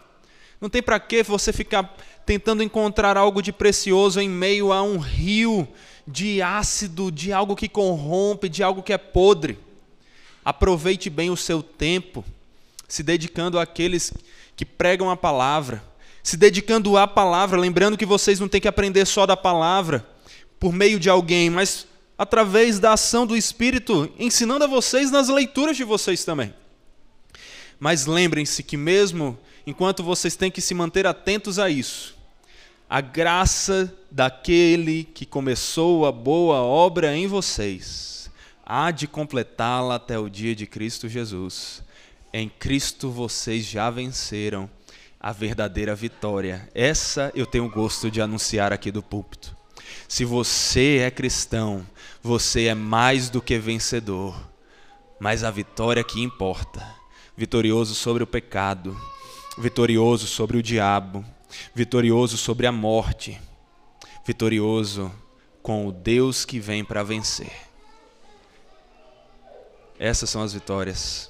Não 0.62 0.70
tem 0.70 0.84
para 0.84 1.00
que 1.00 1.24
você 1.24 1.52
ficar 1.52 1.98
tentando 2.28 2.62
encontrar 2.62 3.18
algo 3.18 3.42
de 3.42 3.52
precioso 3.52 4.22
em 4.22 4.30
meio 4.30 4.72
a 4.72 4.84
um 4.84 5.00
rio 5.00 5.68
de 6.08 6.44
ácido, 6.44 7.12
de 7.12 7.34
algo 7.34 7.56
que 7.56 7.68
corrompe, 7.68 8.48
de 8.48 8.62
algo 8.62 8.84
que 8.84 8.94
é 8.94 9.00
podre. 9.00 9.58
Aproveite 10.50 11.12
bem 11.12 11.30
o 11.30 11.38
seu 11.38 11.62
tempo, 11.62 12.26
se 12.88 13.04
dedicando 13.04 13.60
àqueles 13.60 14.12
que 14.56 14.66
pregam 14.66 15.08
a 15.12 15.16
palavra, 15.16 15.84
se 16.24 16.36
dedicando 16.36 16.98
à 16.98 17.08
palavra, 17.08 17.60
lembrando 17.60 17.96
que 17.96 18.04
vocês 18.04 18.40
não 18.40 18.48
têm 18.48 18.60
que 18.60 18.68
aprender 18.68 19.06
só 19.06 19.28
da 19.28 19.38
palavra 19.38 20.04
por 20.60 20.74
meio 20.74 21.00
de 21.00 21.08
alguém, 21.08 21.52
mas 21.52 21.86
através 22.18 22.80
da 22.80 22.94
ação 22.94 23.28
do 23.28 23.38
Espírito, 23.38 24.12
ensinando 24.18 24.64
a 24.64 24.68
vocês 24.68 25.12
nas 25.12 25.30
leituras 25.30 25.78
de 25.78 25.84
vocês 25.84 26.24
também. 26.24 26.52
Mas 27.80 28.08
lembrem-se 28.08 28.64
que, 28.64 28.76
mesmo 28.76 29.38
enquanto 29.68 30.02
vocês 30.02 30.36
têm 30.36 30.50
que 30.50 30.62
se 30.62 30.74
manter 30.74 31.06
atentos 31.06 31.60
a 31.60 31.70
isso, 31.70 32.18
a 32.90 33.02
graça 33.02 33.96
daquele 34.10 35.04
que 35.04 35.28
começou 35.28 36.08
a 36.08 36.12
boa 36.12 36.56
obra 36.56 37.16
em 37.16 37.28
vocês 37.28 38.19
há 38.70 38.92
de 38.92 39.08
completá-la 39.08 39.96
até 39.96 40.20
o 40.20 40.30
dia 40.30 40.56
de 40.56 40.68
Cristo 40.68 41.10
Jesus. 41.10 41.82
Em 42.32 42.48
Cristo 42.48 43.10
vocês 43.10 43.66
já 43.66 43.90
venceram 43.90 44.70
a 45.20 45.32
verdadeira 45.32 45.96
vitória. 45.96 46.70
Essa 46.76 47.32
eu 47.34 47.48
tenho 47.48 47.68
gosto 47.68 48.12
de 48.12 48.22
anunciar 48.22 48.72
aqui 48.72 48.92
do 48.92 49.02
púlpito. 49.02 49.58
Se 50.08 50.24
você 50.24 51.00
é 51.00 51.10
cristão, 51.10 51.84
você 52.22 52.68
é 52.68 52.76
mais 52.76 53.28
do 53.28 53.42
que 53.42 53.58
vencedor. 53.58 54.40
Mas 55.20 55.44
a 55.44 55.50
vitória 55.50 56.04
que 56.04 56.22
importa. 56.22 56.86
Vitorioso 57.36 57.96
sobre 57.96 58.22
o 58.22 58.28
pecado, 58.28 58.96
vitorioso 59.58 60.28
sobre 60.28 60.58
o 60.58 60.64
diabo, 60.64 61.26
vitorioso 61.74 62.38
sobre 62.38 62.68
a 62.68 62.72
morte, 62.72 63.40
vitorioso 64.26 65.12
com 65.64 65.88
o 65.88 65.92
Deus 65.92 66.44
que 66.44 66.60
vem 66.60 66.84
para 66.84 67.02
vencer. 67.02 67.69
Essas 70.00 70.30
são 70.30 70.42
as 70.42 70.54
vitórias. 70.54 71.30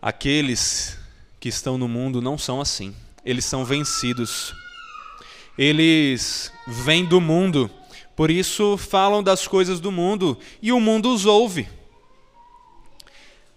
Aqueles 0.00 0.96
que 1.38 1.50
estão 1.50 1.76
no 1.76 1.88
mundo 1.88 2.22
não 2.22 2.38
são 2.38 2.60
assim. 2.60 2.94
Eles 3.24 3.44
são 3.44 3.64
vencidos 3.64 4.54
eles 5.60 6.50
vêm 6.66 7.04
do 7.04 7.20
mundo, 7.20 7.70
por 8.16 8.30
isso 8.30 8.78
falam 8.78 9.22
das 9.22 9.46
coisas 9.46 9.78
do 9.78 9.92
mundo 9.92 10.38
e 10.62 10.72
o 10.72 10.80
mundo 10.80 11.12
os 11.12 11.26
ouve. 11.26 11.68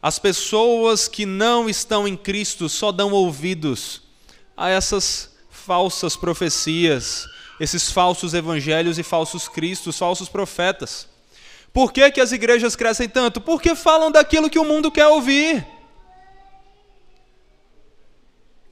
As 0.02 0.20
pessoas 0.20 1.08
que 1.08 1.26
não 1.26 1.70
estão 1.70 2.06
em 2.06 2.18
Cristo 2.18 2.68
só 2.68 2.92
dão 2.92 3.14
ouvidos 3.14 4.02
a 4.58 4.68
essas 4.68 5.34
falsas 5.50 6.18
profecias, 6.18 7.26
esses 7.58 7.90
falsos 7.90 8.34
evangelhos 8.34 9.00
e 9.00 9.04
falsos 9.04 9.48
cristos, 9.48 9.98
falsos 9.98 10.28
profetas. 10.28 11.08
Por 11.74 11.92
que, 11.92 12.12
que 12.12 12.22
as 12.22 12.32
igrejas 12.32 12.76
crescem 12.76 13.10
tanto? 13.10 13.42
Porque 13.42 13.76
falam 13.76 14.12
daquilo 14.12 14.50
que 14.50 14.60
o 14.60 14.64
mundo 14.64 14.92
quer 14.92 15.08
ouvir. 15.08 15.66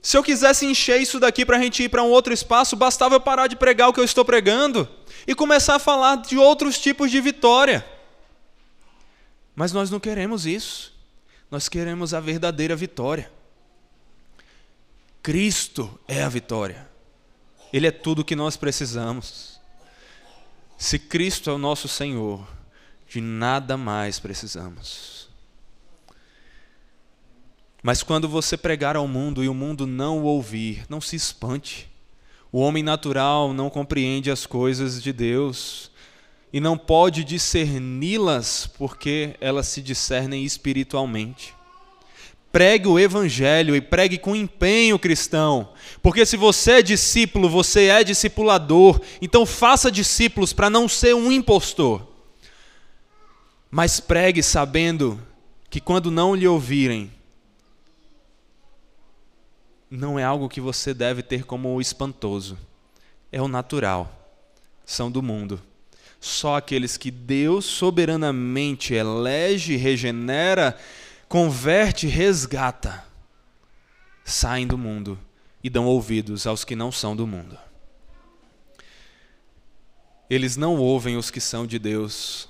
Se 0.02 0.16
eu 0.16 0.24
quisesse 0.24 0.66
encher 0.66 1.02
isso 1.02 1.20
daqui 1.20 1.45
para 1.45 1.58
a 1.58 1.60
gente 1.60 1.84
ir 1.84 1.89
para 1.89 2.04
um 2.04 2.10
outro 2.10 2.32
espaço, 2.32 2.76
bastava 2.76 3.16
eu 3.16 3.22
parar 3.22 3.47
de 3.47 3.56
pregar 3.56 3.89
o 3.89 3.93
que 3.93 3.99
eu 3.99 4.04
estou 4.04 4.24
pregando 4.24 4.88
e 5.28 5.34
começar 5.34 5.76
a 5.76 5.80
falar 5.80 6.18
de 6.18 6.38
outros 6.38 6.80
tipos 6.80 7.10
de 7.10 7.20
vitória. 7.20 7.86
Mas 9.56 9.72
nós 9.72 9.89
não 9.89 9.99
queremos 9.99 10.45
isso. 10.45 10.93
Nós 11.49 11.68
queremos 11.68 12.14
a 12.14 12.20
verdadeira 12.20 12.76
vitória. 12.76 13.32
Cristo 15.22 15.99
é 16.08 16.24
a 16.24 16.30
vitória. 16.30 16.89
Ele 17.74 17.88
é 17.88 17.91
tudo 17.91 18.20
o 18.20 18.26
que 18.26 18.36
nós 18.36 18.58
precisamos. 18.58 19.60
Se 20.78 20.97
Cristo 20.97 21.49
é 21.49 21.54
o 21.54 21.60
nosso 21.60 21.88
Senhor, 21.88 22.47
de 23.12 23.20
nada 23.20 23.76
mais 23.76 24.20
precisamos. 24.20 25.28
Mas 27.84 28.01
quando 28.01 28.30
você 28.30 28.55
pregar 28.55 28.95
ao 28.95 29.05
mundo 29.05 29.43
e 29.43 29.49
o 29.49 29.53
mundo 29.53 29.86
não 29.86 30.20
o 30.20 30.24
ouvir, 30.24 30.86
não 30.88 31.01
se 31.01 31.18
espante. 31.18 31.89
O 32.53 32.62
homem 32.62 32.82
natural 32.82 33.53
não 33.53 33.70
compreende 33.70 34.32
as 34.32 34.45
coisas 34.45 35.03
de 35.03 35.12
Deus 35.12 35.91
e 36.53 36.62
não 36.62 36.78
pode 36.78 37.26
discerni-las 37.26 38.66
porque 38.78 39.36
elas 39.41 39.68
se 39.68 39.82
discernem 39.82 40.45
espiritualmente. 40.45 41.53
Pregue 42.49 42.88
o 42.88 42.97
evangelho 42.97 43.76
e 43.76 43.82
pregue 43.82 44.18
com 44.18 44.34
empenho 44.34 44.97
cristão, 44.97 45.74
porque 46.01 46.26
se 46.26 46.38
você 46.38 46.74
é 46.74 46.82
discípulo, 46.82 47.49
você 47.49 47.88
é 47.88 48.05
discipulador, 48.05 49.01
então 49.22 49.45
faça 49.45 49.91
discípulos 49.91 50.53
para 50.53 50.70
não 50.70 50.88
ser 50.88 51.14
um 51.14 51.30
impostor. 51.30 52.11
Mas 53.72 54.01
pregue 54.01 54.43
sabendo 54.43 55.17
que 55.69 55.80
quando 55.80 56.11
não 56.11 56.36
lhe 56.36 56.45
ouvirem, 56.45 57.09
não 59.89 60.19
é 60.19 60.24
algo 60.24 60.49
que 60.49 60.59
você 60.59 60.93
deve 60.93 61.24
ter 61.24 61.45
como 61.45 61.80
espantoso. 61.80 62.57
É 63.32 63.41
o 63.41 63.47
natural. 63.47 64.30
São 64.86 65.09
do 65.09 65.24
mundo. 65.24 65.61
Só 66.19 66.57
aqueles 66.57 66.97
que 66.97 67.09
Deus 67.09 67.63
soberanamente 67.63 68.93
elege, 68.93 69.78
regenera, 69.78 70.78
converte, 71.28 72.07
resgata, 72.07 73.03
saem 74.26 74.67
do 74.67 74.78
mundo 74.78 75.17
e 75.63 75.69
dão 75.69 75.86
ouvidos 75.86 76.45
aos 76.45 76.65
que 76.65 76.76
não 76.76 76.91
são 76.91 77.15
do 77.15 77.26
mundo. 77.26 77.57
Eles 80.30 80.57
não 80.57 80.78
ouvem 80.78 81.17
os 81.17 81.32
que 81.32 81.41
são 81.41 81.65
de 81.65 81.80
Deus, 81.80 82.47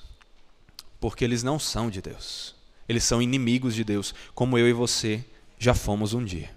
porque 1.02 1.26
eles 1.26 1.41
não 1.41 1.58
são 1.60 1.89
de 1.89 1.99
Deus. 2.02 2.56
Eles 2.88 3.04
são 3.04 3.22
inimigos 3.22 3.74
de 3.74 3.84
Deus, 3.84 4.14
como 4.36 4.58
eu 4.58 4.70
e 4.70 4.74
você 4.74 5.26
já 5.58 5.74
fomos 5.74 6.14
um 6.14 6.24
dia. 6.24 6.52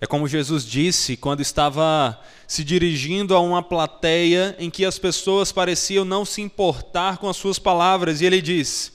É 0.00 0.06
como 0.06 0.26
Jesus 0.26 0.64
disse 0.64 1.16
quando 1.16 1.40
estava 1.40 2.18
se 2.46 2.64
dirigindo 2.64 3.34
a 3.34 3.40
uma 3.40 3.62
plateia 3.62 4.56
em 4.58 4.70
que 4.70 4.84
as 4.84 4.98
pessoas 4.98 5.52
pareciam 5.52 6.04
não 6.04 6.24
se 6.24 6.40
importar 6.40 7.18
com 7.18 7.28
as 7.28 7.36
suas 7.36 7.58
palavras, 7.58 8.20
e 8.20 8.24
ele 8.24 8.40
diz: 8.40 8.92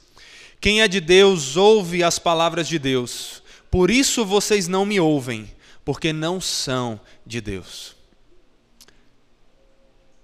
Quem 0.60 0.82
é 0.82 0.88
de 0.88 1.00
Deus 1.00 1.56
ouve 1.56 2.04
as 2.04 2.18
palavras 2.18 2.68
de 2.68 2.80
Deus. 2.80 3.44
Por 3.70 3.92
isso 3.92 4.26
vocês 4.26 4.68
não 4.68 4.86
me 4.86 5.00
ouvem, 5.00 5.52
porque 5.84 6.12
não 6.12 6.40
são 6.42 7.00
de 7.26 7.42
Deus. 7.42 7.96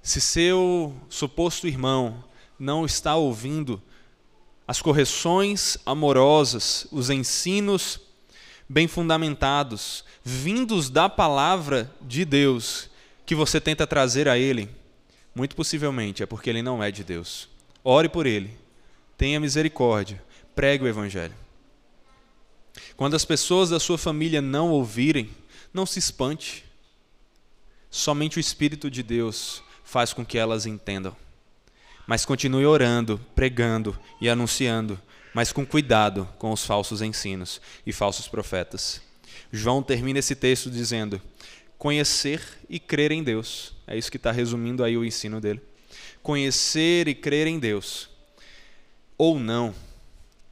Se 0.01 0.21
seu 0.21 0.95
suposto 1.09 1.67
irmão 1.67 2.23
não 2.57 2.85
está 2.85 3.15
ouvindo 3.15 3.81
as 4.69 4.83
correções 4.83 5.79
amorosas, 5.83 6.85
os 6.91 7.09
ensinos 7.09 7.99
bem 8.69 8.87
fundamentados, 8.87 10.05
vindos 10.23 10.91
da 10.91 11.09
palavra 11.09 11.91
de 11.99 12.23
Deus, 12.23 12.87
que 13.25 13.33
você 13.33 13.59
tenta 13.59 13.87
trazer 13.87 14.27
a 14.27 14.37
ele, 14.37 14.69
muito 15.33 15.55
possivelmente 15.55 16.21
é 16.21 16.27
porque 16.27 16.51
ele 16.51 16.61
não 16.61 16.83
é 16.83 16.91
de 16.91 17.03
Deus. 17.03 17.49
Ore 17.83 18.07
por 18.07 18.27
ele, 18.27 18.55
tenha 19.17 19.39
misericórdia, 19.39 20.23
pregue 20.53 20.83
o 20.83 20.87
Evangelho. 20.87 21.33
Quando 22.95 23.15
as 23.15 23.25
pessoas 23.25 23.71
da 23.71 23.79
sua 23.79 23.97
família 23.97 24.39
não 24.39 24.69
ouvirem, 24.69 25.31
não 25.73 25.87
se 25.87 25.97
espante. 25.97 26.63
Somente 27.89 28.37
o 28.37 28.39
Espírito 28.39 28.91
de 28.91 29.01
Deus 29.01 29.63
faz 29.83 30.13
com 30.13 30.23
que 30.23 30.37
elas 30.37 30.67
entendam. 30.67 31.17
Mas 32.09 32.25
continue 32.25 32.65
orando, 32.65 33.21
pregando 33.35 33.95
e 34.19 34.27
anunciando, 34.27 34.99
mas 35.31 35.51
com 35.51 35.63
cuidado 35.63 36.27
com 36.39 36.51
os 36.51 36.65
falsos 36.65 37.03
ensinos 37.03 37.61
e 37.85 37.93
falsos 37.93 38.27
profetas. 38.27 38.99
João 39.51 39.83
termina 39.83 40.17
esse 40.17 40.33
texto 40.33 40.71
dizendo: 40.71 41.21
conhecer 41.77 42.41
e 42.67 42.79
crer 42.79 43.11
em 43.11 43.21
Deus. 43.21 43.75
É 43.85 43.95
isso 43.95 44.09
que 44.09 44.17
está 44.17 44.31
resumindo 44.31 44.83
aí 44.83 44.97
o 44.97 45.05
ensino 45.05 45.39
dele. 45.39 45.61
Conhecer 46.23 47.07
e 47.07 47.13
crer 47.13 47.45
em 47.45 47.59
Deus, 47.59 48.09
ou 49.15 49.39
não, 49.39 49.71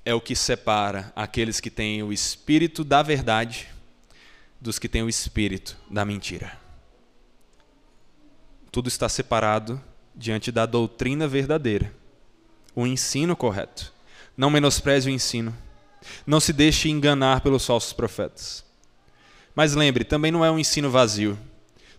é 0.05 0.13
o 0.13 0.21
que 0.21 0.35
separa 0.35 1.11
aqueles 1.15 1.59
que 1.59 1.71
têm 1.71 2.03
o 2.03 2.13
espírito 2.13 2.83
da 2.83 3.01
verdade 3.01 3.67
dos 4.61 4.77
que 4.77 4.87
têm 4.87 5.01
o 5.01 5.09
espírito 5.09 5.75
da 5.89 6.05
mentira. 6.05 6.55
Tudo 8.71 8.89
está 8.89 9.09
separado 9.09 9.81
diante 10.17 10.51
da 10.51 10.65
doutrina 10.65 11.27
verdadeira, 11.27 11.93
o 12.75 12.87
ensino 12.87 13.35
correto. 13.35 13.93
Não 14.35 14.49
menospreze 14.49 15.09
o 15.09 15.13
ensino. 15.13 15.55
Não 16.25 16.39
se 16.39 16.51
deixe 16.51 16.89
enganar 16.89 17.41
pelos 17.41 17.65
falsos 17.65 17.93
profetas. 17.93 18.65
Mas 19.55 19.73
lembre, 19.73 20.03
também 20.03 20.31
não 20.31 20.43
é 20.43 20.51
um 20.51 20.59
ensino 20.59 20.89
vazio. 20.89 21.37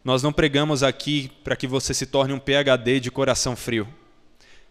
Nós 0.05 0.23
não 0.23 0.33
pregamos 0.33 0.83
aqui 0.83 1.31
para 1.43 1.57
que 1.57 1.67
você 1.67 1.93
se 1.95 2.07
torne 2.07 2.33
um 2.33 2.39
PhD 2.39 3.01
de 3.01 3.11
coração 3.11 3.57
frio. 3.57 3.89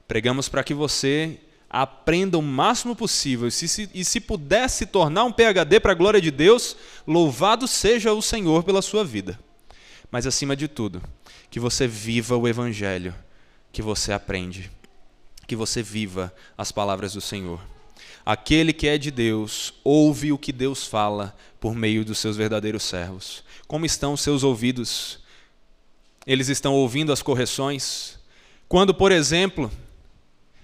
Pregamos 0.08 0.48
para 0.48 0.64
que 0.64 0.74
você 0.74 1.40
aprenda 1.70 2.38
o 2.38 2.42
máximo 2.42 2.96
possível. 2.96 3.48
E 3.48 3.52
se, 3.52 3.90
e 3.94 4.06
se 4.06 4.22
puder 4.22 4.70
se 4.70 4.86
tornar 4.86 5.26
um 5.26 5.32
PhD 5.32 5.80
para 5.80 5.92
a 5.92 5.96
glória 5.96 6.22
de 6.22 6.32
Deus, 6.32 6.78
louvado 7.06 7.68
seja 7.68 8.14
o 8.14 8.22
Senhor 8.22 8.64
pela 8.64 8.82
sua 8.82 9.04
vida. 9.04 9.38
Mas 10.10 10.26
acima 10.26 10.56
de 10.56 10.70
tudo, 10.70 11.02
que 11.52 11.60
você 11.60 11.86
viva 11.86 12.38
o 12.38 12.48
Evangelho 12.48 13.14
que 13.72 13.82
você 13.82 14.12
aprende 14.12 14.72
que 15.48 15.56
você 15.56 15.82
viva 15.82 16.34
as 16.58 16.72
palavras 16.72 17.14
do 17.14 17.22
Senhor. 17.22 17.60
Aquele 18.26 18.74
que 18.74 18.86
é 18.86 18.98
de 18.98 19.10
Deus 19.10 19.74
ouve 19.84 20.34
o 20.34 20.38
que 20.38 20.52
Deus 20.52 20.86
fala 20.86 21.36
por 21.60 21.74
meio 21.74 22.04
dos 22.04 22.20
seus 22.20 22.36
verdadeiros 22.36 22.84
servos. 22.84 23.44
Como 23.66 23.86
estão 23.86 24.14
os 24.14 24.22
seus 24.22 24.44
ouvidos? 24.44 25.20
Eles 26.26 26.50
estão 26.50 26.74
ouvindo 26.74 27.14
as 27.14 27.22
correções? 27.22 28.20
Quando, 28.68 28.94
por 28.94 29.14
exemplo, 29.14 29.72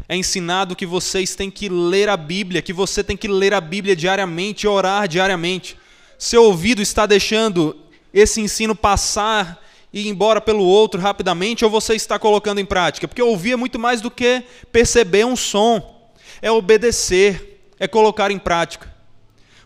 é 0.10 0.18
ensinado 0.18 0.76
que 0.76 0.86
vocês 0.86 1.34
têm 1.34 1.50
que 1.50 1.70
ler 1.70 2.10
a 2.10 2.18
Bíblia, 2.18 2.62
que 2.62 2.74
você 2.74 3.02
tem 3.02 3.16
que 3.16 3.30
ler 3.30 3.54
a 3.54 3.62
Bíblia 3.62 3.96
diariamente, 3.96 4.68
orar 4.68 5.08
diariamente. 5.08 5.78
Seu 6.20 6.44
ouvido 6.44 6.82
está 6.82 7.06
deixando 7.06 7.80
esse 8.14 8.42
ensino 8.42 8.76
passar 8.76 9.63
e 9.94 10.02
ir 10.02 10.08
embora 10.08 10.42
pelo 10.42 10.64
outro 10.64 11.00
rapidamente, 11.00 11.64
ou 11.64 11.70
você 11.70 11.94
está 11.94 12.18
colocando 12.18 12.60
em 12.60 12.66
prática? 12.66 13.08
Porque 13.08 13.22
ouvir 13.22 13.52
é 13.52 13.56
muito 13.56 13.78
mais 13.78 14.02
do 14.02 14.10
que 14.10 14.44
perceber 14.72 15.24
um 15.24 15.36
som, 15.36 16.12
é 16.42 16.52
obedecer, 16.52 17.70
é 17.80 17.88
colocar 17.88 18.32
em 18.32 18.40
prática. 18.40 18.92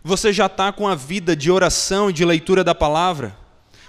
Você 0.04 0.32
já 0.32 0.46
está 0.46 0.70
com 0.70 0.86
a 0.86 0.94
vida 0.94 1.34
de 1.34 1.50
oração 1.50 2.10
e 2.10 2.12
de 2.12 2.24
leitura 2.24 2.62
da 2.62 2.74
palavra? 2.74 3.34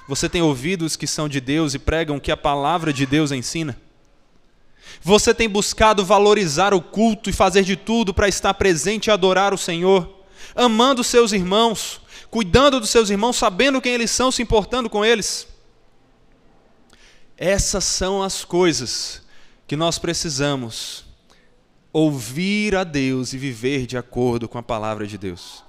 Você 0.07 0.29
tem 0.29 0.41
ouvidos 0.41 0.95
que 0.95 1.05
são 1.05 1.27
de 1.27 1.41
Deus 1.41 1.73
e 1.73 1.79
pregam 1.79 2.19
que 2.19 2.31
a 2.31 2.37
palavra 2.37 2.93
de 2.93 3.05
Deus 3.05 3.31
ensina? 3.31 3.77
Você 5.03 5.33
tem 5.33 5.47
buscado 5.47 6.03
valorizar 6.03 6.73
o 6.73 6.81
culto 6.81 7.29
e 7.29 7.33
fazer 7.33 7.63
de 7.63 7.75
tudo 7.75 8.13
para 8.13 8.27
estar 8.27 8.53
presente 8.53 9.07
e 9.07 9.11
adorar 9.11 9.53
o 9.53 9.57
Senhor, 9.57 10.23
amando 10.55 11.03
seus 11.03 11.31
irmãos, 11.31 12.01
cuidando 12.31 12.79
dos 12.79 12.89
seus 12.89 13.09
irmãos, 13.09 13.35
sabendo 13.35 13.81
quem 13.81 13.93
eles 13.93 14.09
são, 14.09 14.31
se 14.31 14.41
importando 14.41 14.89
com 14.89 15.05
eles? 15.05 15.48
Essas 17.41 17.85
são 17.85 18.21
as 18.21 18.43
coisas 18.43 19.21
que 19.65 19.77
nós 19.77 19.97
precisamos 19.97 21.05
ouvir 21.93 22.75
a 22.75 22.83
Deus 22.83 23.31
e 23.31 23.37
viver 23.37 23.85
de 23.85 23.97
acordo 23.97 24.49
com 24.49 24.57
a 24.57 24.63
palavra 24.63 25.07
de 25.07 25.17
Deus. 25.17 25.63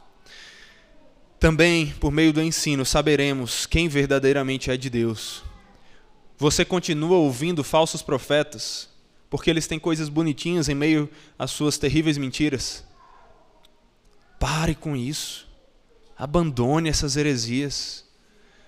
Também, 1.39 1.95
por 2.01 2.11
meio 2.11 2.33
do 2.33 2.43
ensino, 2.43 2.85
saberemos 2.85 3.67
quem 3.67 3.87
verdadeiramente 3.87 4.69
é 4.69 4.77
de 4.77 4.91
Deus. 4.91 5.45
Você 6.37 6.65
continua 6.65 7.19
ouvindo 7.19 7.63
falsos 7.63 8.03
profetas, 8.03 8.89
porque 9.31 9.49
eles 9.49 9.69
têm 9.69 9.79
coisas 9.79 10.09
bonitinhas 10.09 10.69
em 10.69 10.75
meio 10.75 11.09
às 11.39 11.53
suas 11.53 11.79
terríveis 11.79 12.19
mentiras. 12.19 12.85
Pare 14.41 14.75
com 14.75 14.97
isso. 14.97 15.47
Abandone 16.19 16.89
essas 16.89 17.17
heresias. 17.17 18.05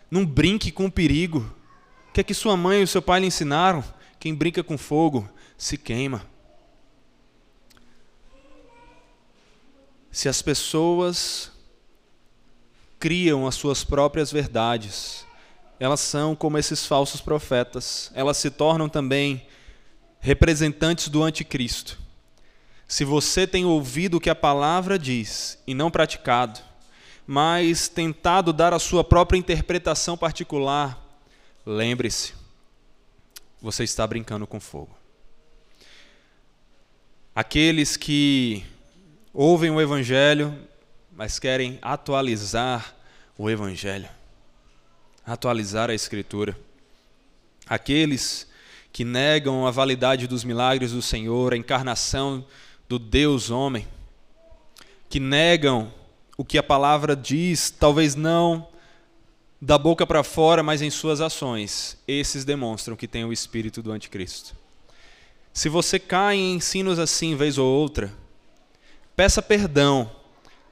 Não 0.08 0.24
brinque 0.24 0.70
com 0.70 0.86
o 0.86 0.92
perigo. 0.92 1.52
Que 2.12 2.20
é 2.20 2.24
que 2.24 2.34
sua 2.34 2.56
mãe 2.56 2.80
e 2.80 2.84
o 2.84 2.88
seu 2.88 3.00
pai 3.00 3.20
lhe 3.20 3.26
ensinaram? 3.26 3.82
Quem 4.20 4.34
brinca 4.34 4.62
com 4.62 4.76
fogo 4.76 5.28
se 5.56 5.78
queima. 5.78 6.24
Se 10.10 10.28
as 10.28 10.42
pessoas 10.42 11.50
criam 13.00 13.46
as 13.46 13.54
suas 13.54 13.82
próprias 13.82 14.30
verdades, 14.30 15.26
elas 15.80 16.00
são 16.00 16.36
como 16.36 16.58
esses 16.58 16.86
falsos 16.86 17.20
profetas. 17.20 18.12
Elas 18.14 18.36
se 18.36 18.50
tornam 18.50 18.88
também 18.88 19.46
representantes 20.20 21.08
do 21.08 21.22
anticristo. 21.22 21.98
Se 22.86 23.04
você 23.04 23.46
tem 23.46 23.64
ouvido 23.64 24.18
o 24.18 24.20
que 24.20 24.28
a 24.28 24.34
palavra 24.34 24.98
diz 24.98 25.58
e 25.66 25.72
não 25.72 25.90
praticado, 25.90 26.60
mas 27.26 27.88
tentado 27.88 28.52
dar 28.52 28.74
a 28.74 28.78
sua 28.78 29.02
própria 29.02 29.38
interpretação 29.38 30.16
particular, 30.16 31.01
Lembre-se, 31.64 32.34
você 33.60 33.84
está 33.84 34.04
brincando 34.04 34.48
com 34.48 34.58
fogo. 34.58 34.90
Aqueles 37.32 37.96
que 37.96 38.64
ouvem 39.32 39.70
o 39.70 39.80
Evangelho, 39.80 40.58
mas 41.12 41.38
querem 41.38 41.78
atualizar 41.80 42.96
o 43.38 43.48
Evangelho, 43.48 44.08
atualizar 45.24 45.88
a 45.88 45.94
Escritura. 45.94 46.58
Aqueles 47.64 48.48
que 48.92 49.04
negam 49.04 49.64
a 49.64 49.70
validade 49.70 50.26
dos 50.26 50.42
milagres 50.42 50.90
do 50.90 51.00
Senhor, 51.00 51.52
a 51.52 51.56
encarnação 51.56 52.44
do 52.88 52.98
Deus 52.98 53.50
homem, 53.50 53.86
que 55.08 55.20
negam 55.20 55.94
o 56.36 56.44
que 56.44 56.58
a 56.58 56.62
palavra 56.62 57.14
diz, 57.14 57.70
talvez 57.70 58.16
não 58.16 58.71
da 59.64 59.78
boca 59.78 60.04
para 60.04 60.24
fora, 60.24 60.60
mas 60.60 60.82
em 60.82 60.90
suas 60.90 61.20
ações, 61.20 61.96
esses 62.08 62.44
demonstram 62.44 62.96
que 62.96 63.06
têm 63.06 63.24
o 63.24 63.32
espírito 63.32 63.80
do 63.80 63.92
anticristo. 63.92 64.56
Se 65.52 65.68
você 65.68 66.00
cai 66.00 66.34
em 66.34 66.56
ensinos 66.56 66.98
assim 66.98 67.36
vez 67.36 67.58
ou 67.58 67.66
outra, 67.68 68.12
peça 69.14 69.40
perdão. 69.40 70.10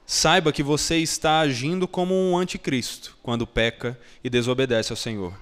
Saiba 0.05 0.51
que 0.51 0.61
você 0.61 0.97
está 0.97 1.39
agindo 1.39 1.87
como 1.87 2.13
um 2.13 2.37
anticristo 2.37 3.17
quando 3.23 3.47
peca 3.47 3.97
e 4.21 4.29
desobedece 4.29 4.91
ao 4.91 4.97
Senhor. 4.97 5.33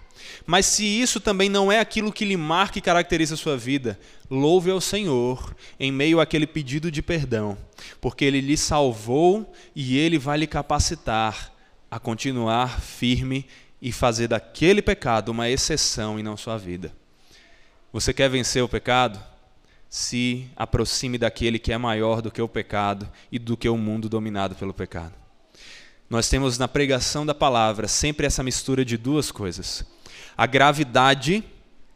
Mas 0.45 0.67
se 0.67 0.85
isso 0.85 1.19
também 1.19 1.49
não 1.49 1.71
é 1.71 1.79
aquilo 1.79 2.13
que 2.13 2.25
lhe 2.25 2.37
marca 2.37 2.77
e 2.77 2.83
caracteriza 2.83 3.33
a 3.33 3.37
sua 3.37 3.57
vida, 3.57 3.99
louve 4.29 4.69
ao 4.69 4.79
Senhor 4.79 5.55
em 5.79 5.91
meio 5.91 6.19
àquele 6.19 6.45
pedido 6.45 6.91
de 6.91 7.01
perdão, 7.01 7.57
porque 7.99 8.25
Ele 8.25 8.41
lhe 8.41 8.55
salvou 8.55 9.51
e 9.75 9.97
Ele 9.97 10.19
vai 10.19 10.37
lhe 10.37 10.45
capacitar 10.45 11.57
a 11.89 11.99
continuar 11.99 12.79
firme 12.79 13.45
e 13.81 13.91
fazer 13.91 14.27
daquele 14.27 14.81
pecado 14.81 15.29
uma 15.29 15.49
exceção 15.49 16.19
e 16.19 16.23
não 16.23 16.37
sua 16.37 16.57
vida. 16.57 16.93
Você 17.91 18.13
quer 18.13 18.29
vencer 18.29 18.63
o 18.63 18.69
pecado? 18.69 19.19
Se 19.89 20.47
aproxime 20.55 21.17
daquele 21.17 21.57
que 21.57 21.73
é 21.73 21.77
maior 21.77 22.21
do 22.21 22.29
que 22.29 22.41
o 22.41 22.47
pecado 22.47 23.09
e 23.31 23.39
do 23.39 23.57
que 23.57 23.67
o 23.67 23.77
mundo 23.77 24.07
dominado 24.07 24.55
pelo 24.55 24.73
pecado. 24.73 25.13
nós 26.09 26.27
temos 26.27 26.57
na 26.57 26.67
pregação 26.67 27.23
da 27.25 27.35
palavra 27.35 27.87
sempre 27.87 28.25
essa 28.25 28.43
mistura 28.43 28.85
de 28.85 28.97
duas 28.97 29.31
coisas: 29.31 29.83
a 30.37 30.45
gravidade 30.45 31.43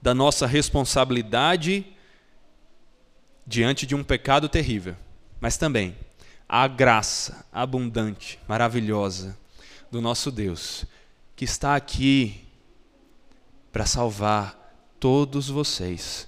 da 0.02 0.14
nossa 0.14 0.48
responsabilidade 0.48 1.86
diante 3.46 3.86
de 3.86 3.94
um 3.94 4.04
pecado 4.04 4.50
terrível, 4.50 4.96
mas 5.40 5.58
também 5.58 5.96
a 6.48 6.68
graça 6.68 7.46
abundante, 7.52 8.40
maravilhosa 8.48 9.38
do 9.94 10.02
nosso 10.02 10.32
Deus, 10.32 10.86
que 11.36 11.46
está 11.46 11.76
aqui 11.76 12.42
para 13.72 13.86
salvar 13.86 14.76
todos 15.00 15.50
vocês 15.50 16.28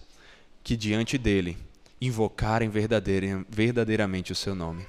que 0.63 0.77
diante 0.77 1.17
dele 1.17 1.57
invocarem 1.99 2.69
verdadeiramente 2.69 4.31
o 4.31 4.35
seu 4.35 4.53
nome. 4.53 4.85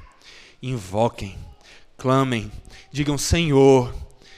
Invoquem, 0.63 1.39
clamem, 1.97 2.53
digam: 2.93 3.17
Senhor, 3.17 3.95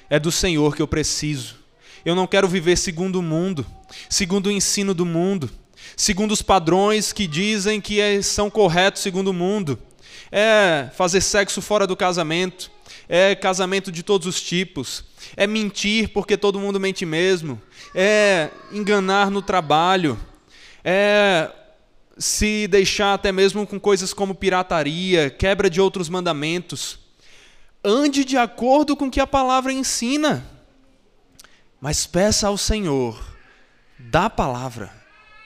é 0.08 0.20
do 0.20 0.30
Senhor 0.30 0.76
que 0.76 0.82
eu 0.82 0.86
preciso. 0.86 1.56
Eu 2.04 2.14
não 2.14 2.28
quero 2.28 2.46
viver 2.46 2.78
segundo 2.78 3.18
o 3.18 3.22
mundo, 3.22 3.66
segundo 4.08 4.46
o 4.46 4.52
ensino 4.52 4.94
do 4.94 5.04
mundo, 5.04 5.50
segundo 5.96 6.30
os 6.30 6.42
padrões 6.42 7.12
que 7.12 7.26
dizem 7.26 7.80
que 7.80 8.00
é, 8.00 8.22
são 8.22 8.48
corretos 8.48 9.02
segundo 9.02 9.28
o 9.28 9.34
mundo. 9.34 9.76
É 10.30 10.90
fazer 10.94 11.22
sexo 11.22 11.60
fora 11.60 11.88
do 11.88 11.96
casamento, 11.96 12.70
é 13.08 13.34
casamento 13.34 13.90
de 13.90 14.02
todos 14.02 14.26
os 14.26 14.40
tipos, 14.42 15.04
é 15.36 15.46
mentir 15.46 16.10
porque 16.10 16.36
todo 16.36 16.60
mundo 16.60 16.78
mente 16.78 17.06
mesmo, 17.06 17.60
é 17.94 18.50
enganar 18.70 19.30
no 19.30 19.40
trabalho, 19.40 20.18
é 20.84 21.50
se 22.18 22.66
deixar 22.68 23.14
até 23.14 23.30
mesmo 23.32 23.66
com 23.66 23.78
coisas 23.78 24.12
como 24.12 24.34
pirataria, 24.34 25.30
quebra 25.30 25.70
de 25.70 25.80
outros 25.80 26.08
mandamentos. 26.08 26.98
Ande 27.82 28.24
de 28.24 28.36
acordo 28.36 28.96
com 28.96 29.06
o 29.06 29.10
que 29.10 29.20
a 29.20 29.26
palavra 29.26 29.72
ensina, 29.72 30.44
mas 31.80 32.06
peça 32.06 32.48
ao 32.48 32.58
Senhor, 32.58 33.24
da 33.98 34.28
palavra, 34.28 34.92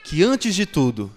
que 0.03 0.23
antes 0.23 0.55
de 0.55 0.65
tudo 0.65 1.11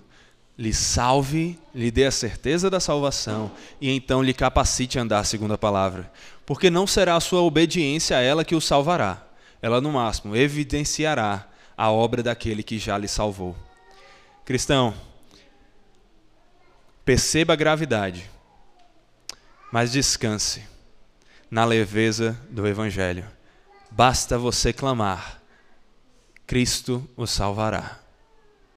lhe 0.59 0.73
salve, 0.73 1.59
lhe 1.75 1.91
dê 1.91 2.07
a 2.07 2.11
certeza 2.11 2.71
da 2.71 2.81
salvação 2.81 3.51
e 3.81 3.91
então 3.91 4.23
lhe 4.23 4.33
capacite 4.33 4.99
a 4.99 5.03
andar 5.03 5.25
segundo 5.25 5.53
a 5.53 5.59
palavra, 5.59 6.11
porque 6.47 6.71
não 6.71 6.87
será 6.87 7.17
a 7.17 7.21
sua 7.21 7.43
obediência 7.43 8.17
a 8.17 8.21
ela 8.21 8.45
que 8.45 8.55
o 8.55 8.61
salvará, 8.61 9.27
ela 9.61 9.81
no 9.81 9.93
máximo 9.93 10.37
evidenciará 10.37 11.49
a 11.77 11.91
obra 11.91 12.23
daquele 12.23 12.63
que 12.63 12.79
já 12.79 12.97
lhe 12.97 13.09
salvou. 13.09 13.57
Cristão, 14.45 14.95
perceba 17.05 17.53
a 17.53 17.57
gravidade, 17.57 18.31
mas 19.73 19.91
descanse 19.91 20.63
na 21.51 21.65
leveza 21.65 22.41
do 22.49 22.67
Evangelho. 22.67 23.27
Basta 23.91 24.39
você 24.39 24.73
clamar, 24.73 25.43
Cristo 26.47 27.09
o 27.17 27.27
salvará. 27.27 28.06